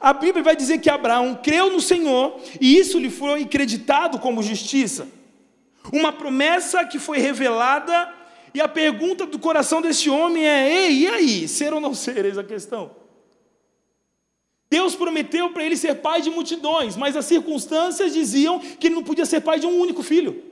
A 0.00 0.12
Bíblia 0.12 0.44
vai 0.44 0.54
dizer 0.54 0.78
que 0.78 0.90
Abraão 0.90 1.38
creu 1.42 1.70
no 1.70 1.80
Senhor 1.80 2.38
e 2.60 2.76
isso 2.76 2.98
lhe 2.98 3.08
foi 3.08 3.42
acreditado 3.42 4.18
como 4.18 4.42
justiça. 4.42 5.08
Uma 5.92 6.12
promessa 6.12 6.84
que 6.84 6.98
foi 6.98 7.18
revelada 7.18 8.12
e 8.54 8.60
a 8.60 8.68
pergunta 8.68 9.26
do 9.26 9.38
coração 9.38 9.82
desse 9.82 10.08
homem 10.08 10.46
é: 10.46 10.86
ei, 10.86 10.92
e 11.00 11.06
aí? 11.08 11.48
Ser 11.48 11.74
ou 11.74 11.80
não 11.80 11.92
ser? 11.92 12.24
Eis 12.24 12.38
a 12.38 12.44
questão. 12.44 12.94
Deus 14.70 14.94
prometeu 14.94 15.50
para 15.50 15.64
ele 15.64 15.76
ser 15.76 15.96
pai 15.96 16.22
de 16.22 16.30
multidões, 16.30 16.96
mas 16.96 17.16
as 17.16 17.26
circunstâncias 17.26 18.12
diziam 18.12 18.58
que 18.58 18.86
ele 18.86 18.94
não 18.94 19.04
podia 19.04 19.26
ser 19.26 19.40
pai 19.40 19.58
de 19.58 19.66
um 19.66 19.78
único 19.78 20.02
filho. 20.02 20.42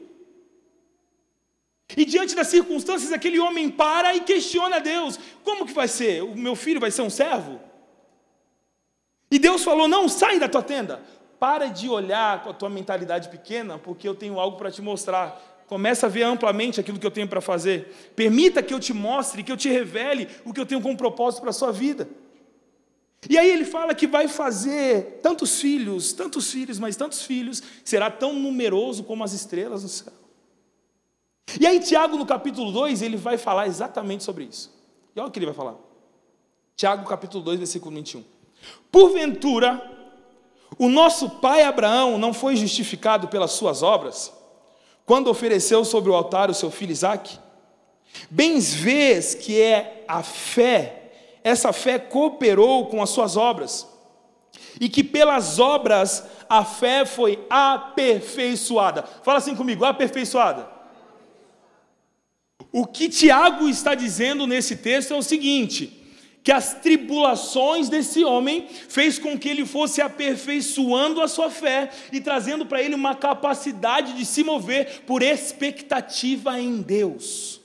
E 1.96 2.04
diante 2.04 2.34
das 2.34 2.48
circunstâncias, 2.48 3.12
aquele 3.12 3.38
homem 3.38 3.70
para 3.70 4.14
e 4.14 4.20
questiona 4.20 4.80
Deus: 4.80 5.18
como 5.44 5.64
que 5.64 5.72
vai 5.72 5.86
ser? 5.86 6.24
O 6.24 6.36
meu 6.36 6.56
filho 6.56 6.80
vai 6.80 6.90
ser 6.90 7.02
um 7.02 7.10
servo? 7.10 7.60
E 9.30 9.38
Deus 9.38 9.62
falou: 9.62 9.86
não, 9.86 10.08
sai 10.08 10.40
da 10.40 10.48
tua 10.48 10.62
tenda. 10.62 11.02
Para 11.38 11.66
de 11.66 11.88
olhar 11.88 12.42
com 12.42 12.50
a 12.50 12.54
tua 12.54 12.70
mentalidade 12.70 13.28
pequena, 13.28 13.78
porque 13.78 14.06
eu 14.06 14.14
tenho 14.14 14.38
algo 14.38 14.56
para 14.56 14.70
te 14.70 14.82
mostrar. 14.82 15.51
Começa 15.72 16.04
a 16.04 16.08
ver 16.10 16.24
amplamente 16.24 16.78
aquilo 16.78 16.98
que 16.98 17.06
eu 17.06 17.10
tenho 17.10 17.26
para 17.26 17.40
fazer. 17.40 18.12
Permita 18.14 18.62
que 18.62 18.74
eu 18.74 18.78
te 18.78 18.92
mostre, 18.92 19.42
que 19.42 19.50
eu 19.50 19.56
te 19.56 19.70
revele 19.70 20.28
o 20.44 20.52
que 20.52 20.60
eu 20.60 20.66
tenho 20.66 20.82
como 20.82 20.94
propósito 20.98 21.40
para 21.40 21.48
a 21.48 21.52
sua 21.54 21.72
vida. 21.72 22.06
E 23.26 23.38
aí 23.38 23.48
ele 23.48 23.64
fala 23.64 23.94
que 23.94 24.06
vai 24.06 24.28
fazer 24.28 25.20
tantos 25.22 25.62
filhos, 25.62 26.12
tantos 26.12 26.50
filhos, 26.50 26.78
mas 26.78 26.94
tantos 26.94 27.22
filhos, 27.22 27.62
será 27.82 28.10
tão 28.10 28.34
numeroso 28.34 29.02
como 29.02 29.24
as 29.24 29.32
estrelas 29.32 29.82
no 29.82 29.88
céu. 29.88 30.12
E 31.58 31.66
aí 31.66 31.80
Tiago 31.80 32.18
no 32.18 32.26
capítulo 32.26 32.70
2, 32.70 33.00
ele 33.00 33.16
vai 33.16 33.38
falar 33.38 33.66
exatamente 33.66 34.24
sobre 34.24 34.44
isso. 34.44 34.78
E 35.16 35.20
olha 35.20 35.30
o 35.30 35.32
que 35.32 35.38
ele 35.38 35.46
vai 35.46 35.54
falar. 35.54 35.76
Tiago 36.76 37.08
capítulo 37.08 37.42
2, 37.44 37.60
versículo 37.60 37.96
21. 37.96 38.22
Porventura, 38.90 39.90
o 40.78 40.90
nosso 40.90 41.30
pai 41.30 41.62
Abraão 41.62 42.18
não 42.18 42.34
foi 42.34 42.56
justificado 42.56 43.28
pelas 43.28 43.52
suas 43.52 43.82
obras? 43.82 44.41
Quando 45.04 45.28
ofereceu 45.28 45.84
sobre 45.84 46.10
o 46.10 46.14
altar 46.14 46.50
o 46.50 46.54
seu 46.54 46.70
filho 46.70 46.92
Isaque? 46.92 47.38
Bens 48.30 48.74
vês 48.74 49.34
que 49.34 49.60
é 49.60 50.04
a 50.06 50.22
fé, 50.22 51.12
essa 51.42 51.72
fé 51.72 51.98
cooperou 51.98 52.86
com 52.86 53.02
as 53.02 53.10
suas 53.10 53.36
obras, 53.36 53.86
e 54.80 54.88
que 54.88 55.02
pelas 55.02 55.58
obras 55.58 56.24
a 56.48 56.64
fé 56.64 57.04
foi 57.04 57.44
aperfeiçoada. 57.48 59.04
Fala 59.22 59.38
assim 59.38 59.54
comigo, 59.54 59.84
aperfeiçoada. 59.84 60.68
O 62.70 62.86
que 62.86 63.08
Tiago 63.08 63.68
está 63.68 63.94
dizendo 63.94 64.46
nesse 64.46 64.76
texto 64.76 65.12
é 65.12 65.16
o 65.16 65.22
seguinte: 65.22 66.01
que 66.42 66.50
as 66.50 66.74
tribulações 66.74 67.88
desse 67.88 68.24
homem 68.24 68.66
fez 68.88 69.18
com 69.18 69.38
que 69.38 69.48
ele 69.48 69.64
fosse 69.64 70.00
aperfeiçoando 70.00 71.20
a 71.20 71.28
sua 71.28 71.50
fé 71.50 71.90
e 72.10 72.20
trazendo 72.20 72.66
para 72.66 72.82
ele 72.82 72.94
uma 72.94 73.14
capacidade 73.14 74.14
de 74.14 74.24
se 74.24 74.42
mover 74.42 75.02
por 75.06 75.22
expectativa 75.22 76.58
em 76.60 76.82
Deus. 76.82 77.60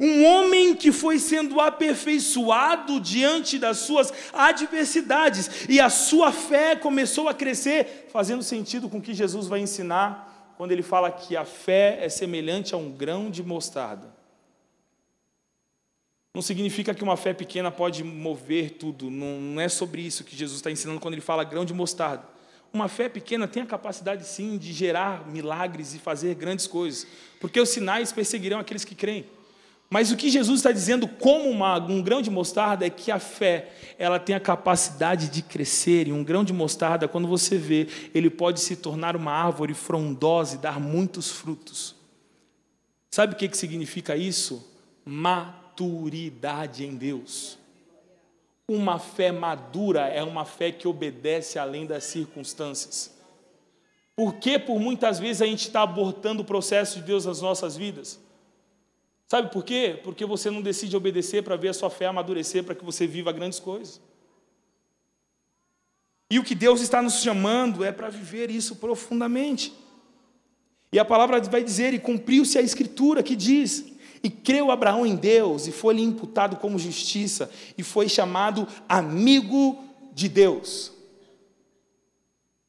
Um 0.00 0.24
homem 0.24 0.74
que 0.74 0.92
foi 0.92 1.18
sendo 1.18 1.60
aperfeiçoado 1.60 3.00
diante 3.00 3.58
das 3.58 3.78
suas 3.78 4.12
adversidades 4.32 5.66
e 5.68 5.80
a 5.80 5.88
sua 5.88 6.30
fé 6.30 6.76
começou 6.76 7.28
a 7.28 7.32
crescer, 7.32 8.08
fazendo 8.12 8.42
sentido 8.42 8.88
com 8.88 8.98
o 8.98 9.02
que 9.02 9.14
Jesus 9.14 9.46
vai 9.46 9.60
ensinar 9.60 10.54
quando 10.58 10.72
ele 10.72 10.82
fala 10.82 11.10
que 11.10 11.36
a 11.36 11.44
fé 11.44 12.00
é 12.02 12.08
semelhante 12.08 12.74
a 12.74 12.76
um 12.76 12.90
grão 12.90 13.30
de 13.30 13.42
mostarda. 13.42 14.17
Não 16.38 16.42
significa 16.42 16.94
que 16.94 17.02
uma 17.02 17.16
fé 17.16 17.34
pequena 17.34 17.68
pode 17.68 18.04
mover 18.04 18.74
tudo, 18.74 19.10
não 19.10 19.60
é 19.60 19.68
sobre 19.68 20.02
isso 20.02 20.22
que 20.22 20.36
Jesus 20.36 20.60
está 20.60 20.70
ensinando 20.70 21.00
quando 21.00 21.14
ele 21.14 21.20
fala 21.20 21.42
grão 21.42 21.64
de 21.64 21.74
mostarda. 21.74 22.22
Uma 22.72 22.86
fé 22.86 23.08
pequena 23.08 23.48
tem 23.48 23.64
a 23.64 23.66
capacidade 23.66 24.24
sim 24.24 24.56
de 24.56 24.72
gerar 24.72 25.26
milagres 25.26 25.94
e 25.94 25.98
fazer 25.98 26.36
grandes 26.36 26.68
coisas, 26.68 27.08
porque 27.40 27.60
os 27.60 27.70
sinais 27.70 28.12
perseguirão 28.12 28.60
aqueles 28.60 28.84
que 28.84 28.94
creem. 28.94 29.26
Mas 29.90 30.12
o 30.12 30.16
que 30.16 30.30
Jesus 30.30 30.60
está 30.60 30.70
dizendo 30.70 31.08
como 31.08 31.50
uma, 31.50 31.76
um 31.78 32.00
grão 32.00 32.22
de 32.22 32.30
mostarda 32.30 32.86
é 32.86 32.90
que 32.90 33.10
a 33.10 33.18
fé 33.18 33.72
ela 33.98 34.20
tem 34.20 34.36
a 34.36 34.40
capacidade 34.40 35.28
de 35.30 35.42
crescer 35.42 36.06
e 36.06 36.12
um 36.12 36.22
grão 36.22 36.44
de 36.44 36.52
mostarda 36.52 37.08
quando 37.08 37.26
você 37.26 37.58
vê 37.58 37.88
ele 38.14 38.30
pode 38.30 38.60
se 38.60 38.76
tornar 38.76 39.16
uma 39.16 39.32
árvore 39.32 39.74
frondosa 39.74 40.54
e 40.54 40.58
dar 40.58 40.78
muitos 40.78 41.32
frutos. 41.32 41.96
Sabe 43.10 43.32
o 43.32 43.36
que, 43.36 43.48
que 43.48 43.56
significa 43.56 44.14
isso? 44.14 44.64
Ma 45.04 45.66
maturidade 45.78 46.84
em 46.84 46.96
Deus. 46.96 47.56
Uma 48.66 48.98
fé 48.98 49.30
madura 49.32 50.08
é 50.08 50.22
uma 50.22 50.44
fé 50.44 50.72
que 50.72 50.88
obedece 50.88 51.58
além 51.58 51.86
das 51.86 52.04
circunstâncias. 52.04 53.16
Por 54.14 54.34
que 54.34 54.58
por 54.58 54.80
muitas 54.80 55.18
vezes 55.18 55.40
a 55.40 55.46
gente 55.46 55.62
está 55.62 55.82
abortando 55.82 56.42
o 56.42 56.44
processo 56.44 56.98
de 56.98 57.06
Deus 57.06 57.24
nas 57.24 57.40
nossas 57.40 57.76
vidas? 57.76 58.20
Sabe 59.26 59.52
por 59.52 59.64
quê? 59.64 59.98
Porque 60.02 60.26
você 60.26 60.50
não 60.50 60.60
decide 60.60 60.96
obedecer 60.96 61.42
para 61.42 61.56
ver 61.56 61.68
a 61.68 61.74
sua 61.74 61.88
fé 61.88 62.06
amadurecer, 62.06 62.64
para 62.64 62.74
que 62.74 62.84
você 62.84 63.06
viva 63.06 63.30
grandes 63.30 63.60
coisas. 63.60 64.00
E 66.30 66.38
o 66.38 66.44
que 66.44 66.54
Deus 66.54 66.80
está 66.80 67.00
nos 67.00 67.22
chamando 67.22 67.84
é 67.84 67.92
para 67.92 68.10
viver 68.10 68.50
isso 68.50 68.76
profundamente. 68.76 69.72
E 70.92 70.98
a 70.98 71.04
palavra 71.04 71.40
vai 71.40 71.62
dizer: 71.62 71.94
e 71.94 71.98
cumpriu-se 71.98 72.58
a 72.58 72.62
escritura 72.62 73.22
que 73.22 73.36
diz: 73.36 73.87
e 74.22 74.30
creu 74.30 74.70
Abraão 74.70 75.06
em 75.06 75.16
Deus, 75.16 75.66
e 75.66 75.72
foi-lhe 75.72 76.02
imputado 76.02 76.56
como 76.56 76.78
justiça, 76.78 77.50
e 77.76 77.82
foi 77.82 78.08
chamado 78.08 78.66
amigo 78.88 79.82
de 80.12 80.28
Deus. 80.28 80.92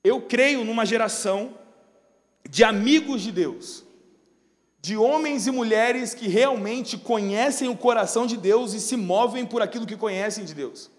Eu 0.03 0.21
creio 0.21 0.63
numa 0.63 0.85
geração 0.85 1.53
de 2.49 2.63
amigos 2.63 3.21
de 3.21 3.31
Deus, 3.31 3.83
de 4.81 4.95
homens 4.95 5.45
e 5.45 5.51
mulheres 5.51 6.13
que 6.13 6.27
realmente 6.27 6.97
conhecem 6.97 7.67
o 7.67 7.75
coração 7.75 8.25
de 8.25 8.37
Deus 8.37 8.73
e 8.73 8.79
se 8.79 8.95
movem 8.95 9.45
por 9.45 9.61
aquilo 9.61 9.85
que 9.85 9.97
conhecem 9.97 10.45
de 10.45 10.53
Deus. 10.53 10.89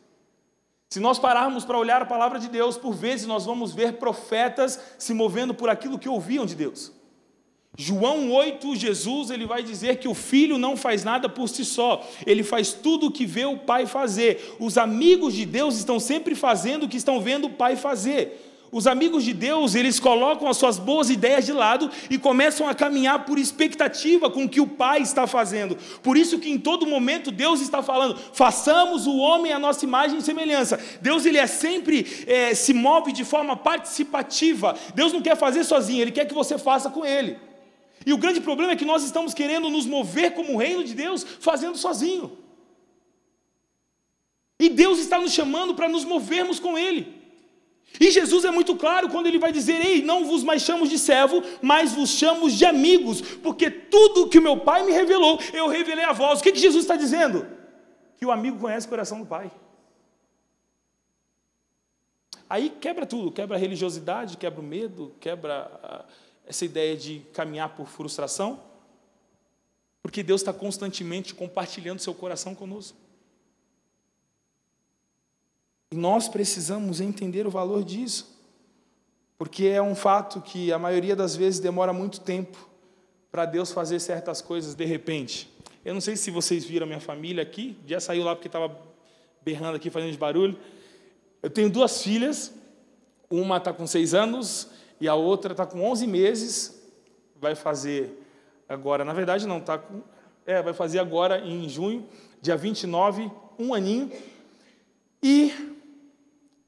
Se 0.90 0.98
nós 1.01 1.18
pararmos 1.18 1.64
para 1.64 1.78
olhar 1.78 2.03
a 2.03 2.07
palavra 2.07 2.38
de 2.38 2.48
Deus, 2.48 2.76
por 2.76 2.92
vezes 2.92 3.26
nós 3.26 3.46
vamos 3.46 3.72
ver 3.72 3.94
profetas 3.94 4.78
se 4.98 5.14
movendo 5.14 5.55
por 5.55 5.70
aquilo 5.70 5.98
que 5.98 6.09
ouviam 6.09 6.44
de 6.44 6.57
Deus. 6.57 6.92
João 7.79 8.31
8, 8.31 8.77
Jesus 8.77 9.31
ele 9.31 9.47
vai 9.47 9.62
dizer 9.62 9.97
que 9.97 10.09
o 10.09 10.14
filho 10.14 10.59
não 10.59 10.77
faz 10.77 11.05
nada 11.05 11.29
por 11.29 11.49
si 11.49 11.64
só, 11.64 12.07
ele 12.27 12.43
faz 12.43 12.73
tudo 12.73 13.07
o 13.07 13.11
que 13.11 13.25
vê 13.25 13.45
o 13.45 13.57
pai 13.57 13.87
fazer. 13.87 14.57
Os 14.59 14.77
amigos 14.77 15.35
de 15.35 15.47
Deus 15.47 15.77
estão 15.77 15.99
sempre 15.99 16.35
fazendo 16.35 16.85
o 16.85 16.89
que 16.89 16.97
estão 16.97 17.21
vendo 17.21 17.47
o 17.47 17.51
pai 17.51 17.77
fazer. 17.77 18.47
Os 18.73 18.87
amigos 18.87 19.25
de 19.25 19.33
Deus, 19.33 19.75
eles 19.75 19.99
colocam 19.99 20.47
as 20.47 20.57
suas 20.57 20.79
boas 20.79 21.11
ideias 21.11 21.45
de 21.45 21.53
lado 21.53 21.91
e 22.09 22.16
começam 22.16 22.68
a 22.68 22.75
caminhar 22.75 23.25
por 23.25 23.37
expectativa 23.37 24.31
com 24.31 24.45
o 24.45 24.49
que 24.49 24.61
o 24.61 24.66
Pai 24.66 25.01
está 25.01 25.27
fazendo. 25.27 25.77
Por 26.01 26.16
isso 26.16 26.39
que 26.39 26.49
em 26.49 26.59
todo 26.59 26.87
momento 26.87 27.33
Deus 27.33 27.61
está 27.61 27.83
falando: 27.83 28.16
façamos 28.33 29.09
o 29.09 29.16
homem 29.16 29.53
a 29.53 29.59
nossa 29.59 29.85
imagem 29.85 30.18
e 30.18 30.23
semelhança. 30.23 30.79
Deus 31.01 31.27
ele 31.27 31.39
é 31.39 31.49
sempre 31.49 32.25
é, 32.29 32.55
se 32.55 32.73
move 32.73 33.11
de 33.11 33.25
forma 33.25 33.57
participativa. 33.57 34.77
Deus 34.95 35.12
não 35.12 35.21
quer 35.21 35.37
fazer 35.37 35.64
sozinho, 35.64 36.03
Ele 36.03 36.12
quer 36.12 36.27
que 36.27 36.35
você 36.35 36.57
faça 36.57 36.91
com 36.91 37.05
Ele. 37.05 37.49
E 38.05 38.12
o 38.12 38.18
grande 38.18 38.40
problema 38.40 38.72
é 38.72 38.76
que 38.76 38.84
nós 38.84 39.05
estamos 39.05 39.34
querendo 39.34 39.68
nos 39.68 39.86
mover 39.86 40.32
como 40.34 40.55
o 40.55 40.57
reino 40.57 40.82
de 40.82 40.94
Deus 40.94 41.22
fazendo 41.22 41.76
sozinho. 41.76 42.38
E 44.59 44.68
Deus 44.68 44.98
está 44.98 45.18
nos 45.18 45.32
chamando 45.32 45.74
para 45.74 45.88
nos 45.88 46.05
movermos 46.05 46.59
com 46.59 46.78
Ele. 46.78 47.20
E 47.98 48.11
Jesus 48.11 48.44
é 48.44 48.51
muito 48.51 48.76
claro 48.76 49.09
quando 49.09 49.26
ele 49.26 49.38
vai 49.38 49.51
dizer: 49.51 49.84
Ei, 49.84 50.03
não 50.03 50.24
vos 50.24 50.44
mais 50.44 50.62
chamo 50.62 50.86
de 50.86 50.98
servo, 50.98 51.42
mas 51.61 51.92
vos 51.92 52.11
chamo 52.11 52.48
de 52.48 52.64
amigos, 52.64 53.20
porque 53.20 53.70
tudo 53.70 54.28
que 54.28 54.38
o 54.38 54.42
meu 54.42 54.59
Pai 54.59 54.84
me 54.84 54.92
revelou, 54.92 55.40
eu 55.53 55.66
revelei 55.66 56.05
a 56.05 56.12
vós. 56.12 56.38
O 56.38 56.42
que, 56.42 56.53
que 56.53 56.61
Jesus 56.61 56.84
está 56.84 56.94
dizendo? 56.94 57.46
Que 58.16 58.24
o 58.24 58.30
amigo 58.30 58.59
conhece 58.59 58.86
o 58.86 58.90
coração 58.90 59.18
do 59.18 59.26
Pai. 59.26 59.51
Aí 62.48 62.70
quebra 62.80 63.07
tudo, 63.07 63.32
quebra 63.32 63.57
a 63.57 63.61
religiosidade, 63.61 64.36
quebra 64.36 64.61
o 64.61 64.64
medo, 64.64 65.14
quebra 65.20 66.05
essa 66.51 66.64
ideia 66.64 66.96
de 66.96 67.20
caminhar 67.32 67.76
por 67.76 67.86
frustração, 67.86 68.61
porque 70.03 70.20
Deus 70.20 70.40
está 70.40 70.53
constantemente 70.53 71.32
compartilhando 71.32 72.01
seu 72.01 72.12
coração 72.12 72.57
conosco. 72.57 72.98
E 75.92 75.96
nós 75.96 76.28
precisamos 76.28 77.01
entender 77.01 77.46
o 77.46 77.51
valor 77.51 77.84
disso, 77.84 78.36
porque 79.38 79.66
é 79.66 79.80
um 79.80 79.94
fato 79.94 80.40
que 80.40 80.72
a 80.72 80.78
maioria 80.78 81.14
das 81.14 81.36
vezes 81.36 81.61
demora 81.61 81.92
muito 81.92 82.20
tempo 82.20 82.68
para 83.30 83.46
Deus 83.46 83.70
fazer 83.70 84.01
certas 84.01 84.40
coisas 84.40 84.74
de 84.74 84.84
repente. 84.84 85.48
Eu 85.84 85.94
não 85.94 86.01
sei 86.01 86.16
se 86.16 86.32
vocês 86.32 86.64
viram 86.64 86.82
a 86.82 86.88
minha 86.88 87.01
família 87.01 87.44
aqui, 87.44 87.78
já 87.86 88.01
saiu 88.01 88.24
lá 88.24 88.34
porque 88.34 88.48
estava 88.48 88.76
berrando 89.40 89.76
aqui, 89.76 89.88
fazendo 89.88 90.18
barulho. 90.18 90.59
Eu 91.40 91.48
tenho 91.48 91.70
duas 91.70 92.03
filhas, 92.03 92.53
uma 93.30 93.59
está 93.59 93.72
com 93.72 93.86
seis 93.86 94.14
anos 94.14 94.68
e 95.01 95.09
a 95.09 95.14
outra 95.14 95.53
está 95.53 95.64
com 95.64 95.82
onze 95.82 96.07
meses, 96.07 96.80
vai 97.40 97.55
fazer 97.55 98.22
agora, 98.68 99.05
na 99.05 99.12
verdade 99.12 99.46
não, 99.46 99.59
está 99.59 99.78
com, 99.78 100.03
é, 100.46 100.61
vai 100.62 100.74
fazer 100.74 100.98
agora 100.98 101.40
em 101.40 101.68
junho, 101.68 102.07
dia 102.40 102.57
29, 102.57 103.30
um 103.59 103.72
aninho. 103.72 104.11
E 105.22 105.53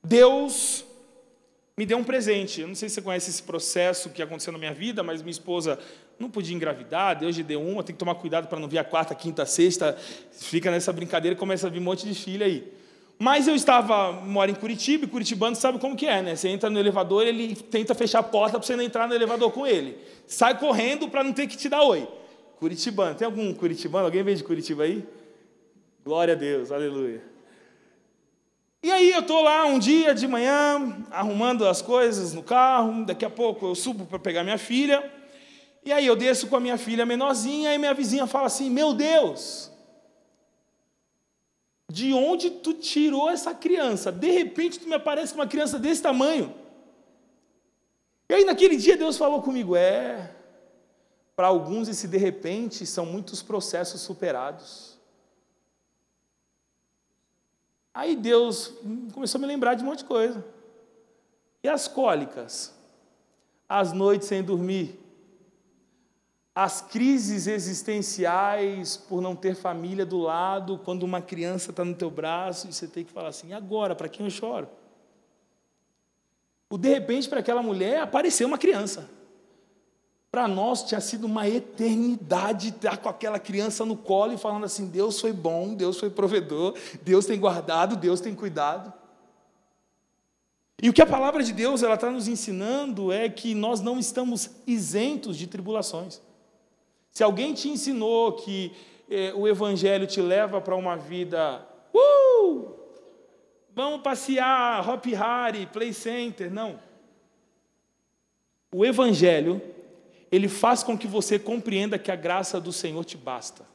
Deus 0.02 0.84
me 1.76 1.86
deu 1.86 1.98
um 1.98 2.04
presente. 2.04 2.60
Eu 2.60 2.68
não 2.68 2.74
sei 2.74 2.88
se 2.88 2.96
você 2.96 3.02
conhece 3.02 3.30
esse 3.30 3.42
processo 3.42 4.10
que 4.10 4.22
aconteceu 4.22 4.52
na 4.52 4.58
minha 4.58 4.74
vida, 4.74 5.02
mas 5.02 5.22
minha 5.22 5.30
esposa 5.30 5.78
não 6.18 6.30
podia 6.30 6.54
engravidar, 6.54 7.18
Deus 7.18 7.36
lhe 7.36 7.42
deu 7.42 7.60
uma, 7.60 7.82
tem 7.82 7.94
que 7.94 7.98
tomar 7.98 8.14
cuidado 8.14 8.46
para 8.46 8.60
não 8.60 8.68
vir 8.68 8.78
a 8.78 8.84
quarta, 8.84 9.14
quinta, 9.14 9.44
sexta, 9.44 9.96
fica 10.30 10.70
nessa 10.70 10.92
brincadeira 10.92 11.34
e 11.34 11.38
começa 11.38 11.66
a 11.66 11.70
vir 11.70 11.80
um 11.80 11.82
monte 11.82 12.06
de 12.06 12.14
filha 12.14 12.46
aí. 12.46 12.72
Mas 13.18 13.46
eu 13.46 13.54
estava, 13.54 14.12
moro 14.12 14.50
em 14.50 14.54
Curitiba, 14.54 15.04
e 15.04 15.08
Curitibano 15.08 15.54
sabe 15.54 15.78
como 15.78 15.96
que 15.96 16.06
é, 16.06 16.20
né? 16.22 16.34
Você 16.34 16.48
entra 16.48 16.68
no 16.68 16.78
elevador, 16.78 17.24
ele 17.26 17.54
tenta 17.54 17.94
fechar 17.94 18.18
a 18.18 18.22
porta 18.22 18.58
para 18.58 18.66
você 18.66 18.74
não 18.74 18.82
entrar 18.82 19.06
no 19.06 19.14
elevador 19.14 19.52
com 19.52 19.66
ele. 19.66 19.96
Sai 20.26 20.58
correndo 20.58 21.08
para 21.08 21.22
não 21.22 21.32
ter 21.32 21.46
que 21.46 21.56
te 21.56 21.68
dar 21.68 21.82
oi. 21.82 22.08
Curitibano, 22.58 23.14
tem 23.14 23.26
algum 23.26 23.52
curitibano? 23.54 24.06
Alguém 24.06 24.22
vem 24.22 24.36
de 24.36 24.44
Curitiba 24.44 24.84
aí? 24.84 25.04
Glória 26.04 26.34
a 26.34 26.36
Deus, 26.36 26.72
aleluia. 26.72 27.22
E 28.84 28.90
aí 28.90 29.12
eu 29.12 29.20
estou 29.20 29.42
lá 29.42 29.64
um 29.64 29.78
dia 29.78 30.12
de 30.12 30.26
manhã, 30.26 31.04
arrumando 31.08 31.66
as 31.68 31.80
coisas 31.80 32.34
no 32.34 32.42
carro, 32.42 33.04
daqui 33.04 33.24
a 33.24 33.30
pouco 33.30 33.66
eu 33.66 33.74
subo 33.76 34.04
para 34.04 34.18
pegar 34.18 34.42
minha 34.42 34.58
filha, 34.58 35.08
e 35.84 35.92
aí 35.92 36.06
eu 36.06 36.14
desço 36.14 36.48
com 36.48 36.56
a 36.56 36.60
minha 36.60 36.76
filha 36.76 37.06
menorzinha, 37.06 37.72
e 37.72 37.78
minha 37.78 37.94
vizinha 37.94 38.26
fala 38.26 38.46
assim: 38.46 38.68
Meu 38.68 38.92
Deus, 38.92 39.71
de 41.92 42.14
onde 42.14 42.50
tu 42.50 42.72
tirou 42.72 43.28
essa 43.28 43.54
criança? 43.54 44.10
De 44.10 44.30
repente 44.30 44.80
tu 44.80 44.88
me 44.88 44.94
aparece 44.94 45.34
com 45.34 45.40
uma 45.40 45.46
criança 45.46 45.78
desse 45.78 46.00
tamanho. 46.00 46.54
E 48.30 48.32
aí 48.32 48.46
naquele 48.46 48.78
dia 48.78 48.96
Deus 48.96 49.18
falou 49.18 49.42
comigo: 49.42 49.76
É, 49.76 50.34
para 51.36 51.48
alguns 51.48 51.88
esse 51.88 52.08
de 52.08 52.16
repente 52.16 52.86
são 52.86 53.04
muitos 53.04 53.42
processos 53.42 54.00
superados. 54.00 54.98
Aí 57.92 58.16
Deus 58.16 58.72
começou 59.12 59.38
a 59.38 59.42
me 59.42 59.46
lembrar 59.46 59.74
de 59.74 59.82
um 59.82 59.86
monte 59.86 59.98
de 59.98 60.06
coisa. 60.06 60.42
E 61.62 61.68
as 61.68 61.86
cólicas? 61.86 62.74
As 63.68 63.92
noites 63.92 64.28
sem 64.28 64.42
dormir? 64.42 64.98
As 66.54 66.82
crises 66.82 67.46
existenciais 67.46 68.96
por 68.96 69.22
não 69.22 69.34
ter 69.34 69.54
família 69.54 70.04
do 70.04 70.18
lado, 70.18 70.78
quando 70.84 71.02
uma 71.02 71.22
criança 71.22 71.70
está 71.70 71.82
no 71.82 71.94
teu 71.94 72.10
braço 72.10 72.68
e 72.68 72.72
você 72.72 72.86
tem 72.86 73.04
que 73.04 73.12
falar 73.12 73.28
assim: 73.28 73.54
agora, 73.54 73.94
para 73.94 74.08
quem 74.08 74.26
eu 74.26 74.30
choro? 74.30 74.68
O 76.68 76.76
de 76.76 76.88
repente, 76.88 77.28
para 77.28 77.40
aquela 77.40 77.62
mulher, 77.62 78.00
apareceu 78.00 78.46
uma 78.46 78.58
criança. 78.58 79.08
Para 80.30 80.48
nós 80.48 80.82
tinha 80.84 81.00
sido 81.00 81.24
uma 81.24 81.48
eternidade 81.48 82.68
estar 82.68 82.96
com 82.98 83.08
aquela 83.08 83.38
criança 83.38 83.84
no 83.84 83.96
colo 83.96 84.34
e 84.34 84.38
falando 84.38 84.64
assim: 84.64 84.88
Deus 84.88 85.20
foi 85.20 85.32
bom, 85.32 85.74
Deus 85.74 85.98
foi 85.98 86.10
provedor, 86.10 86.74
Deus 87.02 87.24
tem 87.24 87.40
guardado, 87.40 87.96
Deus 87.96 88.20
tem 88.20 88.34
cuidado. 88.34 88.92
E 90.82 90.90
o 90.90 90.92
que 90.92 91.00
a 91.00 91.06
palavra 91.06 91.42
de 91.42 91.52
Deus 91.52 91.82
ela 91.82 91.94
está 91.94 92.10
nos 92.10 92.28
ensinando 92.28 93.10
é 93.10 93.28
que 93.28 93.54
nós 93.54 93.80
não 93.80 93.98
estamos 93.98 94.50
isentos 94.66 95.36
de 95.36 95.46
tribulações. 95.46 96.20
Se 97.12 97.22
alguém 97.22 97.52
te 97.52 97.68
ensinou 97.68 98.32
que 98.32 98.72
eh, 99.08 99.34
o 99.36 99.46
Evangelho 99.46 100.06
te 100.06 100.22
leva 100.22 100.62
para 100.62 100.74
uma 100.74 100.96
vida, 100.96 101.64
uh, 101.94 102.70
vamos 103.74 104.00
passear, 104.00 104.88
Hop 104.88 105.04
Harry, 105.04 105.66
Play 105.66 105.92
Center, 105.92 106.50
não. 106.50 106.80
O 108.74 108.82
Evangelho 108.84 109.60
ele 110.30 110.48
faz 110.48 110.82
com 110.82 110.96
que 110.96 111.06
você 111.06 111.38
compreenda 111.38 111.98
que 111.98 112.10
a 112.10 112.16
graça 112.16 112.58
do 112.58 112.72
Senhor 112.72 113.04
te 113.04 113.18
basta. 113.18 113.66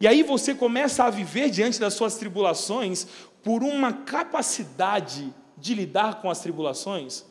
E 0.00 0.08
aí 0.08 0.24
você 0.24 0.52
começa 0.52 1.04
a 1.04 1.10
viver 1.10 1.48
diante 1.48 1.78
das 1.78 1.94
suas 1.94 2.16
tribulações 2.16 3.06
por 3.44 3.62
uma 3.62 3.92
capacidade 3.92 5.32
de 5.56 5.76
lidar 5.76 6.20
com 6.20 6.28
as 6.28 6.40
tribulações, 6.40 7.24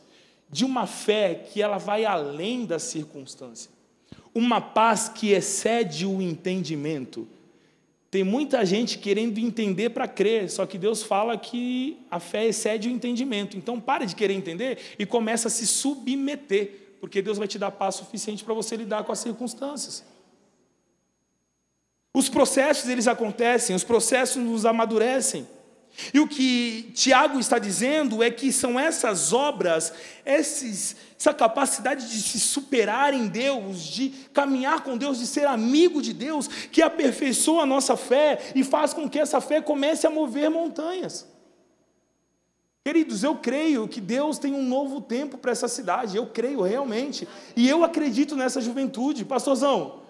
de 0.50 0.64
uma 0.64 0.88
fé 0.88 1.36
que 1.36 1.62
ela 1.62 1.78
vai 1.78 2.06
além 2.06 2.66
da 2.66 2.80
circunstância. 2.80 3.81
Uma 4.34 4.62
paz 4.62 5.10
que 5.10 5.32
excede 5.32 6.06
o 6.06 6.22
entendimento. 6.22 7.28
Tem 8.10 8.24
muita 8.24 8.66
gente 8.66 8.98
querendo 8.98 9.38
entender 9.38 9.90
para 9.92 10.08
crer, 10.08 10.50
só 10.50 10.66
que 10.66 10.78
Deus 10.78 11.02
fala 11.02 11.38
que 11.38 11.98
a 12.10 12.20
fé 12.20 12.46
excede 12.46 12.90
o 12.90 12.92
entendimento. 12.92 13.58
Então 13.58 13.80
pare 13.80 14.06
de 14.06 14.16
querer 14.16 14.34
entender 14.34 14.78
e 15.00 15.06
começa 15.06 15.48
a 15.48 15.52
se 15.52 15.66
submeter 15.66 16.82
porque 17.02 17.20
Deus 17.20 17.40
vai 17.40 17.48
te 17.48 17.58
dar 17.58 17.72
paz 17.72 17.96
suficiente 17.96 18.44
para 18.44 18.54
você 18.54 18.76
lidar 18.76 19.04
com 19.04 19.12
as 19.12 19.18
circunstâncias. 19.18 20.06
Os 22.14 22.30
processos 22.30 22.88
eles 22.88 23.08
acontecem, 23.08 23.76
os 23.76 23.84
processos 23.84 24.44
nos 24.44 24.68
amadurecem. 24.68 25.48
E 26.14 26.20
o 26.20 26.28
que 26.28 26.92
Tiago 26.94 27.40
está 27.40 27.60
dizendo 27.60 28.24
é 28.24 28.32
que 28.32 28.52
são 28.52 28.80
essas 28.80 29.34
obras, 29.34 29.94
esses, 30.26 30.96
essa 31.20 31.34
capacidade 31.34 32.10
de 32.10 32.22
se 32.22 32.40
superar 32.40 33.14
em 33.14 33.28
Deus, 33.28 33.84
de 33.84 34.10
caminhar 34.34 34.84
com 34.84 34.98
Deus, 34.98 35.20
de 35.20 35.28
ser 35.28 35.46
amigo 35.46 36.02
de 36.02 36.14
Deus, 36.14 36.48
que 36.48 36.82
aperfeiçoa 36.82 37.64
a 37.64 37.66
nossa 37.66 37.96
fé 37.96 38.40
e 38.56 38.64
faz 38.64 38.94
com 38.94 39.10
que 39.10 39.20
essa 39.20 39.40
fé 39.42 39.62
comece 39.62 40.08
a 40.08 40.10
mover 40.10 40.50
montanhas. 40.50 41.28
Queridos, 42.84 43.24
eu 43.24 43.36
creio 43.36 43.88
que 43.88 44.02
Deus 44.02 44.40
tem 44.40 44.56
um 44.56 44.64
novo 44.64 45.02
tempo 45.02 45.38
para 45.38 45.52
essa 45.52 45.68
cidade, 45.68 46.18
eu 46.18 46.26
creio 46.26 46.64
realmente, 46.64 47.28
e 47.56 47.70
eu 47.70 47.84
acredito 47.84 48.36
nessa 48.36 48.60
juventude, 48.60 49.24
pastorzão, 49.24 50.02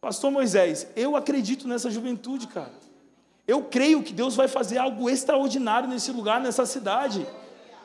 pastor 0.00 0.30
Moisés, 0.30 0.86
eu 0.94 1.16
acredito 1.16 1.66
nessa 1.66 1.90
juventude, 1.90 2.46
cara, 2.46 2.85
eu 3.46 3.62
creio 3.64 4.02
que 4.02 4.12
Deus 4.12 4.34
vai 4.34 4.48
fazer 4.48 4.78
algo 4.78 5.08
extraordinário 5.08 5.88
nesse 5.88 6.10
lugar, 6.12 6.40
nessa 6.40 6.66
cidade, 6.66 7.26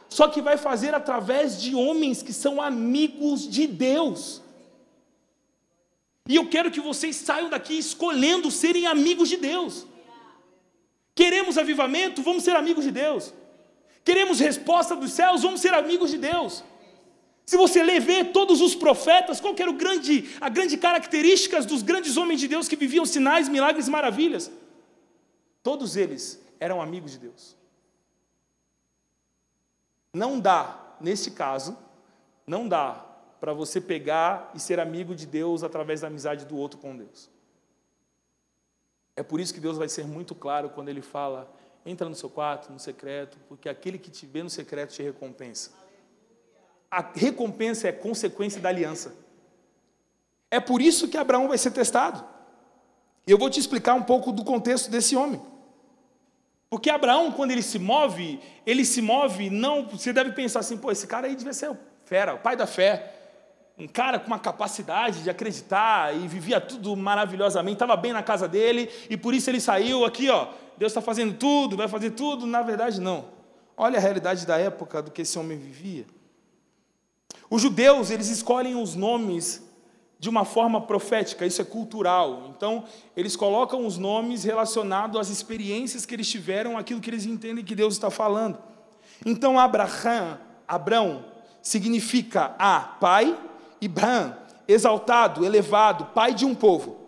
só 0.10 0.28
que 0.28 0.42
vai 0.42 0.58
fazer 0.58 0.94
através 0.94 1.62
de 1.62 1.76
homens 1.76 2.22
que 2.22 2.34
são 2.34 2.62
amigos 2.62 3.48
de 3.48 3.68
Deus, 3.68 4.42
e 6.28 6.36
eu 6.36 6.48
quero 6.48 6.72
que 6.72 6.80
vocês 6.80 7.16
saiam 7.16 7.50
daqui 7.50 7.78
escolhendo 7.78 8.52
serem 8.52 8.86
amigos 8.86 9.28
de 9.28 9.38
Deus, 9.38 9.88
Queremos 11.22 11.58
avivamento? 11.58 12.22
Vamos 12.22 12.44
ser 12.44 12.56
amigos 12.56 12.84
de 12.84 12.92
Deus. 12.92 13.34
Queremos 14.04 14.40
resposta 14.40 14.96
dos 14.96 15.12
céus? 15.12 15.44
Vamos 15.44 15.62
ser 15.62 15.74
amigos 15.74 16.10
de 16.10 16.18
Deus. 16.18 16.64
Se 17.46 17.58
você 17.58 17.84
ler, 17.84 18.00
ver 18.00 18.32
todos 18.32 18.62
os 18.62 18.74
profetas, 18.74 19.40
qual 19.40 19.54
que 19.54 19.62
era 19.62 19.70
o 19.70 19.76
grande, 19.76 20.30
a 20.40 20.48
grande 20.48 20.78
características 20.78 21.66
dos 21.66 21.82
grandes 21.82 22.16
homens 22.16 22.40
de 22.40 22.48
Deus 22.48 22.68
que 22.68 22.76
viviam 22.76 23.06
sinais, 23.06 23.50
milagres 23.50 23.88
e 23.88 23.92
maravilhas? 23.92 24.50
Todos 25.64 25.96
eles 25.96 26.42
eram 26.60 26.82
amigos 26.82 27.12
de 27.12 27.20
Deus. 27.20 27.56
Não 30.14 30.40
dá, 30.40 30.96
neste 31.00 31.32
caso, 31.32 31.78
não 32.46 32.68
dá 32.68 33.06
para 33.40 33.54
você 33.54 33.80
pegar 33.80 34.52
e 34.54 34.60
ser 34.60 34.80
amigo 34.80 35.16
de 35.16 35.26
Deus 35.26 35.64
através 35.64 36.02
da 36.02 36.08
amizade 36.08 36.46
do 36.46 36.58
outro 36.58 36.80
com 36.80 36.96
Deus. 36.96 37.30
É 39.16 39.24
por 39.24 39.40
isso 39.40 39.54
que 39.54 39.60
Deus 39.60 39.78
vai 39.78 39.90
ser 39.90 40.06
muito 40.06 40.36
claro 40.36 40.70
quando 40.70 40.90
Ele 40.90 41.02
fala: 41.02 41.52
entra 41.86 42.10
no 42.10 42.16
seu 42.16 42.30
quarto, 42.30 42.72
no 42.72 42.80
secreto, 42.80 43.38
porque 43.48 43.70
aquele 43.70 43.98
que 43.98 44.12
te 44.12 44.26
vê 44.26 44.44
no 44.44 44.50
secreto 44.50 44.94
te 44.94 45.04
recompensa 45.04 45.72
a 46.92 47.02
recompensa 47.16 47.88
é 47.88 47.94
consequência 47.94 48.60
da 48.60 48.68
aliança. 48.68 49.16
É 50.52 50.60
por 50.60 50.82
isso 50.82 51.08
que 51.08 51.18
Abraão 51.18 51.48
vai 51.48 51.58
ser 51.58 51.72
testado. 51.72 52.22
E 53.26 53.32
eu 53.32 53.38
vou 53.38 53.50
te 53.50 53.62
explicar 53.62 53.94
um 53.94 54.04
pouco 54.04 54.34
do 54.34 54.44
contexto 54.44 54.92
desse 54.92 55.16
homem. 55.16 55.42
Porque 56.72 56.90
Abraão, 56.90 57.34
quando 57.34 57.52
ele 57.52 57.62
se 57.62 57.78
move, 57.78 58.40
ele 58.66 58.86
se 58.86 59.02
move, 59.02 59.50
não. 59.50 59.86
Você 59.90 60.14
deve 60.14 60.32
pensar 60.32 60.62
assim, 60.62 60.78
pô, 60.78 60.90
esse 60.90 61.06
cara 61.06 61.28
aí 61.28 61.36
devia 61.36 61.52
ser 61.52 61.70
o 61.70 61.78
fera, 62.06 62.34
o 62.34 62.40
pai 62.40 62.56
da 62.56 62.66
fé. 62.66 63.14
Um 63.78 63.90
cara 63.90 64.18
com 64.18 64.28
uma 64.28 64.40
capacidade 64.40 65.22
de 65.22 65.30
acreditar 65.30 66.16
e 66.16 66.30
vivia 66.30 66.62
tudo 66.62 66.96
maravilhosamente, 66.96 67.74
estava 67.74 67.98
bem 67.98 68.14
na 68.14 68.24
casa 68.24 68.48
dele, 68.48 68.90
e 69.10 69.18
por 69.18 69.34
isso 69.34 69.50
ele 69.50 69.60
saiu 69.60 70.06
aqui, 70.06 70.30
ó. 70.30 70.48
Deus 70.78 70.92
está 70.92 71.02
fazendo 71.02 71.34
tudo, 71.34 71.76
vai 71.76 71.90
fazer 71.90 72.12
tudo. 72.12 72.46
Na 72.48 72.62
verdade, 72.62 73.02
não. 73.02 73.26
Olha 73.76 73.98
a 73.98 74.02
realidade 74.02 74.48
da 74.48 74.58
época 74.58 75.02
do 75.02 75.12
que 75.12 75.24
esse 75.24 75.38
homem 75.38 75.58
vivia. 75.58 76.06
Os 77.50 77.62
judeus, 77.62 78.12
eles 78.12 78.30
escolhem 78.30 78.82
os 78.82 78.96
nomes 78.96 79.62
de 80.22 80.30
uma 80.30 80.46
forma 80.46 80.80
profética, 80.80 81.48
isso 81.48 81.64
é 81.64 81.66
cultural. 81.66 82.54
Então, 82.56 82.84
eles 83.18 83.36
colocam 83.36 83.88
os 83.88 83.98
nomes 83.98 84.44
relacionados 84.44 85.20
às 85.20 85.30
experiências 85.30 86.06
que 86.06 86.14
eles 86.14 86.30
tiveram, 86.30 86.78
aquilo 86.78 87.02
que 87.02 87.10
eles 87.10 87.26
entendem 87.26 87.66
que 87.66 87.74
Deus 87.74 87.96
está 87.96 88.12
falando. 88.12 88.60
Então, 89.26 89.58
Abraham, 89.58 90.38
Abrão, 90.68 91.26
significa 91.60 92.56
A, 92.60 92.82
pai, 92.82 93.36
e 93.82 93.88
Bran, 93.88 94.36
exaltado, 94.68 95.44
elevado, 95.44 96.06
pai 96.14 96.36
de 96.36 96.46
um 96.46 96.54
povo. 96.54 97.00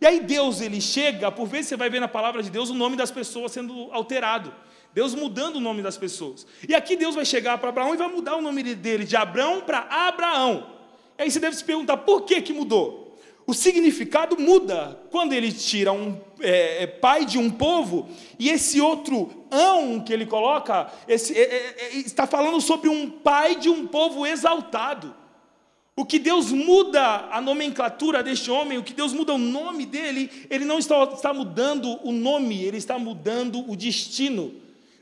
E 0.00 0.06
aí 0.06 0.20
Deus, 0.20 0.60
ele 0.60 0.80
chega, 0.80 1.28
por 1.32 1.48
vezes 1.48 1.70
você 1.70 1.76
vai 1.76 1.90
ver 1.90 1.98
na 1.98 2.06
palavra 2.06 2.40
de 2.40 2.50
Deus 2.50 2.70
o 2.70 2.74
nome 2.74 2.96
das 2.96 3.10
pessoas 3.10 3.50
sendo 3.50 3.88
alterado. 3.90 4.54
Deus 4.94 5.12
mudando 5.12 5.56
o 5.56 5.60
nome 5.60 5.82
das 5.82 5.98
pessoas. 5.98 6.46
E 6.68 6.72
aqui 6.72 6.94
Deus 6.94 7.16
vai 7.16 7.24
chegar 7.24 7.58
para 7.58 7.70
Abraão 7.70 7.94
e 7.94 7.96
vai 7.96 8.06
mudar 8.06 8.36
o 8.36 8.40
nome 8.40 8.62
dele 8.76 9.04
de 9.04 9.16
Abraão 9.16 9.60
para 9.60 9.80
Abraão. 9.90 10.78
Aí 11.20 11.30
você 11.30 11.38
deve 11.38 11.54
se 11.54 11.62
perguntar 11.62 11.98
por 11.98 12.22
que, 12.22 12.40
que 12.40 12.50
mudou? 12.50 13.18
O 13.46 13.52
significado 13.52 14.38
muda 14.40 14.98
quando 15.10 15.34
ele 15.34 15.52
tira 15.52 15.92
um 15.92 16.18
é, 16.40 16.84
é, 16.84 16.86
pai 16.86 17.26
de 17.26 17.36
um 17.36 17.50
povo 17.50 18.08
e 18.38 18.48
esse 18.48 18.80
outro 18.80 19.30
ão 19.50 20.00
que 20.00 20.14
ele 20.14 20.24
coloca 20.24 20.90
esse, 21.06 21.36
é, 21.36 21.42
é, 21.42 21.76
é 21.78 21.96
está 21.98 22.26
falando 22.26 22.58
sobre 22.58 22.88
um 22.88 23.10
pai 23.10 23.56
de 23.56 23.68
um 23.68 23.86
povo 23.86 24.26
exaltado. 24.26 25.14
O 25.94 26.06
que 26.06 26.18
Deus 26.18 26.50
muda 26.50 27.28
a 27.30 27.38
nomenclatura 27.38 28.22
deste 28.22 28.50
homem, 28.50 28.78
o 28.78 28.82
que 28.82 28.94
Deus 28.94 29.12
muda 29.12 29.34
o 29.34 29.38
nome 29.38 29.84
dele, 29.84 30.30
ele 30.48 30.64
não 30.64 30.78
está, 30.78 31.04
está 31.12 31.34
mudando 31.34 32.00
o 32.02 32.12
nome, 32.12 32.64
ele 32.64 32.78
está 32.78 32.98
mudando 32.98 33.70
o 33.70 33.76
destino 33.76 34.54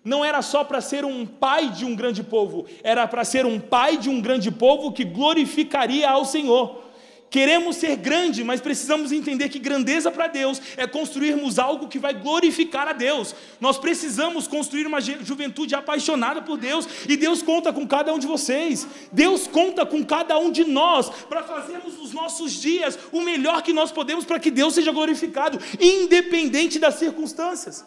não 0.09 0.25
era 0.25 0.41
só 0.41 0.65
para 0.65 0.81
ser 0.81 1.05
um 1.05 1.27
pai 1.27 1.69
de 1.69 1.85
um 1.85 1.95
grande 1.95 2.23
povo, 2.23 2.65
era 2.83 3.07
para 3.07 3.25
ser 3.25 3.45
um 3.45 3.61
pai 3.61 3.99
de 3.99 4.09
um 4.09 4.21
grande 4.21 4.51
povo 4.51 4.91
que 4.91 5.05
glorificaria 5.05 6.09
ao 6.09 6.25
Senhor. 6.25 6.89
Queremos 7.31 7.77
ser 7.77 7.95
grande, 7.97 8.43
mas 8.43 8.59
precisamos 8.59 9.13
entender 9.13 9.51
que 9.51 9.59
grandeza 9.59 10.11
para 10.11 10.29
Deus 10.29 10.63
é 10.79 10.87
construirmos 10.87 11.59
algo 11.59 11.87
que 11.87 11.99
vai 11.99 12.15
glorificar 12.15 12.89
a 12.89 12.95
Deus. 12.95 13.35
Nós 13.61 13.77
precisamos 13.77 14.49
construir 14.49 14.87
uma 14.87 14.99
juventude 14.99 15.75
apaixonada 15.75 16.41
por 16.41 16.57
Deus, 16.57 16.89
e 17.07 17.15
Deus 17.15 17.43
conta 17.43 17.71
com 17.71 17.87
cada 17.87 18.15
um 18.15 18.19
de 18.19 18.27
vocês. 18.27 18.89
Deus 19.13 19.47
conta 19.47 19.85
com 19.85 20.03
cada 20.03 20.39
um 20.39 20.51
de 20.51 20.65
nós 20.65 21.11
para 21.29 21.43
fazermos 21.43 21.99
nos 21.99 22.15
nossos 22.15 22.63
dias 22.63 22.99
o 23.13 23.21
melhor 23.21 23.61
que 23.61 23.75
nós 23.75 23.93
podemos 23.93 24.25
para 24.25 24.39
que 24.39 24.51
Deus 24.51 24.73
seja 24.73 24.91
glorificado, 24.91 25.59
independente 25.79 26.79
das 26.79 26.95
circunstâncias. 26.95 27.85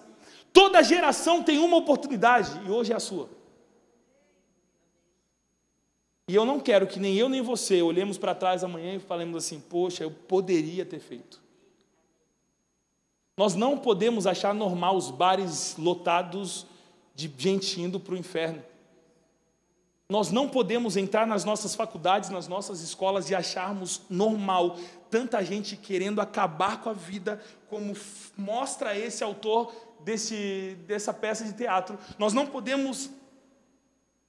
Toda 0.54 0.84
geração 0.84 1.44
tem 1.44 1.58
uma 1.60 1.78
oportunidade 1.78 2.60
e 2.66 2.70
hoje 2.70 2.92
é 2.92 2.96
a 2.96 3.00
sua. 3.00 3.30
E 6.28 6.36
eu 6.36 6.46
não 6.46 6.60
quero 6.60 6.88
que 6.88 7.00
nem 7.00 7.18
eu 7.18 7.28
nem 7.28 7.42
você 7.42 7.82
olhemos 7.82 8.18
para 8.18 8.36
trás 8.36 8.64
amanhã 8.64 8.96
e 8.96 9.00
falemos 9.00 9.36
assim: 9.36 9.60
poxa, 9.60 10.04
eu 10.04 10.12
poderia 10.12 10.86
ter 10.86 11.00
feito. 11.00 11.42
Nós 13.38 13.56
não 13.56 13.78
podemos 13.78 14.28
achar 14.28 14.54
normal 14.54 14.96
os 14.96 15.10
bares 15.10 15.76
lotados 15.78 16.66
de 17.16 17.32
gente 17.38 17.82
indo 17.82 18.00
para 18.00 18.14
o 18.14 18.18
inferno. 18.18 18.64
Nós 20.08 20.30
não 20.30 20.50
podemos 20.50 20.98
entrar 20.98 21.26
nas 21.26 21.46
nossas 21.46 21.74
faculdades, 21.74 22.30
nas 22.30 22.48
nossas 22.48 22.82
escolas 22.82 23.30
e 23.30 23.36
acharmos 23.36 24.02
normal 24.10 24.78
tanta 25.10 25.44
gente 25.44 25.78
querendo 25.78 26.20
acabar 26.20 26.82
com 26.82 26.90
a 26.90 26.94
vida, 26.94 27.42
como 27.70 27.96
mostra 28.38 28.98
esse 28.98 29.24
autor 29.24 29.74
desse, 30.04 30.78
dessa 30.88 31.14
peça 31.14 31.44
de 31.44 31.54
teatro. 31.54 31.98
Nós 32.18 32.34
não 32.34 32.48
podemos 32.48 33.10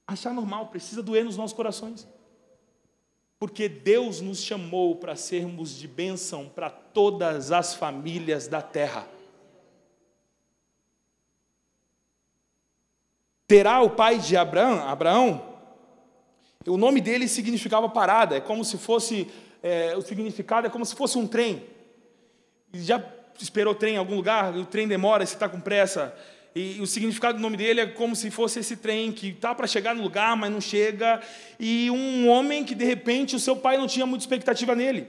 achar 0.07 0.33
normal, 0.33 0.69
precisa 0.69 1.03
doer 1.03 1.25
nos 1.25 1.37
nossos 1.37 1.57
corações. 1.57 2.07
Porque 3.39 3.69
Deus 3.69 4.21
nos 4.21 4.41
chamou 4.41 4.97
para 4.97 5.17
sermos 5.17 5.77
de 5.77 5.89
bênção 5.89 6.49
para 6.49 6.71
todas 6.71 7.51
as 7.51 7.75
famílias 7.75 8.47
da 8.47 8.63
terra. 8.63 9.09
Terá 13.49 13.83
o 13.83 13.91
pai 13.91 14.19
de 14.19 14.37
Abraão, 14.37 14.89
Abraão, 14.89 15.53
o 16.67 16.77
nome 16.77 17.01
dele 17.01 17.27
significava 17.27 17.89
parada, 17.89 18.37
é 18.37 18.41
como 18.41 18.65
se 18.65 18.79
fosse, 18.79 19.31
é, 19.63 19.97
o 19.97 20.03
significado 20.03 20.67
é 20.67 20.71
como 20.71 20.87
se 20.87 20.95
fosse 20.95 21.19
um 21.19 21.27
trem. 21.27 21.67
Já 22.73 23.03
esperou 23.41 23.73
o 23.73 23.77
trem 23.77 23.95
em 23.95 23.99
algum 23.99 24.15
lugar, 24.15 24.57
o 24.57 24.65
trem 24.65 24.87
demora, 24.87 25.25
você 25.25 25.35
está 25.35 25.49
com 25.49 25.61
pressa. 25.61 26.15
E, 26.55 26.81
o 26.81 26.87
significado 26.87 27.39
do 27.39 27.41
nome 27.41 27.57
dele 27.57 27.81
é 27.81 27.87
como 27.87 28.15
se 28.15 28.31
fosse 28.31 28.61
esse 28.61 28.77
trem 28.77 29.11
que 29.11 29.29
está 29.29 29.55
para 29.55 29.67
chegar 29.67 29.95
no 29.95 30.03
lugar, 30.03 30.37
mas 30.37 30.51
não 30.51 30.61
chega. 30.61 31.21
E 31.59 31.91
um 31.91 32.29
homem 32.29 32.65
que 32.65 32.75
de 32.75 32.85
repente 32.85 33.35
o 33.35 33.41
seu 33.41 33.57
pai 33.57 33.79
não 33.79 33.87
tinha 33.87 34.05
muita 34.05 34.23
expectativa 34.23 34.75
nele. 34.75 35.07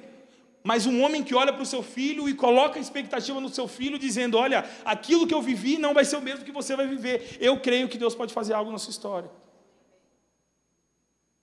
Mas 0.63 0.85
um 0.85 1.03
homem 1.03 1.21
que 1.21 1.35
olha 1.35 1.51
para 1.51 1.61
o 1.61 1.65
seu 1.65 1.83
filho 1.83 2.29
e 2.29 2.33
coloca 2.33 2.79
expectativa 2.79 3.41
no 3.41 3.49
seu 3.49 3.67
filho, 3.67 3.99
dizendo: 3.99 4.37
Olha, 4.37 4.63
aquilo 4.85 5.27
que 5.27 5.33
eu 5.33 5.41
vivi 5.41 5.77
não 5.77 5.93
vai 5.93 6.05
ser 6.05 6.15
o 6.15 6.21
mesmo 6.21 6.45
que 6.45 6.51
você 6.53 6.73
vai 6.75 6.87
viver. 6.87 7.37
Eu 7.41 7.59
creio 7.59 7.89
que 7.89 7.97
Deus 7.97 8.15
pode 8.15 8.33
fazer 8.33 8.53
algo 8.53 8.71
na 8.71 8.77
sua 8.77 8.91
história. 8.91 9.29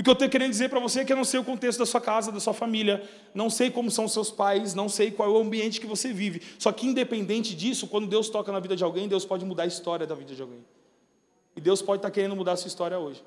O 0.00 0.02
que 0.02 0.08
eu 0.08 0.14
estou 0.14 0.30
querendo 0.30 0.48
dizer 0.48 0.70
para 0.70 0.80
você 0.80 1.00
é 1.00 1.04
que 1.04 1.12
eu 1.12 1.16
não 1.16 1.26
sei 1.26 1.38
o 1.38 1.44
contexto 1.44 1.80
da 1.80 1.84
sua 1.84 2.00
casa, 2.00 2.32
da 2.32 2.40
sua 2.40 2.54
família, 2.54 3.06
não 3.34 3.50
sei 3.50 3.70
como 3.70 3.90
são 3.90 4.08
seus 4.08 4.30
pais, 4.30 4.74
não 4.74 4.88
sei 4.88 5.10
qual 5.10 5.28
é 5.28 5.32
o 5.32 5.36
ambiente 5.36 5.78
que 5.78 5.86
você 5.86 6.10
vive. 6.10 6.40
Só 6.58 6.72
que, 6.72 6.86
independente 6.86 7.54
disso, 7.54 7.86
quando 7.86 8.06
Deus 8.06 8.30
toca 8.30 8.50
na 8.50 8.58
vida 8.60 8.74
de 8.74 8.82
alguém, 8.82 9.06
Deus 9.06 9.26
pode 9.26 9.44
mudar 9.44 9.64
a 9.64 9.66
história 9.66 10.06
da 10.06 10.14
vida 10.14 10.34
de 10.34 10.40
alguém. 10.40 10.64
E 11.54 11.60
Deus 11.60 11.82
pode 11.82 11.98
estar 11.98 12.08
tá 12.08 12.14
querendo 12.14 12.34
mudar 12.34 12.52
a 12.52 12.56
sua 12.56 12.68
história 12.68 12.98
hoje. 12.98 13.22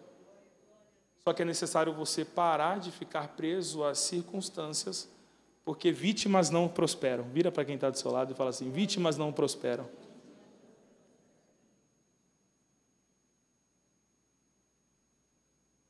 Só 1.23 1.31
que 1.31 1.43
é 1.43 1.45
necessário 1.45 1.93
você 1.93 2.25
parar 2.25 2.79
de 2.79 2.89
ficar 2.89 3.27
preso 3.27 3.83
às 3.83 3.99
circunstâncias, 3.99 5.07
porque 5.63 5.91
vítimas 5.91 6.49
não 6.49 6.67
prosperam. 6.67 7.23
Vira 7.25 7.51
para 7.51 7.63
quem 7.63 7.75
está 7.75 7.91
do 7.91 7.99
seu 7.99 8.09
lado 8.09 8.33
e 8.33 8.35
fala 8.35 8.49
assim: 8.49 8.71
vítimas 8.71 9.15
não 9.15 9.31
prosperam. 9.31 9.87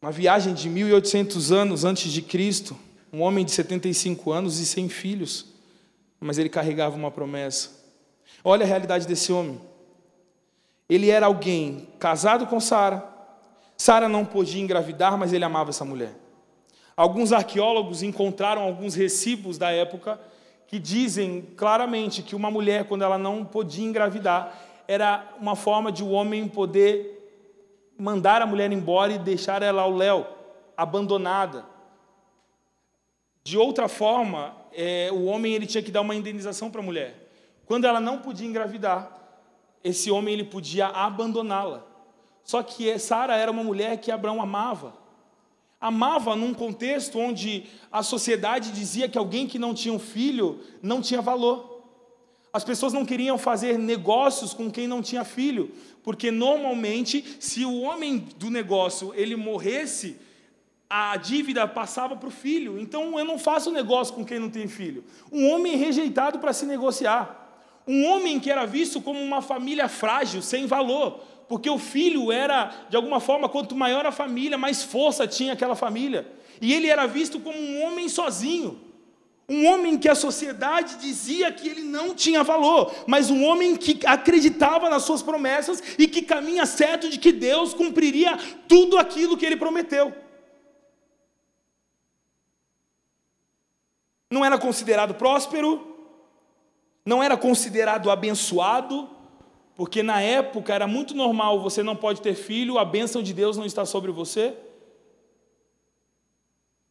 Uma 0.03 0.11
viagem 0.11 0.53
de 0.53 0.67
1800 0.67 1.53
anos 1.53 1.85
antes 1.85 2.11
de 2.11 2.21
Cristo, 2.21 2.77
um 3.13 3.21
homem 3.21 3.45
de 3.45 3.51
75 3.51 4.33
anos 4.33 4.59
e 4.59 4.65
sem 4.65 4.89
filhos, 4.89 5.45
mas 6.19 6.37
ele 6.37 6.49
carregava 6.49 6.93
uma 6.93 7.09
promessa. 7.09 7.69
Olha 8.43 8.65
a 8.65 8.67
realidade 8.67 9.07
desse 9.07 9.31
homem. 9.31 9.57
Ele 10.89 11.09
era 11.09 11.27
alguém 11.27 11.87
casado 11.99 12.45
com 12.47 12.59
Sara. 12.59 13.01
Sara 13.77 14.09
não 14.09 14.25
podia 14.25 14.61
engravidar, 14.61 15.17
mas 15.17 15.31
ele 15.31 15.45
amava 15.45 15.69
essa 15.69 15.85
mulher. 15.85 16.13
Alguns 16.97 17.31
arqueólogos 17.31 18.03
encontraram 18.03 18.61
alguns 18.61 18.95
recibos 18.95 19.57
da 19.57 19.71
época 19.71 20.19
que 20.67 20.79
dizem 20.79 21.47
claramente 21.55 22.21
que 22.21 22.35
uma 22.35 22.51
mulher, 22.51 22.89
quando 22.89 23.05
ela 23.05 23.17
não 23.17 23.45
podia 23.45 23.85
engravidar, 23.85 24.53
era 24.85 25.33
uma 25.39 25.55
forma 25.55 25.93
de 25.93 26.03
o 26.03 26.07
um 26.07 26.11
homem 26.11 26.45
poder 26.49 27.12
mandar 27.97 28.41
a 28.41 28.45
mulher 28.45 28.71
embora 28.71 29.13
e 29.13 29.19
deixar 29.19 29.61
ela 29.61 29.81
ao 29.81 29.91
léu, 29.91 30.27
abandonada. 30.75 31.65
De 33.43 33.57
outra 33.57 33.87
forma, 33.87 34.55
é, 34.71 35.09
o 35.11 35.25
homem 35.25 35.53
ele 35.53 35.65
tinha 35.65 35.83
que 35.83 35.91
dar 35.91 36.01
uma 36.01 36.15
indenização 36.15 36.71
para 36.71 36.81
a 36.81 36.83
mulher. 36.83 37.29
Quando 37.65 37.85
ela 37.85 37.99
não 37.99 38.19
podia 38.19 38.47
engravidar, 38.47 39.11
esse 39.83 40.09
homem 40.09 40.33
ele 40.33 40.43
podia 40.43 40.87
abandoná-la. 40.87 41.83
Só 42.43 42.61
que 42.63 42.97
Sara 42.97 43.35
era 43.35 43.51
uma 43.51 43.63
mulher 43.63 43.97
que 43.97 44.11
Abraão 44.11 44.41
amava. 44.41 44.93
Amava 45.79 46.35
num 46.35 46.53
contexto 46.53 47.19
onde 47.19 47.65
a 47.91 48.01
sociedade 48.01 48.71
dizia 48.71 49.09
que 49.09 49.17
alguém 49.17 49.47
que 49.47 49.59
não 49.59 49.73
tinha 49.73 49.93
um 49.93 49.99
filho 49.99 50.61
não 50.81 51.01
tinha 51.01 51.21
valor. 51.21 51.73
As 52.53 52.63
pessoas 52.63 52.93
não 52.93 53.05
queriam 53.05 53.37
fazer 53.37 53.77
negócios 53.77 54.53
com 54.53 54.69
quem 54.69 54.87
não 54.87 55.01
tinha 55.01 55.25
filho, 55.25 55.71
porque 56.03 56.29
normalmente, 56.29 57.37
se 57.39 57.65
o 57.65 57.81
homem 57.81 58.27
do 58.37 58.49
negócio 58.49 59.13
ele 59.15 59.35
morresse, 59.35 60.17
a 60.89 61.17
dívida 61.17 61.67
passava 61.67 62.15
para 62.15 62.27
o 62.27 62.31
filho. 62.31 62.79
Então 62.79 63.17
eu 63.17 63.25
não 63.25 63.39
faço 63.39 63.71
negócio 63.71 64.13
com 64.13 64.23
quem 64.23 64.37
não 64.37 64.49
tem 64.49 64.67
filho. 64.67 65.03
Um 65.31 65.49
homem 65.49 65.75
rejeitado 65.75 66.37
para 66.37 66.53
se 66.53 66.65
negociar. 66.65 67.39
Um 67.87 68.05
homem 68.05 68.39
que 68.39 68.51
era 68.51 68.65
visto 68.65 69.01
como 69.01 69.19
uma 69.19 69.41
família 69.41 69.89
frágil, 69.89 70.41
sem 70.41 70.65
valor, 70.67 71.19
porque 71.49 71.69
o 71.69 71.79
filho 71.79 72.31
era, 72.31 72.71
de 72.89 72.95
alguma 72.95 73.19
forma, 73.19 73.49
quanto 73.49 73.75
maior 73.75 74.05
a 74.05 74.11
família, 74.11 74.57
mais 74.57 74.83
força 74.83 75.27
tinha 75.27 75.53
aquela 75.53 75.75
família. 75.75 76.27
E 76.61 76.73
ele 76.73 76.87
era 76.87 77.05
visto 77.05 77.39
como 77.39 77.57
um 77.57 77.83
homem 77.83 78.07
sozinho. 78.07 78.79
Um 79.47 79.65
homem 79.67 79.97
que 79.97 80.07
a 80.07 80.15
sociedade 80.15 80.95
dizia 80.97 81.51
que 81.51 81.67
ele 81.67 81.81
não 81.81 82.15
tinha 82.15 82.43
valor, 82.43 82.93
mas 83.05 83.29
um 83.29 83.43
homem 83.43 83.75
que 83.75 83.99
acreditava 84.05 84.89
nas 84.89 85.03
suas 85.03 85.21
promessas 85.21 85.83
e 85.97 86.07
que 86.07 86.21
caminha 86.21 86.65
certo 86.65 87.09
de 87.09 87.19
que 87.19 87.31
Deus 87.31 87.73
cumpriria 87.73 88.37
tudo 88.67 88.97
aquilo 88.97 89.35
que 89.35 89.45
ele 89.45 89.57
prometeu. 89.57 90.13
Não 94.31 94.45
era 94.45 94.57
considerado 94.57 95.13
próspero, 95.13 95.93
não 97.05 97.21
era 97.21 97.35
considerado 97.35 98.09
abençoado, 98.09 99.09
porque 99.75 100.01
na 100.01 100.21
época 100.21 100.73
era 100.73 100.87
muito 100.87 101.13
normal, 101.13 101.59
você 101.59 101.83
não 101.83 101.97
pode 101.97 102.21
ter 102.21 102.33
filho, 102.33 102.79
a 102.79 102.85
bênção 102.85 103.21
de 103.21 103.33
Deus 103.33 103.57
não 103.57 103.65
está 103.65 103.85
sobre 103.85 104.11
você 104.11 104.55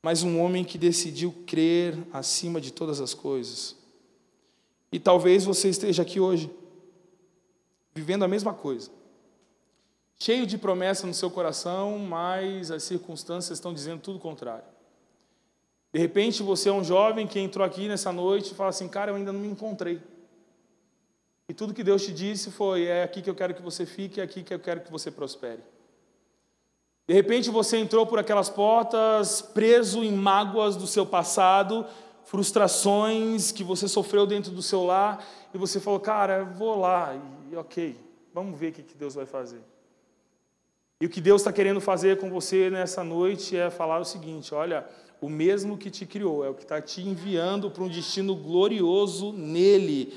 mas 0.03 0.25
um 0.25 0.41
homem 0.41 0.65
que 0.65 0.77
decidiu 0.77 1.33
crer 1.47 1.97
acima 2.13 2.61
de 2.61 2.73
todas 2.73 3.01
as 3.01 3.15
coisas. 3.15 3.77
E 4.91 4.99
talvez 4.99 5.45
você 5.45 5.69
esteja 5.69 6.03
aqui 6.03 6.19
hoje, 6.19 6.51
vivendo 7.95 8.25
a 8.25 8.29
mesma 8.29 8.53
coisa, 8.53 8.91
cheio 10.19 10.47
de 10.47 10.59
promessa 10.59 11.07
no 11.07 11.15
seu 11.15 11.31
coração, 11.31 11.99
mas 11.99 12.71
as 12.71 12.83
circunstâncias 12.83 13.57
estão 13.57 13.73
dizendo 13.73 14.01
tudo 14.01 14.17
o 14.17 14.21
contrário. 14.21 14.65
De 15.93 16.01
repente 16.01 16.43
você 16.43 16.69
é 16.69 16.73
um 16.73 16.83
jovem 16.83 17.27
que 17.27 17.39
entrou 17.39 17.65
aqui 17.65 17.87
nessa 17.87 18.11
noite 18.13 18.53
e 18.53 18.55
fala 18.55 18.71
assim: 18.71 18.89
Cara, 18.89 19.11
eu 19.11 19.15
ainda 19.15 19.33
não 19.33 19.41
me 19.41 19.49
encontrei. 19.49 20.01
E 21.49 21.55
tudo 21.55 21.75
que 21.75 21.85
Deus 21.85 22.03
te 22.03 22.13
disse 22.13 22.51
foi: 22.51 22.85
É 22.85 23.03
aqui 23.03 23.21
que 23.21 23.29
eu 23.29 23.35
quero 23.35 23.55
que 23.55 23.63
você 23.63 23.85
fique, 23.85 24.21
é 24.21 24.25
aqui 24.25 24.43
que 24.43 24.55
eu 24.55 24.59
quero 24.59 24.81
que 24.81 24.91
você 24.91 25.11
prospere. 25.11 25.61
De 27.07 27.15
repente 27.15 27.51
você 27.51 27.77
entrou 27.79 28.07
por 28.07 28.19
aquelas 28.19 28.49
portas 28.49 29.43
preso 29.43 30.05
em 30.05 30.13
mágoas 30.13 30.77
do 30.77 30.87
seu 30.87 31.05
passado, 31.05 31.85
frustrações 32.25 33.51
que 33.51 33.65
você 33.65 33.89
sofreu 33.89 34.27
dentro 34.27 34.53
do 34.53 34.63
seu 34.63 34.85
lar, 34.85 35.25
e 35.53 35.59
você 35.59 35.81
falou, 35.81 36.01
cara, 36.01 36.45
vou 36.45 36.79
lá, 36.79 37.15
e 37.51 37.57
ok, 37.57 37.97
vamos 38.33 38.59
ver 38.59 38.69
o 38.69 38.73
que 38.73 38.95
Deus 38.95 39.15
vai 39.15 39.27
fazer. 39.27 39.61
E 41.03 41.07
o 41.07 41.09
que 41.09 41.21
Deus 41.21 41.41
está 41.41 41.53
querendo 41.53 41.81
fazer 41.81 42.19
com 42.19 42.31
você 42.31 42.71
nessa 42.71 43.03
noite 43.03 43.57
é 43.57 43.69
falar 43.71 43.99
o 43.99 44.05
seguinte: 44.05 44.55
olha, 44.55 44.87
o 45.21 45.29
mesmo 45.29 45.77
que 45.77 45.91
te 45.91 46.07
criou, 46.07 46.45
é 46.45 46.49
o 46.49 46.55
que 46.55 46.63
está 46.63 46.81
te 46.81 47.01
enviando 47.01 47.71
para 47.71 47.83
um 47.83 47.89
destino 47.89 48.37
glorioso 48.37 49.33
nele. 49.33 50.17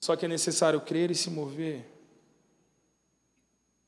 Só 0.00 0.16
que 0.16 0.24
é 0.24 0.28
necessário 0.28 0.80
crer 0.80 1.10
e 1.10 1.14
se 1.14 1.30
mover. 1.30 1.89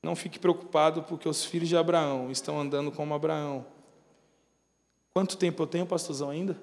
Não 0.03 0.16
fique 0.16 0.38
preocupado, 0.38 1.05
porque 1.05 1.28
os 1.28 1.44
filhos 1.44 1.68
de 1.68 1.76
Abraão 1.76 2.30
estão 2.30 2.61
andando 2.61 2.90
como 2.90 3.14
Abraão. 3.14 3.64
Quanto 5.14 5.36
tempo 5.36 5.62
eu 5.62 5.66
tenho, 5.66 5.86
pastorzão, 5.86 6.30
ainda? 6.30 6.61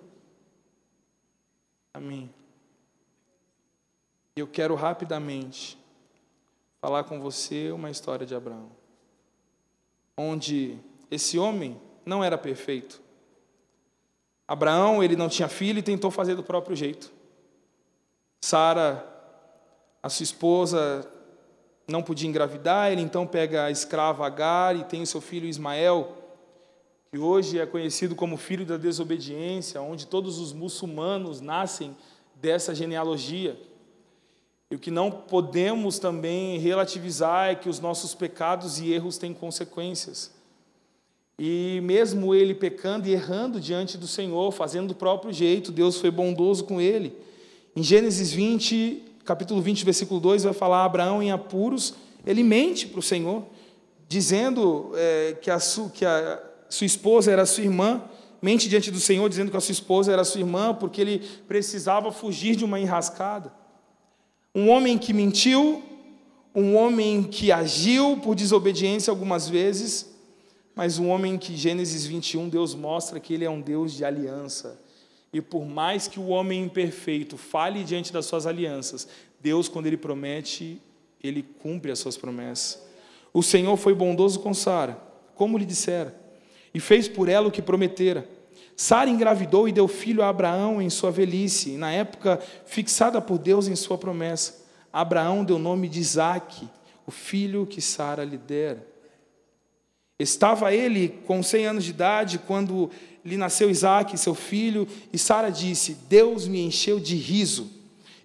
Amém. 1.93 2.29
Eu 4.35 4.47
quero 4.47 4.75
rapidamente 4.75 5.77
falar 6.81 7.03
com 7.05 7.19
você 7.19 7.71
uma 7.71 7.89
história 7.89 8.25
de 8.25 8.35
Abraão, 8.35 8.71
onde 10.17 10.77
esse 11.11 11.37
homem 11.37 11.79
não 12.05 12.23
era 12.23 12.37
perfeito. 12.37 13.01
Abraão, 14.47 15.03
ele 15.03 15.15
não 15.15 15.29
tinha 15.29 15.47
filho 15.47 15.79
e 15.79 15.83
tentou 15.83 16.09
fazer 16.09 16.35
do 16.35 16.43
próprio 16.43 16.75
jeito. 16.75 17.11
Sara, 18.41 19.05
a 20.01 20.09
sua 20.09 20.23
esposa, 20.23 21.07
não 21.89 22.01
podia 22.01 22.29
engravidar, 22.29 22.91
ele 22.91 23.01
então 23.01 23.25
pega 23.25 23.65
a 23.65 23.71
escrava 23.71 24.25
Agar 24.25 24.75
e 24.75 24.83
tem 24.83 25.01
o 25.01 25.07
seu 25.07 25.21
filho 25.21 25.47
Ismael, 25.47 26.15
que 27.11 27.17
hoje 27.17 27.59
é 27.59 27.65
conhecido 27.65 28.15
como 28.15 28.37
filho 28.37 28.65
da 28.65 28.77
desobediência, 28.77 29.81
onde 29.81 30.05
todos 30.05 30.37
os 30.37 30.53
muçulmanos 30.53 31.41
nascem 31.41 31.95
dessa 32.35 32.75
genealogia. 32.75 33.59
E 34.71 34.75
o 34.75 34.79
que 34.79 34.91
não 34.91 35.09
podemos 35.09 35.97
também 35.97 36.59
relativizar 36.59 37.49
é 37.49 37.55
que 37.55 37.67
os 37.67 37.79
nossos 37.79 38.13
pecados 38.13 38.79
e 38.79 38.91
erros 38.91 39.17
têm 39.17 39.33
consequências. 39.33 40.31
E 41.39 41.79
mesmo 41.81 42.35
ele 42.35 42.53
pecando 42.53 43.07
e 43.07 43.13
errando 43.13 43.59
diante 43.59 43.97
do 43.97 44.05
Senhor, 44.05 44.51
fazendo 44.51 44.89
do 44.89 44.95
próprio 44.95 45.33
jeito, 45.33 45.71
Deus 45.71 45.97
foi 45.97 46.11
bondoso 46.11 46.65
com 46.65 46.79
ele. 46.79 47.15
Em 47.75 47.81
Gênesis 47.81 48.31
20, 48.31 49.08
capítulo 49.29 49.61
20, 49.61 49.85
versículo 49.85 50.19
2, 50.19 50.43
vai 50.45 50.53
falar: 50.53 50.83
Abraão 50.83 51.21
em 51.21 51.29
apuros, 51.29 51.93
ele 52.25 52.41
mente 52.41 52.87
para 52.87 52.99
o 52.99 53.03
Senhor, 53.03 53.45
dizendo 54.07 54.91
é, 54.95 55.37
que, 55.39 55.51
a 55.51 55.59
su, 55.59 55.91
que 55.93 56.03
a 56.03 56.41
sua 56.67 56.87
esposa 56.87 57.31
era 57.31 57.45
sua 57.45 57.63
irmã, 57.63 58.01
mente 58.41 58.67
diante 58.67 58.89
do 58.89 58.99
Senhor, 58.99 59.29
dizendo 59.29 59.51
que 59.51 59.57
a 59.57 59.61
sua 59.61 59.71
esposa 59.71 60.11
era 60.11 60.23
sua 60.23 60.41
irmã, 60.41 60.73
porque 60.73 60.99
ele 60.99 61.19
precisava 61.47 62.11
fugir 62.11 62.55
de 62.55 62.65
uma 62.65 62.79
enrascada. 62.79 63.53
Um 64.55 64.67
homem 64.69 64.97
que 64.97 65.13
mentiu, 65.13 65.83
um 66.55 66.75
homem 66.75 67.21
que 67.21 67.51
agiu 67.51 68.17
por 68.23 68.33
desobediência 68.33 69.11
algumas 69.11 69.47
vezes, 69.47 70.09
mas 70.73 70.97
um 70.97 71.07
homem 71.07 71.37
que, 71.37 71.55
Gênesis 71.55 72.03
21, 72.03 72.49
Deus 72.49 72.73
mostra 72.73 73.19
que 73.19 73.35
ele 73.35 73.45
é 73.45 73.49
um 73.49 73.61
Deus 73.61 73.93
de 73.93 74.03
aliança 74.03 74.88
e 75.31 75.41
por 75.41 75.65
mais 75.65 76.07
que 76.07 76.19
o 76.19 76.27
homem 76.27 76.63
imperfeito 76.63 77.37
fale 77.37 77.83
diante 77.83 78.11
das 78.11 78.25
suas 78.25 78.47
alianças, 78.47 79.07
Deus, 79.39 79.69
quando 79.69 79.85
Ele 79.85 79.97
promete, 79.97 80.81
Ele 81.23 81.43
cumpre 81.43 81.91
as 81.91 81.99
suas 81.99 82.17
promessas. 82.17 82.81
O 83.33 83.43
Senhor 83.43 83.77
foi 83.77 83.93
bondoso 83.93 84.39
com 84.39 84.53
Sara, 84.53 84.99
como 85.35 85.57
lhe 85.57 85.65
dissera, 85.65 86.19
e 86.73 86.79
fez 86.79 87.07
por 87.07 87.29
ela 87.29 87.47
o 87.47 87.51
que 87.51 87.61
prometera. 87.61 88.27
Sara 88.75 89.09
engravidou 89.09 89.67
e 89.67 89.71
deu 89.71 89.87
filho 89.87 90.23
a 90.23 90.29
Abraão 90.29 90.81
em 90.81 90.89
sua 90.89 91.11
velhice, 91.11 91.71
na 91.71 91.91
época 91.91 92.39
fixada 92.65 93.21
por 93.21 93.37
Deus 93.37 93.67
em 93.67 93.75
sua 93.75 93.97
promessa. 93.97 94.65
Abraão 94.91 95.43
deu 95.43 95.57
o 95.57 95.59
nome 95.59 95.87
de 95.87 95.99
Isaque, 95.99 96.67
o 97.05 97.11
filho 97.11 97.65
que 97.65 97.81
Sara 97.81 98.23
lhe 98.23 98.37
dera. 98.37 98.87
Estava 100.17 100.73
ele 100.73 101.09
com 101.25 101.41
100 101.41 101.65
anos 101.65 101.83
de 101.83 101.91
idade 101.91 102.39
quando 102.39 102.89
lhe 103.23 103.37
nasceu 103.37 103.69
Isaac, 103.69 104.17
seu 104.17 104.35
filho, 104.35 104.87
e 105.11 105.17
Sara 105.17 105.49
disse: 105.49 105.97
Deus 106.09 106.47
me 106.47 106.61
encheu 106.61 106.99
de 106.99 107.15
riso, 107.15 107.69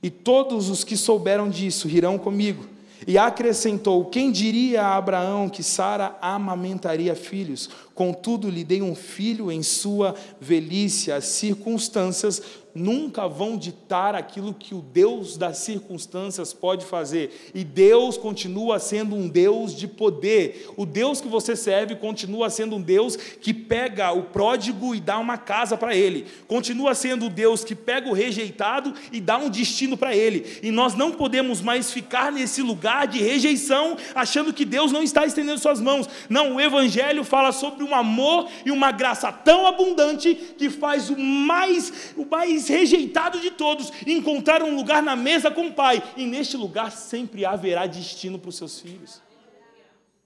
e 0.03 0.11
todos 0.11 0.68
os 0.68 0.84
que 0.84 0.97
souberam 0.97 1.49
disso 1.49 1.88
rirão 1.88 2.18
comigo. 2.18 2.74
E 3.07 3.18
acrescentou: 3.18 4.07
Quem 4.07 4.30
diria 4.30 4.82
a 4.82 4.97
Abraão 4.97 5.49
que 5.49 5.62
Sara 5.62 6.16
amamentaria 6.22 7.14
filhos? 7.14 7.68
Contudo, 7.95 8.49
lhe 8.49 8.64
dei 8.64 8.80
um 8.80 8.95
filho 8.95 9.53
em 9.53 9.62
sua 9.62 10.14
velhice. 10.40 11.12
As 11.12 11.24
circunstâncias 11.24 12.42
nunca 12.75 13.29
vão 13.29 13.57
ditar 13.57 14.14
aquilo 14.14 14.53
que 14.53 14.75
o 14.75 14.81
Deus 14.81 15.37
das 15.37 15.59
circunstâncias 15.59 16.53
pode 16.53 16.85
fazer. 16.85 17.53
E 17.55 17.62
Deus 17.62 18.16
continua 18.16 18.79
sendo 18.79 19.14
um 19.14 19.29
Deus 19.29 19.75
de 19.75 19.87
poder. 19.87 20.68
O 20.77 20.85
Deus 20.85 21.20
que 21.20 21.29
você 21.29 21.55
serve 21.55 21.95
continua 21.97 22.51
sendo 22.51 22.77
um 22.77 22.83
Deus 22.83 23.16
que 23.16 23.55
pega 23.55 24.12
o 24.12 24.25
pródigo 24.25 24.95
e 24.95 25.01
dá 25.01 25.18
uma 25.18 25.39
casa 25.39 25.77
para 25.77 25.95
ele. 25.95 26.27
Continua 26.49 26.95
sendo 26.95 27.27
o 27.27 27.31
Deus 27.31 27.62
que 27.62 27.75
pega 27.75 28.09
o 28.09 28.12
rejeitado 28.12 28.93
e 29.12 29.20
dá 29.20 29.39
um 29.39 29.49
destino 29.49 29.97
para 29.97 30.16
ele. 30.16 30.59
E 30.62 30.70
nós 30.70 30.95
não 30.95 31.12
podemos 31.12 31.61
mais 31.61 31.93
ficar 31.93 32.33
nesse 32.33 32.62
lugar 32.62 33.07
de 33.07 33.20
rejeição, 33.20 33.97
achando 34.14 34.53
que 34.53 34.64
Deus 34.64 34.91
não 34.91 35.03
está 35.03 35.25
estendendo 35.25 35.59
suas 35.59 35.81
mãos. 35.81 36.09
Não, 36.29 36.57
o 36.57 36.61
evangelho 36.61 37.22
fala 37.22 37.53
sobre 37.53 37.85
um 37.85 37.95
amor 37.95 38.49
e 38.64 38.70
uma 38.70 38.91
graça 38.91 39.31
tão 39.31 39.66
abundante 39.66 40.35
que 40.59 40.68
faz 40.68 41.11
o 41.11 41.16
mais 41.16 41.93
o 42.16 42.27
mais 42.27 42.63
mais 42.64 42.68
rejeitado 42.68 43.40
de 43.40 43.50
todos, 43.50 43.92
encontrar 44.06 44.62
um 44.62 44.74
lugar 44.74 45.02
na 45.02 45.14
mesa 45.14 45.50
com 45.50 45.68
o 45.68 45.74
Pai. 45.74 46.02
E 46.16 46.26
neste 46.26 46.56
lugar 46.56 46.90
sempre 46.90 47.44
haverá 47.44 47.86
destino 47.86 48.38
para 48.38 48.48
os 48.48 48.56
seus 48.56 48.80
filhos. 48.80 49.20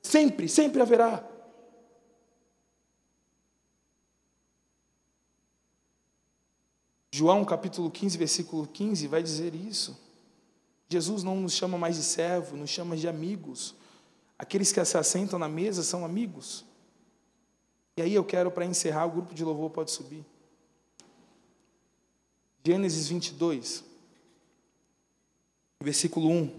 Sempre, 0.03 0.49
sempre 0.49 0.81
haverá. 0.81 1.25
João 7.11 7.45
capítulo 7.45 7.91
15, 7.91 8.17
versículo 8.17 8.67
15 8.67 9.09
vai 9.09 9.23
dizer 9.23 9.55
isso. 9.55 9.99
Jesus 10.89 11.23
não 11.23 11.37
nos 11.37 11.53
chama 11.53 11.77
mais 11.77 11.97
de 11.97 12.03
servo, 12.03 12.57
nos 12.57 12.71
chama 12.71 12.97
de 12.97 13.09
amigos. 13.09 13.75
Aqueles 14.39 14.73
que 14.73 14.83
se 14.85 14.97
assentam 14.97 15.39
na 15.39 15.49
mesa 15.49 15.83
são 15.83 16.05
amigos. 16.05 16.65
E 17.97 18.03
aí 18.03 18.15
eu 18.15 18.25
quero, 18.25 18.51
para 18.51 18.65
encerrar, 18.65 19.07
o 19.07 19.11
grupo 19.11 19.35
de 19.35 19.45
louvor 19.45 19.71
pode 19.71 19.91
subir. 19.91 20.25
Gênesis 22.69 23.09
22, 23.09 23.83
versículo 25.83 26.29
1. 26.29 26.51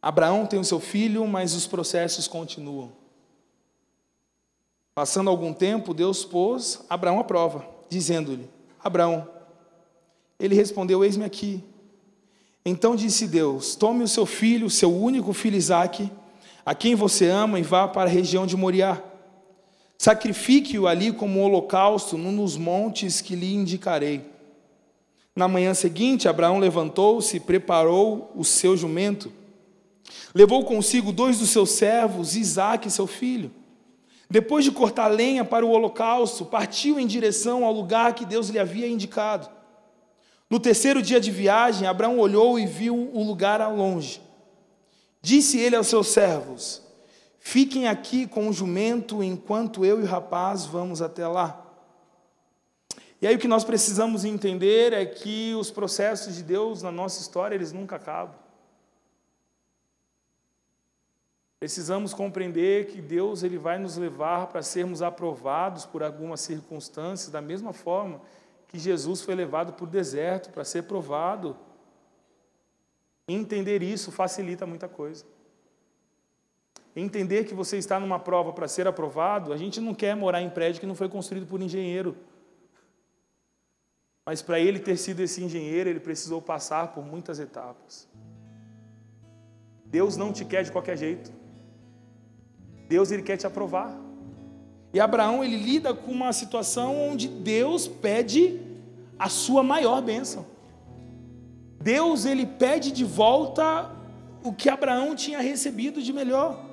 Abraão 0.00 0.46
tem 0.46 0.60
o 0.60 0.64
seu 0.64 0.78
filho, 0.78 1.26
mas 1.26 1.52
os 1.52 1.66
processos 1.66 2.28
continuam. 2.28 2.92
Passando 4.94 5.30
algum 5.30 5.52
tempo, 5.52 5.92
Deus 5.92 6.24
pôs 6.24 6.84
Abraão 6.88 7.18
à 7.18 7.24
prova, 7.24 7.68
dizendo-lhe: 7.90 8.48
Abraão, 8.78 9.28
ele 10.38 10.54
respondeu: 10.54 11.04
Eis-me 11.04 11.24
aqui. 11.24 11.60
Então 12.64 12.94
disse 12.94 13.26
Deus: 13.26 13.74
Tome 13.74 14.04
o 14.04 14.08
seu 14.08 14.26
filho, 14.26 14.70
seu 14.70 14.94
único 14.94 15.32
filho 15.32 15.56
Isaque, 15.56 16.08
a 16.64 16.72
quem 16.72 16.94
você 16.94 17.26
ama, 17.26 17.58
e 17.58 17.64
vá 17.64 17.88
para 17.88 18.08
a 18.08 18.14
região 18.14 18.46
de 18.46 18.56
Moriá. 18.56 19.02
Sacrifique-o 19.98 20.86
ali 20.86 21.10
como 21.12 21.40
um 21.40 21.42
holocausto 21.42 22.16
num 22.16 22.36
dos 22.36 22.56
montes 22.56 23.20
que 23.20 23.34
lhe 23.34 23.52
indicarei. 23.52 24.37
Na 25.38 25.46
manhã 25.46 25.72
seguinte, 25.72 26.28
Abraão 26.28 26.58
levantou-se 26.58 27.36
e 27.36 27.38
preparou 27.38 28.32
o 28.34 28.44
seu 28.44 28.76
jumento. 28.76 29.32
Levou 30.34 30.64
consigo 30.64 31.12
dois 31.12 31.38
dos 31.38 31.50
seus 31.50 31.70
servos, 31.70 32.34
Isaque, 32.34 32.90
seu 32.90 33.06
filho. 33.06 33.52
Depois 34.28 34.64
de 34.64 34.72
cortar 34.72 35.06
lenha 35.06 35.44
para 35.44 35.64
o 35.64 35.70
holocausto, 35.70 36.44
partiu 36.44 36.98
em 36.98 37.06
direção 37.06 37.64
ao 37.64 37.72
lugar 37.72 38.16
que 38.16 38.24
Deus 38.24 38.48
lhe 38.48 38.58
havia 38.58 38.88
indicado. 38.88 39.48
No 40.50 40.58
terceiro 40.58 41.00
dia 41.00 41.20
de 41.20 41.30
viagem, 41.30 41.86
Abraão 41.86 42.18
olhou 42.18 42.58
e 42.58 42.66
viu 42.66 43.08
o 43.14 43.22
lugar 43.22 43.60
ao 43.60 43.76
longe. 43.76 44.20
Disse 45.22 45.56
ele 45.60 45.76
aos 45.76 45.86
seus 45.86 46.08
servos: 46.08 46.82
Fiquem 47.38 47.86
aqui 47.86 48.26
com 48.26 48.48
o 48.48 48.52
jumento 48.52 49.22
enquanto 49.22 49.84
eu 49.84 50.00
e 50.00 50.02
o 50.02 50.06
rapaz 50.06 50.66
vamos 50.66 51.00
até 51.00 51.28
lá. 51.28 51.67
E 53.20 53.26
aí 53.26 53.34
o 53.34 53.38
que 53.38 53.48
nós 53.48 53.64
precisamos 53.64 54.24
entender 54.24 54.92
é 54.92 55.04
que 55.04 55.54
os 55.54 55.70
processos 55.70 56.36
de 56.36 56.42
Deus 56.42 56.82
na 56.82 56.92
nossa 56.92 57.20
história, 57.20 57.54
eles 57.54 57.72
nunca 57.72 57.96
acabam. 57.96 58.36
Precisamos 61.58 62.14
compreender 62.14 62.86
que 62.86 63.00
Deus 63.00 63.42
ele 63.42 63.58
vai 63.58 63.78
nos 63.78 63.96
levar 63.96 64.46
para 64.46 64.62
sermos 64.62 65.02
aprovados 65.02 65.84
por 65.84 66.04
algumas 66.04 66.40
circunstâncias, 66.40 67.32
da 67.32 67.40
mesma 67.40 67.72
forma 67.72 68.20
que 68.68 68.78
Jesus 68.78 69.22
foi 69.22 69.34
levado 69.34 69.72
para 69.72 69.84
o 69.84 69.88
deserto 69.88 70.50
para 70.50 70.64
ser 70.64 70.84
provado. 70.84 71.56
Entender 73.26 73.82
isso 73.82 74.12
facilita 74.12 74.64
muita 74.66 74.88
coisa. 74.88 75.24
Entender 76.94 77.44
que 77.44 77.54
você 77.54 77.76
está 77.76 77.98
numa 77.98 78.20
prova 78.20 78.52
para 78.52 78.68
ser 78.68 78.86
aprovado, 78.86 79.52
a 79.52 79.56
gente 79.56 79.80
não 79.80 79.94
quer 79.94 80.14
morar 80.14 80.40
em 80.40 80.50
prédio 80.50 80.80
que 80.80 80.86
não 80.86 80.94
foi 80.94 81.08
construído 81.08 81.46
por 81.46 81.60
engenheiro. 81.60 82.16
Mas 84.28 84.42
para 84.42 84.60
ele 84.60 84.78
ter 84.78 84.98
sido 84.98 85.20
esse 85.20 85.42
engenheiro, 85.42 85.88
ele 85.88 86.00
precisou 86.00 86.42
passar 86.42 86.88
por 86.88 87.02
muitas 87.02 87.38
etapas. 87.38 88.06
Deus 89.86 90.18
não 90.18 90.34
te 90.34 90.44
quer 90.44 90.62
de 90.64 90.70
qualquer 90.70 90.98
jeito. 90.98 91.32
Deus 92.86 93.10
ele 93.10 93.22
quer 93.22 93.38
te 93.38 93.46
aprovar. 93.46 93.90
E 94.92 95.00
Abraão 95.00 95.42
ele 95.42 95.56
lida 95.56 95.94
com 95.94 96.12
uma 96.12 96.30
situação 96.34 96.94
onde 97.08 97.26
Deus 97.26 97.88
pede 97.88 98.60
a 99.18 99.30
sua 99.30 99.62
maior 99.62 100.02
bênção. 100.02 100.44
Deus 101.80 102.26
ele 102.26 102.44
pede 102.44 102.92
de 102.92 103.06
volta 103.06 103.90
o 104.44 104.52
que 104.52 104.68
Abraão 104.68 105.14
tinha 105.14 105.40
recebido 105.40 106.02
de 106.02 106.12
melhor. 106.12 106.66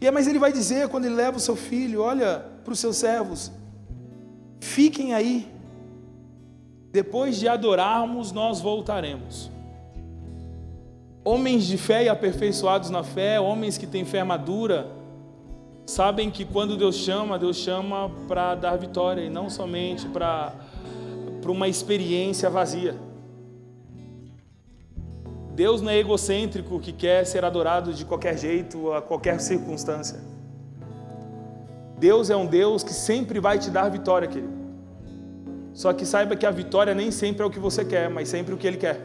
E 0.00 0.06
é, 0.06 0.10
mas 0.10 0.26
ele 0.26 0.38
vai 0.38 0.54
dizer 0.54 0.88
quando 0.88 1.04
ele 1.04 1.16
leva 1.16 1.36
o 1.36 1.46
seu 1.48 1.54
filho, 1.54 2.00
olha 2.00 2.46
para 2.64 2.72
os 2.72 2.78
seus 2.78 2.96
servos, 2.96 3.52
fiquem 4.62 5.12
aí. 5.12 5.48
Depois 6.92 7.38
de 7.38 7.48
adorarmos, 7.48 8.32
nós 8.32 8.60
voltaremos. 8.60 9.50
Homens 11.24 11.66
de 11.66 11.76
fé 11.76 12.04
e 12.04 12.08
aperfeiçoados 12.08 12.88
na 12.90 13.02
fé, 13.02 13.40
homens 13.40 13.76
que 13.76 13.86
têm 13.86 14.04
fé 14.04 14.22
madura, 14.22 14.88
sabem 15.86 16.30
que 16.30 16.44
quando 16.44 16.76
Deus 16.76 16.96
chama, 16.96 17.38
Deus 17.38 17.56
chama 17.56 18.10
para 18.28 18.54
dar 18.54 18.76
vitória 18.76 19.22
e 19.22 19.30
não 19.30 19.50
somente 19.50 20.08
para 20.08 20.54
uma 21.46 21.68
experiência 21.68 22.48
vazia. 22.48 22.96
Deus 25.54 25.82
não 25.82 25.90
é 25.90 25.98
egocêntrico 25.98 26.80
que 26.80 26.92
quer 26.92 27.26
ser 27.26 27.44
adorado 27.44 27.92
de 27.92 28.04
qualquer 28.04 28.38
jeito, 28.38 28.92
a 28.92 29.02
qualquer 29.02 29.40
circunstância. 29.40 30.31
Deus 32.02 32.30
é 32.30 32.36
um 32.36 32.46
Deus 32.46 32.82
que 32.82 32.92
sempre 32.92 33.38
vai 33.38 33.60
te 33.60 33.70
dar 33.70 33.88
vitória, 33.88 34.26
querido. 34.26 34.52
Só 35.72 35.92
que 35.92 36.04
saiba 36.04 36.34
que 36.34 36.44
a 36.44 36.50
vitória 36.50 36.96
nem 36.96 37.12
sempre 37.12 37.44
é 37.44 37.46
o 37.46 37.50
que 37.50 37.60
você 37.60 37.84
quer, 37.84 38.10
mas 38.10 38.28
sempre 38.28 38.52
o 38.52 38.56
que 38.56 38.66
Ele 38.66 38.76
quer. 38.76 38.98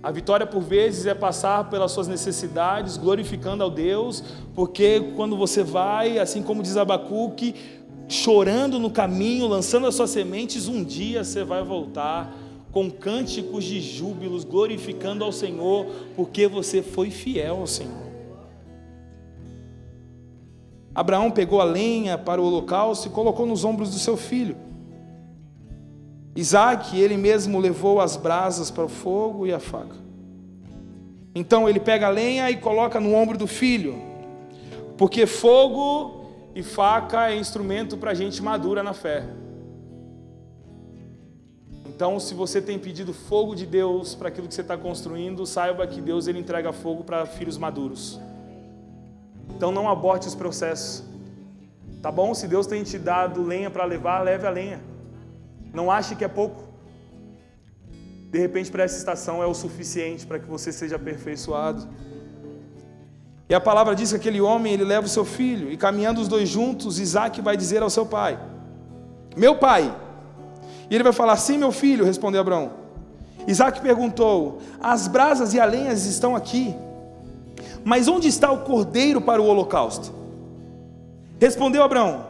A 0.00 0.12
vitória, 0.12 0.46
por 0.46 0.62
vezes, 0.62 1.04
é 1.04 1.12
passar 1.12 1.68
pelas 1.68 1.90
suas 1.90 2.06
necessidades, 2.06 2.96
glorificando 2.96 3.64
ao 3.64 3.70
Deus, 3.70 4.22
porque 4.54 5.00
quando 5.16 5.36
você 5.36 5.64
vai, 5.64 6.20
assim 6.20 6.44
como 6.44 6.62
diz 6.62 6.76
Abacuque, 6.76 7.56
chorando 8.08 8.78
no 8.78 8.88
caminho, 8.88 9.48
lançando 9.48 9.88
as 9.88 9.96
suas 9.96 10.10
sementes, 10.10 10.68
um 10.68 10.84
dia 10.84 11.24
você 11.24 11.42
vai 11.42 11.64
voltar 11.64 12.32
com 12.70 12.88
cânticos 12.88 13.64
de 13.64 13.80
júbilos, 13.80 14.44
glorificando 14.44 15.24
ao 15.24 15.32
Senhor, 15.32 15.86
porque 16.14 16.46
você 16.46 16.82
foi 16.82 17.10
fiel 17.10 17.56
ao 17.56 17.66
Senhor. 17.66 18.03
Abraão 20.94 21.30
pegou 21.30 21.60
a 21.60 21.64
lenha 21.64 22.16
para 22.16 22.40
o 22.40 22.44
holocausto 22.44 23.08
e 23.08 23.10
colocou 23.10 23.44
nos 23.44 23.64
ombros 23.64 23.90
do 23.90 23.98
seu 23.98 24.16
filho. 24.16 24.56
Isaac, 26.36 26.98
ele 26.98 27.16
mesmo 27.16 27.58
levou 27.58 28.00
as 28.00 28.16
brasas 28.16 28.70
para 28.70 28.84
o 28.84 28.88
fogo 28.88 29.46
e 29.46 29.52
a 29.52 29.58
faca. 29.58 29.96
Então 31.34 31.68
ele 31.68 31.80
pega 31.80 32.06
a 32.06 32.10
lenha 32.10 32.50
e 32.50 32.56
coloca 32.56 33.00
no 33.00 33.12
ombro 33.14 33.36
do 33.36 33.46
filho, 33.46 33.96
porque 34.96 35.26
fogo 35.26 36.24
e 36.54 36.62
faca 36.62 37.30
é 37.30 37.36
instrumento 37.36 37.96
para 37.96 38.14
gente 38.14 38.40
madura 38.40 38.82
na 38.82 38.92
fé. 38.92 39.24
Então, 41.86 42.18
se 42.18 42.34
você 42.34 42.60
tem 42.60 42.76
pedido 42.76 43.12
fogo 43.12 43.54
de 43.54 43.64
Deus 43.64 44.16
para 44.16 44.26
aquilo 44.26 44.48
que 44.48 44.54
você 44.54 44.62
está 44.62 44.76
construindo, 44.76 45.46
saiba 45.46 45.86
que 45.86 46.00
Deus 46.00 46.26
ele 46.26 46.40
entrega 46.40 46.72
fogo 46.72 47.04
para 47.04 47.24
filhos 47.24 47.56
maduros. 47.56 48.18
Então, 49.50 49.72
não 49.72 49.88
aborte 49.88 50.28
os 50.28 50.34
processos. 50.34 51.04
Tá 52.02 52.10
bom? 52.10 52.34
Se 52.34 52.46
Deus 52.46 52.66
tem 52.66 52.82
te 52.82 52.98
dado 52.98 53.42
lenha 53.42 53.70
para 53.70 53.84
levar, 53.84 54.20
leve 54.20 54.46
a 54.46 54.50
lenha. 54.50 54.80
Não 55.72 55.90
ache 55.90 56.14
que 56.14 56.24
é 56.24 56.28
pouco. 56.28 56.62
De 58.30 58.38
repente, 58.38 58.70
para 58.70 58.82
essa 58.82 58.98
estação 58.98 59.42
é 59.42 59.46
o 59.46 59.54
suficiente 59.54 60.26
para 60.26 60.38
que 60.38 60.46
você 60.46 60.72
seja 60.72 60.96
aperfeiçoado. 60.96 61.88
E 63.48 63.54
a 63.54 63.60
palavra 63.60 63.94
diz 63.94 64.10
que 64.10 64.16
aquele 64.16 64.40
homem 64.40 64.72
ele 64.72 64.84
leva 64.84 65.06
o 65.06 65.08
seu 65.08 65.24
filho, 65.24 65.70
e 65.70 65.76
caminhando 65.76 66.20
os 66.20 66.28
dois 66.28 66.48
juntos, 66.48 66.98
Isaac 66.98 67.40
vai 67.40 67.56
dizer 67.56 67.82
ao 67.82 67.90
seu 67.90 68.04
pai: 68.06 68.38
Meu 69.36 69.56
pai. 69.56 69.94
E 70.90 70.94
ele 70.94 71.04
vai 71.04 71.12
falar: 71.12 71.36
Sim, 71.36 71.58
meu 71.58 71.70
filho, 71.70 72.04
respondeu 72.04 72.40
Abraão. 72.40 72.72
Isaac 73.46 73.80
perguntou: 73.80 74.60
As 74.80 75.06
brasas 75.06 75.54
e 75.54 75.60
a 75.60 75.64
lenhas 75.64 76.06
estão 76.06 76.34
aqui, 76.34 76.74
mas 77.84 78.08
onde 78.08 78.28
está 78.28 78.50
o 78.50 78.64
cordeiro 78.64 79.20
para 79.20 79.42
o 79.42 79.46
holocausto? 79.46 80.12
Respondeu 81.38 81.82
Abraão: 81.82 82.26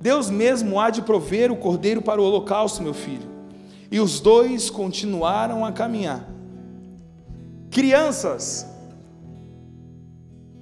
Deus 0.00 0.30
mesmo 0.30 0.80
há 0.80 0.88
de 0.88 1.02
prover 1.02 1.52
o 1.52 1.56
cordeiro 1.56 2.00
para 2.00 2.20
o 2.20 2.24
holocausto, 2.24 2.82
meu 2.82 2.94
filho. 2.94 3.28
E 3.90 4.00
os 4.00 4.20
dois 4.20 4.70
continuaram 4.70 5.64
a 5.64 5.72
caminhar. 5.72 6.26
Crianças 7.70 8.66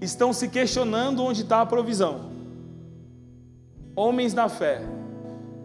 estão 0.00 0.32
se 0.32 0.48
questionando 0.48 1.22
onde 1.22 1.42
está 1.42 1.60
a 1.60 1.66
provisão. 1.66 2.30
Homens 3.94 4.34
na 4.34 4.48
fé 4.48 4.82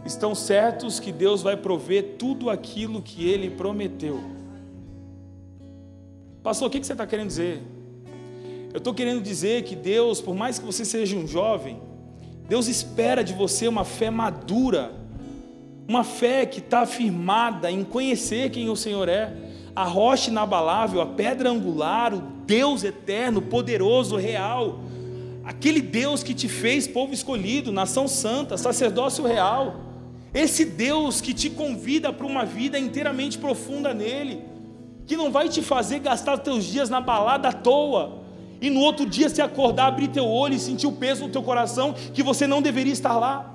estão 0.05 0.35
certos 0.35 0.99
que 0.99 1.11
Deus 1.11 1.41
vai 1.41 1.55
prover 1.55 2.15
tudo 2.17 2.49
aquilo 2.49 3.01
que 3.01 3.27
Ele 3.27 3.49
prometeu. 3.49 4.19
Pastor, 6.41 6.67
o 6.67 6.71
que 6.71 6.83
você 6.83 6.91
está 6.91 7.07
querendo 7.07 7.27
dizer? 7.27 7.63
Eu 8.73 8.79
estou 8.79 8.91
querendo 8.91 9.21
dizer 9.21 9.63
que 9.65 9.75
Deus, 9.75 10.19
por 10.19 10.33
mais 10.33 10.57
que 10.57 10.65
você 10.65 10.83
seja 10.83 11.15
um 11.15 11.27
jovem, 11.27 11.79
Deus 12.49 12.67
espera 12.67 13.23
de 13.23 13.31
você 13.31 13.67
uma 13.67 13.85
fé 13.85 14.09
madura, 14.09 14.91
uma 15.87 16.03
fé 16.03 16.43
que 16.47 16.57
está 16.57 16.83
firmada 16.83 17.69
em 17.69 17.83
conhecer 17.83 18.49
quem 18.49 18.71
o 18.71 18.75
Senhor 18.75 19.07
é, 19.07 19.31
a 19.75 19.83
rocha 19.83 20.31
inabalável, 20.31 21.01
a 21.01 21.05
pedra 21.05 21.51
angular, 21.51 22.15
o 22.15 22.21
Deus 22.47 22.83
eterno, 22.83 23.43
poderoso, 23.43 24.15
real, 24.15 24.79
aquele 25.43 25.79
Deus 25.79 26.23
que 26.23 26.33
te 26.33 26.49
fez 26.49 26.87
povo 26.87 27.13
escolhido, 27.13 27.71
nação 27.71 28.07
santa, 28.07 28.57
sacerdócio 28.57 29.23
real. 29.23 29.81
Esse 30.33 30.65
Deus 30.65 31.21
que 31.21 31.31
te 31.31 31.47
convida 31.47 32.11
para 32.11 32.25
uma 32.25 32.43
vida 32.43 32.79
inteiramente 32.79 33.37
profunda 33.37 33.93
nele, 33.93 34.41
que 35.05 35.15
não 35.15 35.31
vai 35.31 35.47
te 35.47 35.61
fazer 35.61 35.99
gastar 35.99 36.39
teus 36.39 36.65
dias 36.65 36.89
na 36.89 36.99
balada 36.99 37.49
à 37.49 37.53
toa, 37.53 38.22
e 38.63 38.69
no 38.69 38.79
outro 38.79 39.05
dia 39.05 39.27
se 39.27 39.41
acordar, 39.41 39.87
abrir 39.87 40.07
teu 40.07 40.25
olho 40.25 40.55
e 40.55 40.59
sentir 40.59 40.87
o 40.87 40.91
peso 40.93 41.25
no 41.25 41.29
teu 41.29 41.43
coração 41.43 41.93
que 42.13 42.23
você 42.23 42.47
não 42.47 42.61
deveria 42.61 42.93
estar 42.93 43.19
lá. 43.19 43.53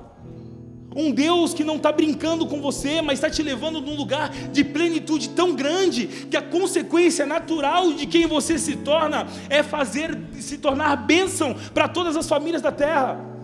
Um 0.95 1.11
Deus 1.11 1.55
que 1.55 1.65
não 1.65 1.77
está 1.77 1.91
brincando 1.91 2.47
com 2.47 2.61
você, 2.61 3.01
mas 3.01 3.15
está 3.15 3.31
te 3.31 3.43
levando 3.43 3.81
num 3.81 3.97
lugar 3.97 4.29
de 4.29 4.63
plenitude 4.63 5.31
tão 5.31 5.55
grande 5.55 6.07
que 6.07 6.37
a 6.37 6.43
consequência 6.43 7.25
natural 7.25 7.91
de 7.95 8.05
quem 8.05 8.27
você 8.27 8.59
se 8.59 8.77
torna 8.77 9.27
é 9.49 9.63
fazer 9.63 10.15
se 10.39 10.59
tornar 10.59 10.95
bênção 10.97 11.57
para 11.73 11.89
todas 11.89 12.15
as 12.15 12.29
famílias 12.29 12.61
da 12.61 12.71
terra 12.71 13.38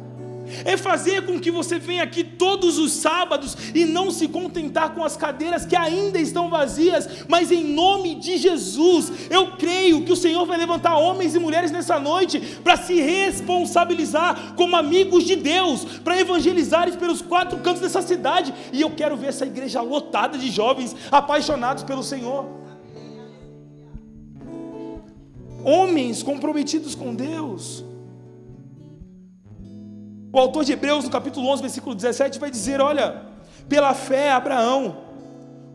é 0.65 0.77
fazer 0.77 1.27
com 1.27 1.41
que 1.41 1.51
você 1.51 1.79
venha 1.79 2.03
aqui 2.03 2.23
todos 2.23 2.79
os 2.79 2.93
sábados 2.93 3.57
e 3.75 3.85
não 3.85 4.11
se 4.11 4.29
contentar 4.29 4.95
com 4.95 5.05
as 5.05 5.17
cadeiras 5.17 5.65
que 5.65 5.77
ainda 5.77 6.19
estão 6.19 6.49
vazias, 6.49 7.09
mas 7.29 7.51
em 7.51 7.65
nome 7.65 8.15
de 8.15 8.37
Jesus, 8.37 9.11
eu 9.31 9.53
creio 9.53 10.05
que 10.05 10.13
o 10.13 10.17
Senhor 10.17 10.45
vai 10.47 10.57
levantar 10.57 10.97
homens 10.97 11.35
e 11.35 11.39
mulheres 11.39 11.71
nessa 11.71 11.99
noite 11.99 12.41
para 12.63 12.77
se 12.77 13.01
responsabilizar 13.01 14.55
como 14.55 14.77
amigos 14.77 15.25
de 15.25 15.37
Deus, 15.37 15.85
para 16.05 16.21
evangelizar 16.21 16.85
pelos 16.99 17.23
quatro 17.23 17.59
cantos 17.59 17.81
dessa 17.81 18.03
cidade, 18.03 18.53
e 18.73 18.81
eu 18.81 18.91
quero 18.91 19.17
ver 19.17 19.29
essa 19.29 19.47
igreja 19.47 19.81
lotada 19.81 20.37
de 20.37 20.51
jovens 20.51 20.95
apaixonados 21.11 21.83
pelo 21.83 22.03
Senhor. 22.03 22.47
Homens 25.65 26.23
comprometidos 26.23 26.95
com 26.95 27.15
Deus. 27.15 27.85
O 30.35 30.39
autor 30.41 30.65
de 30.65 30.73
Hebreus, 30.73 31.05
no 31.05 31.11
capítulo 31.11 31.47
11, 31.47 31.63
versículo 31.63 31.95
17, 31.95 32.41
vai 32.41 32.51
dizer: 32.51 32.81
Olha, 32.81 33.23
pela 33.69 33.95
fé, 33.95 34.33
Abraão, 34.33 34.97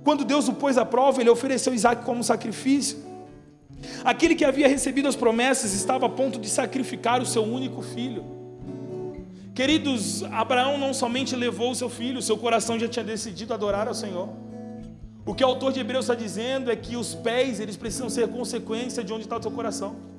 quando 0.04 0.26
Deus 0.26 0.50
o 0.50 0.54
pôs 0.54 0.78
à 0.78 0.84
prova, 0.84 1.22
ele 1.22 1.30
ofereceu 1.30 1.74
Isaac 1.74 2.04
como 2.04 2.22
sacrifício. 2.26 2.98
Aquele 4.04 4.36
que 4.36 4.44
havia 4.44 4.68
recebido 4.68 5.08
as 5.08 5.16
promessas 5.16 5.74
estava 5.74 6.08
a 6.08 6.10
ponto 6.10 6.38
de 6.38 6.50
sacrificar 6.50 7.22
o 7.22 7.26
seu 7.26 7.42
único 7.42 7.82
filho. 7.82 8.26
Queridos, 9.56 10.24
Abraão 10.26 10.78
não 10.78 10.94
somente 10.94 11.38
levou 11.38 11.72
o 11.72 11.76
seu 11.76 11.90
filho, 11.90 12.22
seu 12.22 12.38
coração 12.38 12.78
já 12.78 12.90
tinha 12.90 13.06
decidido 13.06 13.54
adorar 13.54 13.88
ao 13.88 13.94
Senhor. 13.94 14.28
O 15.26 15.34
que 15.34 15.42
o 15.42 15.48
autor 15.48 15.72
de 15.72 15.80
Hebreus 15.80 16.04
está 16.04 16.16
dizendo 16.16 16.70
é 16.70 16.76
que 16.76 16.98
os 16.98 17.16
pés 17.16 17.62
eles 17.62 17.78
precisam 17.78 18.10
ser 18.10 18.28
consequência 18.28 19.06
de 19.06 19.14
onde 19.14 19.24
está 19.24 19.38
o 19.38 19.42
seu 19.42 19.52
coração. 19.52 20.19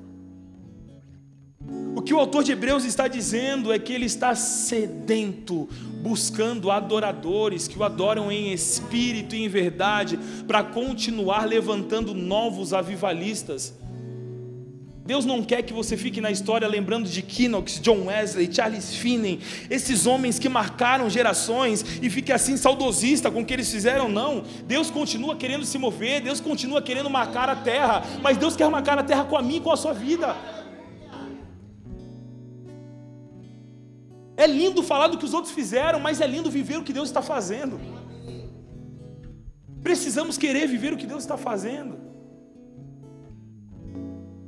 O 2.01 2.03
que 2.03 2.15
o 2.15 2.19
autor 2.19 2.43
de 2.43 2.51
Hebreus 2.51 2.83
está 2.83 3.07
dizendo 3.07 3.71
é 3.71 3.77
que 3.77 3.93
ele 3.93 4.07
está 4.07 4.33
sedento, 4.33 5.69
buscando 6.01 6.71
adoradores 6.71 7.67
que 7.67 7.77
o 7.77 7.83
adoram 7.83 8.31
em 8.31 8.51
espírito 8.51 9.35
e 9.35 9.43
em 9.43 9.47
verdade, 9.47 10.17
para 10.47 10.63
continuar 10.63 11.45
levantando 11.45 12.15
novos 12.15 12.73
avivalistas. 12.73 13.75
Deus 15.05 15.25
não 15.25 15.43
quer 15.43 15.61
que 15.61 15.73
você 15.73 15.95
fique 15.95 16.19
na 16.19 16.31
história 16.31 16.67
lembrando 16.67 17.07
de 17.07 17.21
Knox, 17.47 17.79
John 17.79 18.07
Wesley, 18.07 18.51
Charles 18.51 18.95
Finney, 18.95 19.39
esses 19.69 20.07
homens 20.07 20.39
que 20.39 20.49
marcaram 20.49 21.07
gerações 21.07 21.85
e 22.01 22.09
fique 22.09 22.31
assim 22.31 22.57
saudosista 22.57 23.29
com 23.29 23.41
o 23.41 23.45
que 23.45 23.53
eles 23.53 23.71
fizeram, 23.71 24.09
não. 24.09 24.43
Deus 24.65 24.89
continua 24.89 25.35
querendo 25.35 25.65
se 25.65 25.77
mover, 25.77 26.21
Deus 26.21 26.39
continua 26.39 26.81
querendo 26.81 27.11
marcar 27.11 27.47
a 27.47 27.55
terra, 27.55 28.03
mas 28.23 28.37
Deus 28.37 28.55
quer 28.55 28.67
marcar 28.71 28.97
a 28.97 29.03
terra 29.03 29.23
com 29.23 29.37
a 29.37 29.41
mim 29.43 29.57
e 29.57 29.59
com 29.59 29.71
a 29.71 29.77
sua 29.77 29.93
vida. 29.93 30.35
É 34.43 34.47
lindo 34.47 34.81
falar 34.81 35.07
do 35.07 35.17
que 35.19 35.25
os 35.29 35.35
outros 35.35 35.53
fizeram, 35.53 35.99
mas 35.99 36.19
é 36.19 36.25
lindo 36.25 36.49
viver 36.49 36.77
o 36.79 36.83
que 36.83 36.91
Deus 36.91 37.09
está 37.09 37.21
fazendo. 37.21 37.79
Precisamos 39.83 40.35
querer 40.35 40.65
viver 40.67 40.91
o 40.93 40.97
que 40.97 41.05
Deus 41.05 41.21
está 41.21 41.37
fazendo. 41.37 41.95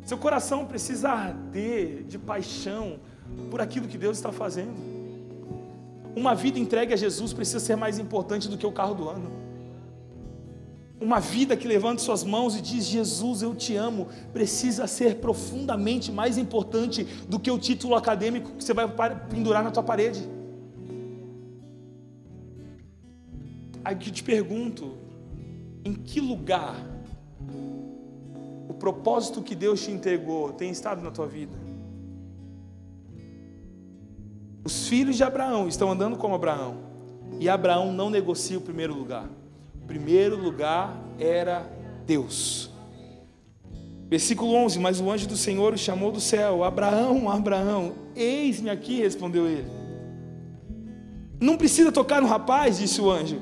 Seu 0.03 0.17
coração 0.17 0.65
precisa 0.65 1.09
arder 1.09 2.03
de 2.05 2.17
paixão 2.17 2.99
por 3.51 3.61
aquilo 3.61 3.87
que 3.87 3.99
Deus 3.99 4.17
está 4.17 4.31
fazendo. 4.31 4.79
Uma 6.15 6.33
vida 6.33 6.57
entregue 6.57 6.91
a 6.95 6.97
Jesus 6.97 7.31
precisa 7.31 7.59
ser 7.59 7.75
mais 7.75 7.99
importante 7.99 8.49
do 8.49 8.57
que 8.57 8.65
o 8.65 8.71
carro 8.71 8.95
do 8.95 9.07
ano. 9.07 9.42
Uma 11.03 11.19
vida 11.19 11.57
que 11.57 11.67
levanta 11.67 12.01
suas 12.01 12.23
mãos 12.23 12.55
e 12.55 12.61
diz: 12.61 12.85
Jesus, 12.85 13.41
eu 13.41 13.53
te 13.53 13.75
amo, 13.75 14.07
precisa 14.31 14.87
ser 14.87 15.17
profundamente 15.17 16.13
mais 16.13 16.37
importante 16.37 17.03
do 17.27 17.37
que 17.37 17.51
o 17.51 17.59
título 17.59 17.93
acadêmico 17.93 18.51
que 18.51 18.63
você 18.63 18.73
vai 18.73 18.87
pendurar 19.27 19.61
na 19.61 19.69
tua 19.69 19.83
parede. 19.83 20.25
Aí 23.83 23.97
que 23.97 24.07
eu 24.07 24.13
te 24.13 24.23
pergunto: 24.23 24.93
em 25.83 25.93
que 25.93 26.21
lugar 26.21 26.73
o 28.69 28.73
propósito 28.73 29.41
que 29.41 29.55
Deus 29.55 29.83
te 29.83 29.91
entregou 29.91 30.53
tem 30.53 30.71
estado 30.71 31.01
na 31.01 31.11
tua 31.11 31.27
vida? 31.27 31.57
Os 34.63 34.87
filhos 34.87 35.17
de 35.17 35.23
Abraão 35.25 35.67
estão 35.67 35.91
andando 35.91 36.15
como 36.15 36.33
Abraão, 36.33 36.77
e 37.41 37.49
Abraão 37.49 37.91
não 37.91 38.09
negocia 38.09 38.57
o 38.57 38.61
primeiro 38.61 38.93
lugar 38.93 39.29
primeiro 39.87 40.35
lugar 40.35 40.95
era 41.19 41.69
Deus. 42.05 42.69
Versículo 44.09 44.53
11: 44.53 44.79
Mas 44.79 44.99
o 44.99 45.09
anjo 45.09 45.27
do 45.27 45.37
Senhor 45.37 45.73
o 45.73 45.77
chamou 45.77 46.11
do 46.11 46.21
céu: 46.21 46.63
Abraão, 46.63 47.29
Abraão, 47.29 47.93
eis-me 48.15 48.69
aqui, 48.69 49.01
respondeu 49.01 49.47
ele. 49.47 49.67
Não 51.39 51.57
precisa 51.57 51.91
tocar 51.91 52.21
no 52.21 52.27
rapaz, 52.27 52.77
disse 52.77 53.01
o 53.01 53.09
anjo. 53.09 53.41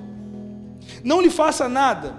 Não 1.03 1.21
lhe 1.21 1.29
faça 1.29 1.67
nada. 1.67 2.15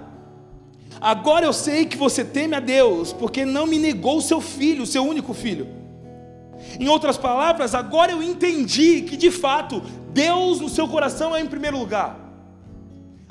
Agora 1.01 1.45
eu 1.45 1.51
sei 1.51 1.85
que 1.85 1.97
você 1.97 2.23
teme 2.23 2.55
a 2.55 2.59
Deus, 2.59 3.11
porque 3.11 3.43
não 3.43 3.65
me 3.65 3.77
negou 3.77 4.17
o 4.17 4.21
seu 4.21 4.39
filho, 4.39 4.83
o 4.83 4.87
seu 4.87 5.03
único 5.03 5.33
filho. 5.33 5.67
Em 6.79 6.87
outras 6.87 7.17
palavras, 7.17 7.75
agora 7.75 8.11
eu 8.11 8.23
entendi 8.23 9.01
que 9.01 9.17
de 9.17 9.29
fato 9.29 9.81
Deus 10.13 10.59
no 10.59 10.69
seu 10.69 10.87
coração 10.87 11.35
é 11.35 11.41
em 11.41 11.47
primeiro 11.47 11.77
lugar. 11.77 12.22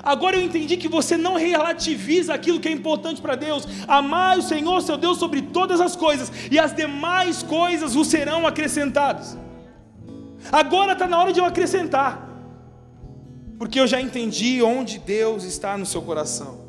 Agora 0.03 0.35
eu 0.35 0.41
entendi 0.41 0.75
que 0.75 0.89
você 0.89 1.15
não 1.15 1.35
relativiza 1.35 2.33
aquilo 2.33 2.59
que 2.59 2.67
é 2.67 2.71
importante 2.71 3.21
para 3.21 3.37
Deus. 3.37 3.65
Amar 3.87 4.37
o 4.37 4.41
Senhor, 4.41 4.81
seu 4.81 4.97
Deus, 4.97 5.17
sobre 5.17 5.41
todas 5.41 5.79
as 5.79 5.95
coisas, 5.95 6.29
e 6.51 6.59
as 6.59 6.75
demais 6.75 7.41
coisas 7.41 7.93
vos 7.93 8.07
serão 8.07 8.45
acrescentadas. 8.45 9.37
Agora 10.51 10.91
está 10.91 11.07
na 11.07 11.17
hora 11.17 11.31
de 11.31 11.39
eu 11.39 11.45
acrescentar, 11.45 12.29
porque 13.57 13.79
eu 13.79 13.87
já 13.87 14.01
entendi 14.01 14.61
onde 14.61 14.99
Deus 14.99 15.45
está 15.45 15.77
no 15.77 15.85
seu 15.85 16.01
coração. 16.01 16.63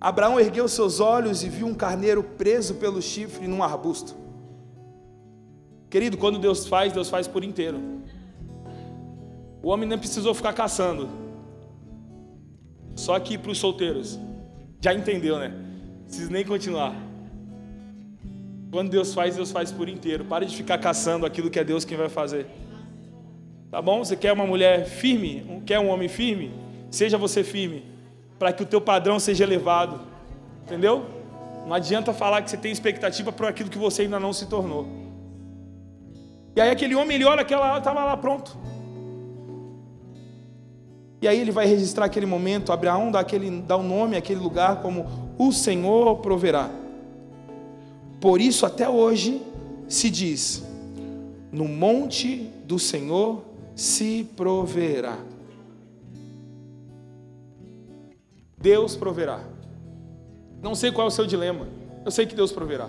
Abraão 0.00 0.40
ergueu 0.40 0.66
seus 0.68 1.00
olhos 1.00 1.42
e 1.42 1.50
viu 1.50 1.66
um 1.66 1.74
carneiro 1.74 2.22
preso 2.22 2.76
pelo 2.76 3.02
chifre 3.02 3.46
num 3.46 3.62
arbusto. 3.62 4.14
Querido, 5.90 6.16
quando 6.16 6.38
Deus 6.38 6.66
faz, 6.66 6.94
Deus 6.94 7.10
faz 7.10 7.28
por 7.28 7.44
inteiro. 7.44 7.78
O 9.62 9.68
homem 9.68 9.86
nem 9.86 9.98
precisou 9.98 10.32
ficar 10.32 10.54
caçando. 10.54 11.25
Só 12.96 13.20
que 13.20 13.38
para 13.38 13.52
os 13.52 13.58
solteiros, 13.58 14.18
já 14.80 14.92
entendeu, 14.92 15.38
né? 15.38 15.52
Precisa 16.06 16.30
nem 16.30 16.44
continuar. 16.44 16.96
Quando 18.72 18.90
Deus 18.90 19.14
faz, 19.14 19.36
Deus 19.36 19.52
faz 19.52 19.70
por 19.70 19.88
inteiro. 19.88 20.24
Pare 20.24 20.46
de 20.46 20.56
ficar 20.56 20.78
caçando 20.78 21.24
aquilo 21.26 21.50
que 21.50 21.58
é 21.58 21.64
Deus 21.64 21.84
quem 21.84 21.96
vai 21.96 22.08
fazer. 22.08 22.46
Tá 23.70 23.82
bom? 23.82 24.02
Você 24.02 24.16
quer 24.16 24.32
uma 24.32 24.46
mulher 24.46 24.86
firme? 24.86 25.62
Quer 25.66 25.78
um 25.78 25.88
homem 25.88 26.08
firme? 26.08 26.52
Seja 26.90 27.18
você 27.18 27.44
firme, 27.44 27.84
para 28.38 28.52
que 28.52 28.62
o 28.62 28.66
teu 28.66 28.80
padrão 28.80 29.20
seja 29.20 29.44
elevado. 29.44 30.00
Entendeu? 30.64 31.04
Não 31.66 31.74
adianta 31.74 32.12
falar 32.14 32.42
que 32.42 32.50
você 32.50 32.56
tem 32.56 32.72
expectativa 32.72 33.30
para 33.30 33.48
aquilo 33.48 33.68
que 33.68 33.78
você 33.78 34.02
ainda 34.02 34.18
não 34.18 34.32
se 34.32 34.46
tornou. 34.46 34.86
E 36.54 36.60
aí 36.60 36.70
aquele 36.70 36.94
homem, 36.94 37.16
ele 37.16 37.24
olha 37.24 37.42
aquela, 37.42 37.76
estava 37.76 38.04
lá 38.04 38.16
pronto. 38.16 38.56
E 41.26 41.28
aí 41.28 41.40
ele 41.40 41.50
vai 41.50 41.66
registrar 41.66 42.04
aquele 42.04 42.24
momento, 42.24 42.70
Abraão 42.70 43.10
dá, 43.10 43.18
aquele, 43.18 43.50
dá 43.62 43.76
o 43.76 43.82
nome 43.82 44.16
àquele 44.16 44.38
lugar 44.38 44.80
como 44.80 45.34
o 45.36 45.50
Senhor 45.50 46.18
proverá. 46.18 46.70
Por 48.20 48.40
isso 48.40 48.64
até 48.64 48.88
hoje 48.88 49.42
se 49.88 50.08
diz: 50.08 50.62
no 51.50 51.66
monte 51.66 52.48
do 52.64 52.78
Senhor 52.78 53.42
se 53.74 54.22
proverá. 54.36 55.18
Deus 58.56 58.94
proverá. 58.94 59.40
Não 60.62 60.76
sei 60.76 60.92
qual 60.92 61.08
é 61.08 61.08
o 61.08 61.12
seu 61.12 61.26
dilema. 61.26 61.66
Eu 62.04 62.12
sei 62.12 62.24
que 62.24 62.36
Deus 62.36 62.52
proverá. 62.52 62.88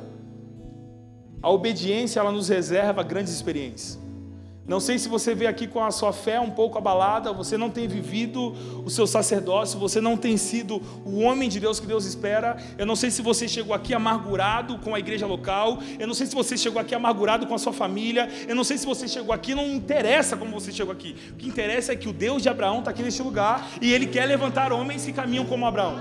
A 1.42 1.50
obediência 1.50 2.20
ela 2.20 2.32
nos 2.32 2.50
reserva 2.50 3.02
grandes 3.02 3.34
experiências. 3.34 3.98
Não 4.68 4.82
sei 4.82 5.00
se 5.00 5.08
você 5.08 5.34
veio 5.34 5.50
aqui 5.50 5.66
com 5.66 5.82
a 5.82 5.92
sua 5.92 6.12
fé 6.12 6.42
um 6.42 6.52
pouco 6.52 6.78
abalada, 6.78 7.32
você 7.32 7.58
não 7.58 7.70
tem 7.70 7.88
vivido 7.88 8.54
o 8.84 8.90
seu 8.90 9.08
sacerdócio, 9.08 9.80
você 9.80 10.02
não 10.02 10.18
tem 10.18 10.36
sido 10.36 10.82
o 11.06 11.22
homem 11.22 11.48
de 11.48 11.58
Deus 11.58 11.80
que 11.80 11.88
Deus 11.88 12.04
espera. 12.04 12.58
Eu 12.78 12.86
não 12.86 12.96
sei 12.96 13.10
se 13.10 13.22
você 13.22 13.48
chegou 13.48 13.74
aqui 13.74 13.94
amargurado 13.94 14.78
com 14.80 14.94
a 14.94 15.00
igreja 15.00 15.26
local, 15.26 15.80
eu 15.98 16.06
não 16.06 16.14
sei 16.14 16.28
se 16.28 16.36
você 16.36 16.58
chegou 16.58 16.82
aqui 16.82 16.94
amargurado 16.94 17.48
com 17.48 17.56
a 17.56 17.58
sua 17.58 17.72
família, 17.72 18.28
eu 18.46 18.54
não 18.54 18.66
sei 18.66 18.78
se 18.78 18.86
você 18.86 19.08
chegou 19.08 19.34
aqui, 19.34 19.56
não 19.56 19.66
interessa 19.66 20.36
como 20.36 20.52
você 20.52 20.70
chegou 20.70 20.92
aqui. 20.92 21.16
O 21.32 21.36
que 21.36 21.48
interessa 21.48 21.94
é 21.94 21.96
que 21.96 22.10
o 22.10 22.14
Deus 22.14 22.44
de 22.44 22.50
Abraão 22.50 22.80
está 22.80 22.92
aqui 22.92 23.02
neste 23.02 23.22
lugar 23.22 23.70
e 23.82 23.94
ele 23.94 24.06
quer 24.06 24.26
levantar 24.26 24.74
homens 24.74 25.06
que 25.06 25.14
caminham 25.14 25.46
como 25.46 25.66
Abraão. 25.66 25.96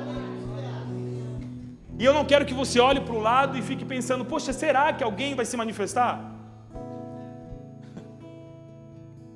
E 1.97 2.05
eu 2.05 2.13
não 2.13 2.25
quero 2.25 2.45
que 2.45 2.53
você 2.53 2.81
olhe 2.81 3.01
para 3.01 3.15
o 3.15 3.21
lado 3.21 3.57
e 3.57 3.63
fique 3.63 3.85
pensando, 3.85 4.25
poxa, 4.25 4.53
será 4.53 4.93
que 4.93 5.05
alguém 5.05 5.37
vai 5.37 5.47
se 5.47 5.57
manifestar? 5.57 6.36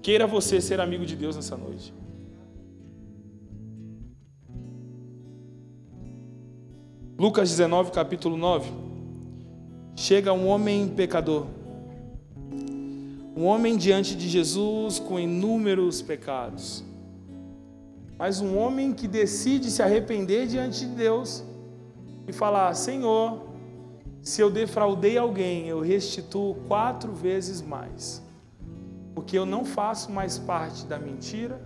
Queira 0.02 0.26
você 0.26 0.62
ser 0.62 0.80
amigo 0.80 1.04
de 1.04 1.14
Deus 1.14 1.36
nessa 1.36 1.56
noite. 1.58 1.92
Lucas 7.18 7.50
19, 7.50 7.90
capítulo 7.90 8.34
9. 8.34 8.72
Chega 9.94 10.32
um 10.32 10.46
homem 10.48 10.88
pecador. 10.88 11.46
Um 13.36 13.44
homem 13.44 13.76
diante 13.76 14.14
de 14.14 14.26
Jesus 14.26 14.98
com 14.98 15.20
inúmeros 15.20 16.00
pecados. 16.00 16.82
Mas 18.18 18.40
um 18.40 18.56
homem 18.56 18.94
que 18.94 19.06
decide 19.06 19.70
se 19.70 19.82
arrepender 19.82 20.46
diante 20.46 20.80
de 20.80 20.94
Deus 20.94 21.44
e 22.26 22.32
falar: 22.32 22.72
Senhor, 22.72 23.48
se 24.22 24.40
eu 24.40 24.50
defraudei 24.50 25.18
alguém, 25.18 25.68
eu 25.68 25.80
restituo 25.80 26.54
quatro 26.66 27.12
vezes 27.12 27.60
mais 27.60 28.29
porque 29.14 29.36
eu 29.36 29.44
não 29.44 29.64
faço 29.64 30.10
mais 30.10 30.38
parte 30.38 30.86
da 30.86 30.98
mentira, 30.98 31.60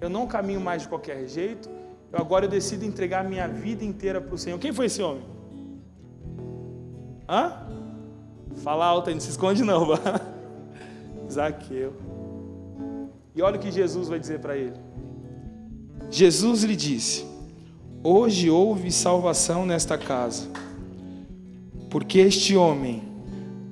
eu 0.00 0.08
não 0.08 0.26
caminho 0.26 0.60
mais 0.60 0.82
de 0.82 0.88
qualquer 0.88 1.26
jeito, 1.26 1.68
eu 2.12 2.18
agora 2.18 2.44
eu 2.44 2.48
decido 2.48 2.84
entregar 2.84 3.24
minha 3.24 3.48
vida 3.48 3.84
inteira 3.84 4.20
para 4.20 4.34
o 4.34 4.38
Senhor. 4.38 4.58
Quem 4.58 4.72
foi 4.72 4.86
esse 4.86 5.02
homem? 5.02 5.24
Hã? 7.28 7.66
Fala 8.56 8.86
alto 8.86 9.08
aí, 9.08 9.14
não 9.14 9.20
se 9.20 9.30
esconde 9.30 9.64
não. 9.64 9.88
Zaqueu. 11.30 11.92
E 13.34 13.42
olha 13.42 13.56
o 13.56 13.58
que 13.58 13.72
Jesus 13.72 14.08
vai 14.08 14.20
dizer 14.20 14.38
para 14.38 14.56
ele. 14.56 14.76
Jesus 16.10 16.62
lhe 16.62 16.76
disse: 16.76 17.26
Hoje 18.02 18.48
houve 18.48 18.92
salvação 18.92 19.66
nesta 19.66 19.98
casa, 19.98 20.46
porque 21.90 22.18
este 22.18 22.56
homem 22.56 23.02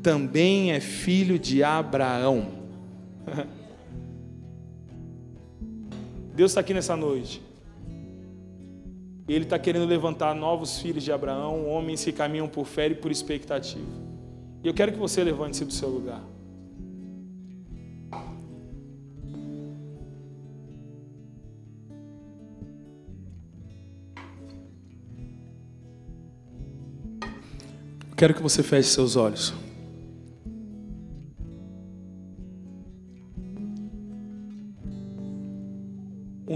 também 0.02 0.72
é 0.72 0.80
filho 0.80 1.38
de 1.38 1.62
Abraão. 1.62 2.61
Deus 6.34 6.50
está 6.50 6.60
aqui 6.60 6.74
nessa 6.74 6.96
noite. 6.96 7.42
Ele 9.28 9.44
está 9.44 9.58
querendo 9.58 9.86
levantar 9.86 10.34
novos 10.34 10.78
filhos 10.78 11.04
de 11.04 11.12
Abraão, 11.12 11.68
homens 11.68 12.04
que 12.04 12.12
caminham 12.12 12.48
por 12.48 12.66
fé 12.66 12.88
e 12.88 12.94
por 12.94 13.10
expectativa. 13.10 13.86
E 14.62 14.66
eu 14.66 14.74
quero 14.74 14.92
que 14.92 14.98
você 14.98 15.22
levante-se 15.22 15.64
do 15.64 15.72
seu 15.72 15.88
lugar. 15.88 16.22
Eu 28.10 28.16
quero 28.16 28.34
que 28.34 28.42
você 28.42 28.62
feche 28.62 28.88
seus 28.88 29.16
olhos. 29.16 29.52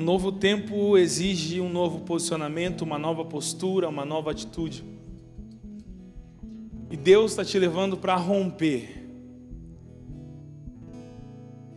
Novo 0.07 0.30
tempo 0.30 0.96
exige 0.96 1.61
um 1.61 1.68
novo 1.68 1.98
posicionamento, 2.02 2.82
uma 2.82 2.96
nova 2.96 3.24
postura, 3.24 3.88
uma 3.88 4.04
nova 4.04 4.30
atitude. 4.30 4.84
E 6.88 6.96
Deus 6.96 7.32
está 7.32 7.44
te 7.44 7.59
levando 7.59 7.96
para 7.96 8.14
romper. 8.14 9.04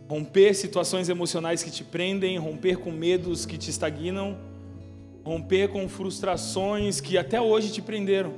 Romper 0.08 0.54
situações 0.54 1.08
emocionais 1.08 1.64
que 1.64 1.72
te 1.72 1.82
prendem, 1.82 2.38
romper 2.38 2.76
com 2.76 2.92
medos 2.92 3.44
que 3.44 3.58
te 3.58 3.68
estagnam, 3.68 4.38
romper 5.24 5.68
com 5.68 5.88
frustrações 5.88 7.00
que 7.00 7.18
até 7.18 7.40
hoje 7.40 7.72
te 7.72 7.82
prenderam. 7.82 8.32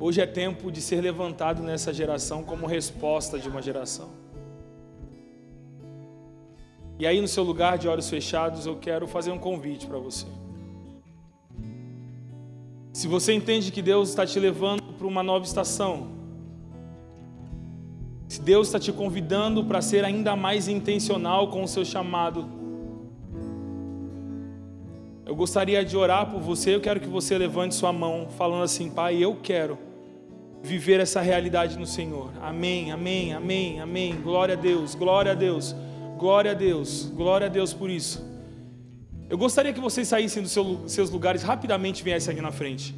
Hoje 0.00 0.20
é 0.20 0.26
tempo 0.26 0.72
de 0.72 0.80
ser 0.80 1.00
levantado 1.00 1.62
nessa 1.62 1.94
geração 1.94 2.42
como 2.42 2.66
resposta 2.66 3.38
de 3.38 3.48
uma 3.48 3.62
geração. 3.62 4.29
E 7.00 7.06
aí, 7.06 7.18
no 7.18 7.26
seu 7.26 7.42
lugar 7.42 7.78
de 7.78 7.88
olhos 7.88 8.10
fechados, 8.10 8.66
eu 8.66 8.76
quero 8.76 9.06
fazer 9.08 9.30
um 9.30 9.38
convite 9.38 9.86
para 9.86 9.98
você. 9.98 10.26
Se 12.92 13.08
você 13.08 13.32
entende 13.32 13.72
que 13.72 13.80
Deus 13.80 14.10
está 14.10 14.26
te 14.26 14.38
levando 14.38 14.82
para 14.98 15.06
uma 15.06 15.22
nova 15.22 15.42
estação, 15.42 16.08
se 18.28 18.42
Deus 18.42 18.68
está 18.68 18.78
te 18.78 18.92
convidando 18.92 19.64
para 19.64 19.80
ser 19.80 20.04
ainda 20.04 20.36
mais 20.36 20.68
intencional 20.68 21.48
com 21.48 21.62
o 21.62 21.66
seu 21.66 21.86
chamado, 21.86 22.46
eu 25.24 25.34
gostaria 25.34 25.82
de 25.82 25.96
orar 25.96 26.30
por 26.30 26.42
você. 26.42 26.74
Eu 26.74 26.82
quero 26.82 27.00
que 27.00 27.08
você 27.08 27.38
levante 27.38 27.74
sua 27.74 27.94
mão, 27.94 28.28
falando 28.36 28.64
assim: 28.64 28.90
Pai, 28.90 29.16
eu 29.16 29.38
quero 29.42 29.78
viver 30.62 31.00
essa 31.00 31.22
realidade 31.22 31.78
no 31.78 31.86
Senhor. 31.86 32.30
Amém, 32.42 32.92
amém, 32.92 33.32
amém, 33.32 33.80
amém. 33.80 34.20
Glória 34.20 34.52
a 34.52 34.58
Deus, 34.58 34.94
glória 34.94 35.32
a 35.32 35.34
Deus. 35.34 35.74
Glória 36.20 36.50
a 36.50 36.54
Deus, 36.54 37.10
glória 37.16 37.46
a 37.46 37.48
Deus 37.48 37.72
por 37.72 37.88
isso. 37.88 38.22
Eu 39.30 39.38
gostaria 39.38 39.72
que 39.72 39.80
vocês 39.80 40.06
saíssem 40.06 40.42
dos 40.42 40.52
seus 40.92 41.08
lugares 41.08 41.42
rapidamente 41.42 42.04
viessem 42.04 42.32
aqui 42.32 42.42
na 42.42 42.52
frente. 42.52 42.94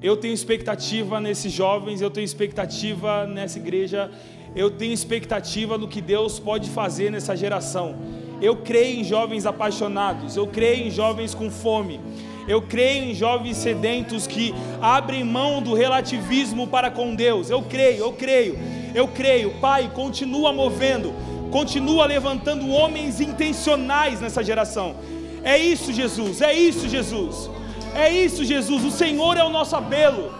Eu 0.00 0.16
tenho 0.16 0.32
expectativa 0.32 1.20
nesses 1.20 1.52
jovens, 1.52 2.00
eu 2.00 2.08
tenho 2.08 2.24
expectativa 2.24 3.26
nessa 3.26 3.58
igreja, 3.58 4.10
eu 4.56 4.70
tenho 4.70 4.94
expectativa 4.94 5.76
do 5.76 5.86
que 5.86 6.00
Deus 6.00 6.38
pode 6.40 6.70
fazer 6.70 7.12
nessa 7.12 7.36
geração. 7.36 7.96
Eu 8.40 8.56
creio 8.56 9.00
em 9.00 9.04
jovens 9.04 9.44
apaixonados, 9.44 10.36
eu 10.36 10.46
creio 10.46 10.86
em 10.86 10.90
jovens 10.90 11.34
com 11.34 11.50
fome, 11.50 12.00
eu 12.48 12.62
creio 12.62 13.10
em 13.10 13.14
jovens 13.14 13.58
sedentos 13.58 14.26
que 14.26 14.54
abrem 14.80 15.22
mão 15.22 15.60
do 15.60 15.74
relativismo 15.74 16.66
para 16.66 16.90
com 16.90 17.14
Deus. 17.14 17.50
Eu 17.50 17.60
creio, 17.60 17.98
eu 17.98 18.12
creio, 18.14 18.58
eu 18.94 19.06
creio. 19.06 19.50
Pai, 19.60 19.92
continua 19.94 20.50
movendo 20.50 21.12
continua 21.52 22.06
levantando 22.06 22.68
homens 22.68 23.20
intencionais 23.20 24.20
nessa 24.20 24.42
geração. 24.42 24.96
É 25.44 25.58
isso, 25.58 25.92
Jesus, 25.92 26.40
é 26.40 26.52
isso, 26.52 26.88
Jesus, 26.88 27.50
é 27.94 28.10
isso, 28.10 28.42
Jesus. 28.44 28.82
O 28.84 28.90
Senhor 28.90 29.36
é 29.36 29.44
o 29.44 29.50
nosso 29.50 29.76
apelo. 29.76 30.32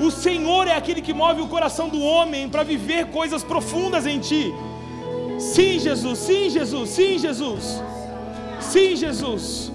O 0.00 0.10
Senhor 0.10 0.66
é 0.66 0.74
aquele 0.74 1.00
que 1.00 1.14
move 1.14 1.40
o 1.40 1.46
coração 1.46 1.88
do 1.88 2.00
homem 2.02 2.48
para 2.48 2.64
viver 2.64 3.06
coisas 3.06 3.44
profundas 3.44 4.06
em 4.06 4.18
Ti. 4.18 4.52
Sim, 5.38 5.78
Jesus, 5.78 6.18
sim, 6.18 6.50
Jesus, 6.50 6.90
sim, 6.90 7.18
Jesus, 7.18 7.82
sim, 8.60 8.96
Jesus. 8.96 9.72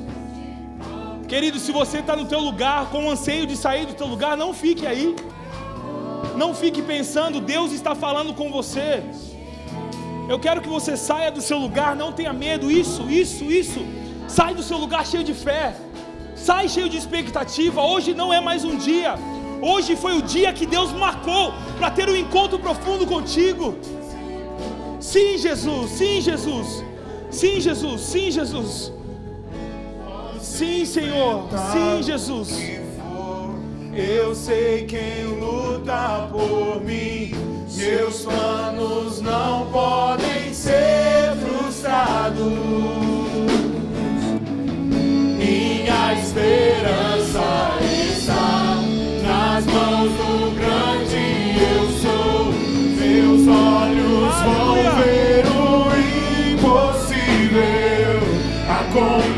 Querido, 1.28 1.60
se 1.60 1.72
você 1.72 1.99
está 1.99 2.16
no 2.16 2.26
teu 2.26 2.39
lugar 2.39 2.89
com 2.89 3.05
o 3.05 3.10
anseio 3.10 3.45
de 3.45 3.55
sair 3.55 3.86
do 3.86 3.93
teu 3.93 4.07
lugar, 4.07 4.36
não 4.36 4.53
fique 4.53 4.86
aí. 4.86 5.16
Não 6.36 6.53
fique 6.53 6.82
pensando, 6.82 7.39
Deus 7.39 7.72
está 7.72 7.93
falando 7.95 8.34
com 8.34 8.51
você. 8.51 9.03
Eu 10.30 10.38
quero 10.38 10.62
que 10.62 10.70
você 10.70 10.96
saia 10.96 11.32
do 11.32 11.42
seu 11.42 11.58
lugar, 11.58 11.96
não 11.96 12.12
tenha 12.14 12.32
medo. 12.32 12.70
Isso, 12.70 13.10
isso, 13.10 13.44
isso. 13.46 13.80
Sai 14.28 14.54
do 14.54 14.62
seu 14.62 14.78
lugar 14.78 15.04
cheio 15.06 15.24
de 15.24 15.34
fé. 15.34 15.76
Sai 16.36 16.70
cheio 16.70 16.88
de 16.88 16.98
expectativa. 16.98 17.82
Hoje 17.82 18.14
não 18.14 18.32
é 18.32 18.40
mais 18.40 18.64
um 18.64 18.76
dia. 18.78 19.16
Hoje 19.60 19.96
foi 19.96 20.14
o 20.20 20.22
dia 20.22 20.54
que 20.54 20.68
Deus 20.68 20.92
marcou 20.94 21.52
para 21.80 21.90
ter 21.90 22.08
um 22.08 22.16
encontro 22.16 22.60
profundo 22.60 23.08
contigo. 23.08 23.76
Sim, 25.00 25.36
Jesus. 25.40 25.90
Sim, 25.92 26.22
Jesus. 26.22 26.86
Sim, 27.32 27.60
Jesus. 27.60 28.02
Sim, 28.02 28.32
Jesus. 28.32 28.94
Sim, 30.40 30.86
Senhor. 30.86 31.48
Sim, 31.74 32.04
Jesus. 32.04 32.50
Eu 33.96 34.36
sei 34.36 34.86
quem 34.86 35.26
luta 35.26 36.30
por 36.32 36.82
mim. 36.86 37.59
Meus 37.76 38.26
planos 38.26 39.22
não 39.22 39.68
podem 39.68 40.54
ser 40.54 41.36
frustrados. 41.38 42.38
Minha 45.38 46.14
esperança 46.14 47.78
está 48.12 48.76
nas 49.24 49.66
mãos 49.66 50.12
do 50.12 50.52
grande 50.56 51.60
eu 51.62 51.90
sou. 52.02 52.52
Meus 53.00 53.48
olhos 53.48 54.36
vão 54.44 54.76
ver 54.98 55.46
o 55.48 55.62
impossível 56.54 58.20
acontecer. 58.68 59.29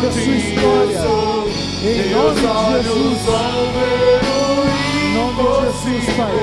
Sobre 0.00 0.08
a 0.08 0.12
sua 0.12 0.34
história. 0.34 1.00
Em 1.82 2.10
nome 2.10 2.34
de 2.34 2.82
Jesus. 2.82 3.18
Em 5.04 5.14
nome 5.14 5.36
de 5.36 5.48
Jesus, 5.82 6.16
Pai. 6.16 6.34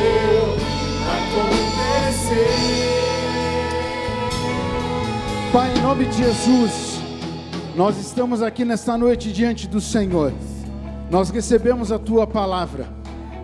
Pai, 5.51 5.73
em 5.75 5.81
nome 5.81 6.05
de 6.05 6.17
Jesus, 6.17 6.99
nós 7.75 7.97
estamos 7.97 8.41
aqui 8.41 8.63
nesta 8.63 8.97
noite 8.97 9.31
diante 9.31 9.67
do 9.67 9.81
Senhor. 9.81 10.33
Nós 11.09 11.29
recebemos 11.29 11.91
a 11.91 11.97
tua 11.97 12.27
palavra, 12.27 12.87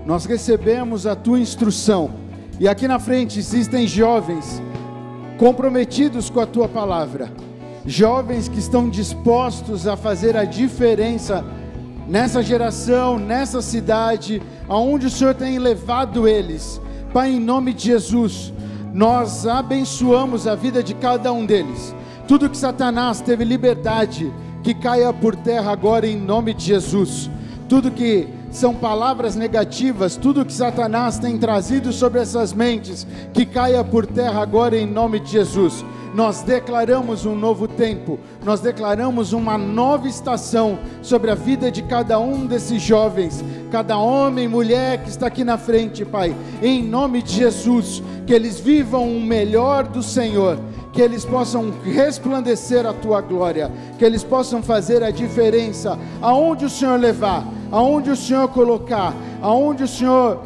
nós 0.05 0.25
recebemos 0.25 1.07
a 1.07 1.15
tua 1.15 1.39
instrução. 1.39 2.11
E 2.59 2.67
aqui 2.67 2.87
na 2.87 2.99
frente 2.99 3.39
existem 3.39 3.87
jovens 3.87 4.61
comprometidos 5.39 6.29
com 6.29 6.39
a 6.39 6.45
tua 6.45 6.67
palavra, 6.67 7.31
jovens 7.85 8.47
que 8.47 8.59
estão 8.59 8.89
dispostos 8.89 9.87
a 9.87 9.97
fazer 9.97 10.37
a 10.37 10.45
diferença 10.45 11.43
nessa 12.07 12.41
geração, 12.41 13.17
nessa 13.17 13.61
cidade, 13.61 14.41
aonde 14.67 15.07
o 15.07 15.09
Senhor 15.09 15.33
tem 15.33 15.57
levado 15.59 16.27
eles. 16.27 16.79
Pai, 17.13 17.31
em 17.31 17.39
nome 17.39 17.73
de 17.73 17.85
Jesus, 17.85 18.53
nós 18.93 19.45
abençoamos 19.45 20.47
a 20.47 20.55
vida 20.55 20.81
de 20.81 20.93
cada 20.93 21.31
um 21.31 21.45
deles. 21.45 21.95
Tudo 22.27 22.49
que 22.49 22.57
Satanás 22.57 23.21
teve 23.21 23.43
liberdade, 23.43 24.31
que 24.63 24.73
caia 24.73 25.11
por 25.11 25.35
terra 25.35 25.71
agora 25.71 26.07
em 26.07 26.17
nome 26.17 26.53
de 26.53 26.65
Jesus. 26.65 27.29
Tudo 27.67 27.91
que 27.91 28.27
são 28.49 28.73
palavras 28.73 29.35
negativas, 29.35 30.15
tudo 30.15 30.45
que 30.45 30.53
Satanás 30.53 31.17
tem 31.17 31.37
trazido 31.37 31.91
sobre 31.91 32.21
essas 32.21 32.53
mentes, 32.53 33.05
que 33.33 33.45
caia 33.45 33.83
por 33.83 34.05
terra 34.05 34.41
agora 34.41 34.77
em 34.77 34.85
nome 34.85 35.19
de 35.19 35.31
Jesus. 35.31 35.83
Nós 36.13 36.43
declaramos 36.43 37.25
um 37.25 37.35
novo 37.35 37.67
tempo, 37.67 38.19
nós 38.45 38.59
declaramos 38.59 39.33
uma 39.33 39.57
nova 39.57 40.07
estação 40.07 40.77
sobre 41.01 41.31
a 41.31 41.35
vida 41.35 41.71
de 41.71 41.81
cada 41.81 42.19
um 42.19 42.45
desses 42.45 42.81
jovens, 42.81 43.43
cada 43.71 43.97
homem, 43.97 44.47
mulher 44.47 45.01
que 45.01 45.09
está 45.09 45.25
aqui 45.25 45.43
na 45.43 45.57
frente, 45.57 46.05
Pai, 46.05 46.35
em 46.61 46.83
nome 46.83 47.23
de 47.23 47.33
Jesus, 47.33 48.03
que 48.27 48.33
eles 48.33 48.59
vivam 48.59 49.09
o 49.09 49.21
melhor 49.21 49.87
do 49.87 50.03
Senhor, 50.03 50.59
que 50.91 51.01
eles 51.01 51.25
possam 51.25 51.73
resplandecer 51.83 52.85
a 52.85 52.93
tua 52.93 53.19
glória, 53.19 53.71
que 53.97 54.05
eles 54.05 54.23
possam 54.23 54.61
fazer 54.61 55.01
a 55.01 55.09
diferença 55.09 55.97
aonde 56.21 56.65
o 56.65 56.69
Senhor 56.69 56.99
levar, 56.99 57.43
aonde 57.71 58.11
o 58.11 58.15
Senhor 58.15 58.47
colocar, 58.49 59.15
aonde 59.41 59.83
o 59.83 59.87
Senhor 59.87 60.43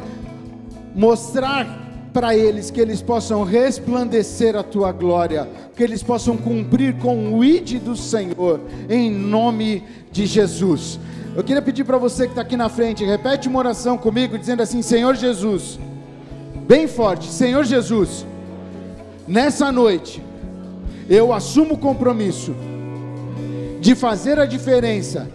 mostrar 0.94 1.77
para 2.12 2.36
eles 2.36 2.70
que 2.70 2.80
eles 2.80 3.02
possam 3.02 3.44
resplandecer 3.44 4.56
a 4.56 4.62
tua 4.62 4.92
glória, 4.92 5.48
que 5.76 5.82
eles 5.82 6.02
possam 6.02 6.36
cumprir 6.36 6.94
com 6.98 7.34
o 7.34 7.44
id 7.44 7.78
do 7.80 7.96
Senhor, 7.96 8.60
em 8.88 9.10
nome 9.10 9.84
de 10.10 10.26
Jesus. 10.26 10.98
Eu 11.36 11.44
queria 11.44 11.62
pedir 11.62 11.84
para 11.84 11.98
você 11.98 12.24
que 12.24 12.32
está 12.32 12.42
aqui 12.42 12.56
na 12.56 12.68
frente, 12.68 13.04
repete 13.04 13.48
uma 13.48 13.58
oração 13.58 13.96
comigo, 13.96 14.38
dizendo 14.38 14.62
assim: 14.62 14.82
Senhor 14.82 15.14
Jesus, 15.14 15.78
bem 16.66 16.88
forte, 16.88 17.28
Senhor 17.28 17.64
Jesus, 17.64 18.26
nessa 19.26 19.70
noite, 19.70 20.22
eu 21.08 21.32
assumo 21.32 21.74
o 21.74 21.78
compromisso 21.78 22.54
de 23.80 23.94
fazer 23.94 24.38
a 24.38 24.46
diferença 24.46 25.30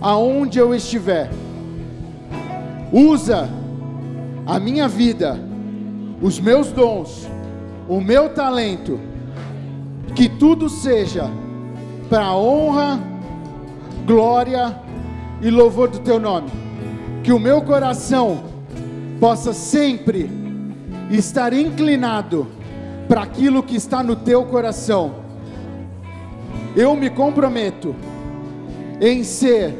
aonde 0.00 0.58
eu 0.58 0.74
estiver. 0.74 1.30
Usa 2.92 3.48
a 4.46 4.58
minha 4.58 4.86
vida, 4.86 5.38
os 6.20 6.38
meus 6.38 6.70
dons, 6.70 7.28
o 7.88 8.00
meu 8.00 8.30
talento, 8.30 9.00
que 10.14 10.28
tudo 10.28 10.68
seja 10.68 11.30
para 12.08 12.34
honra, 12.36 13.00
glória 14.06 14.78
e 15.40 15.50
louvor 15.50 15.88
do 15.88 15.98
teu 15.98 16.20
nome. 16.20 16.50
Que 17.22 17.32
o 17.32 17.38
meu 17.38 17.62
coração 17.62 18.44
possa 19.18 19.52
sempre 19.54 20.30
estar 21.10 21.52
inclinado 21.52 22.46
para 23.08 23.22
aquilo 23.22 23.62
que 23.62 23.76
está 23.76 24.02
no 24.02 24.14
teu 24.14 24.44
coração. 24.44 25.14
Eu 26.76 26.94
me 26.94 27.08
comprometo 27.08 27.94
em 29.00 29.24
ser 29.24 29.74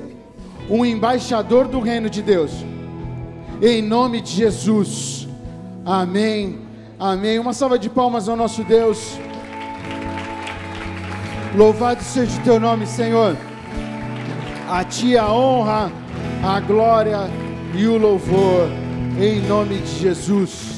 um 0.70 0.84
embaixador 0.84 1.68
do 1.68 1.80
reino 1.80 2.08
de 2.08 2.22
Deus. 2.22 2.64
Em 3.62 3.80
nome 3.80 4.20
de 4.20 4.30
Jesus. 4.30 5.28
Amém. 5.84 6.58
Amém. 6.98 7.38
Uma 7.38 7.52
salva 7.52 7.78
de 7.78 7.88
palmas 7.88 8.28
ao 8.28 8.36
nosso 8.36 8.64
Deus. 8.64 9.18
Louvado 11.56 12.02
seja 12.02 12.38
o 12.40 12.42
teu 12.42 12.58
nome, 12.58 12.86
Senhor. 12.86 13.36
A 14.68 14.82
ti 14.82 15.16
a 15.16 15.32
honra, 15.32 15.92
a 16.42 16.60
glória 16.60 17.30
e 17.74 17.86
o 17.86 17.96
louvor. 17.96 18.68
Em 19.20 19.40
nome 19.46 19.78
de 19.78 19.98
Jesus. 20.00 20.73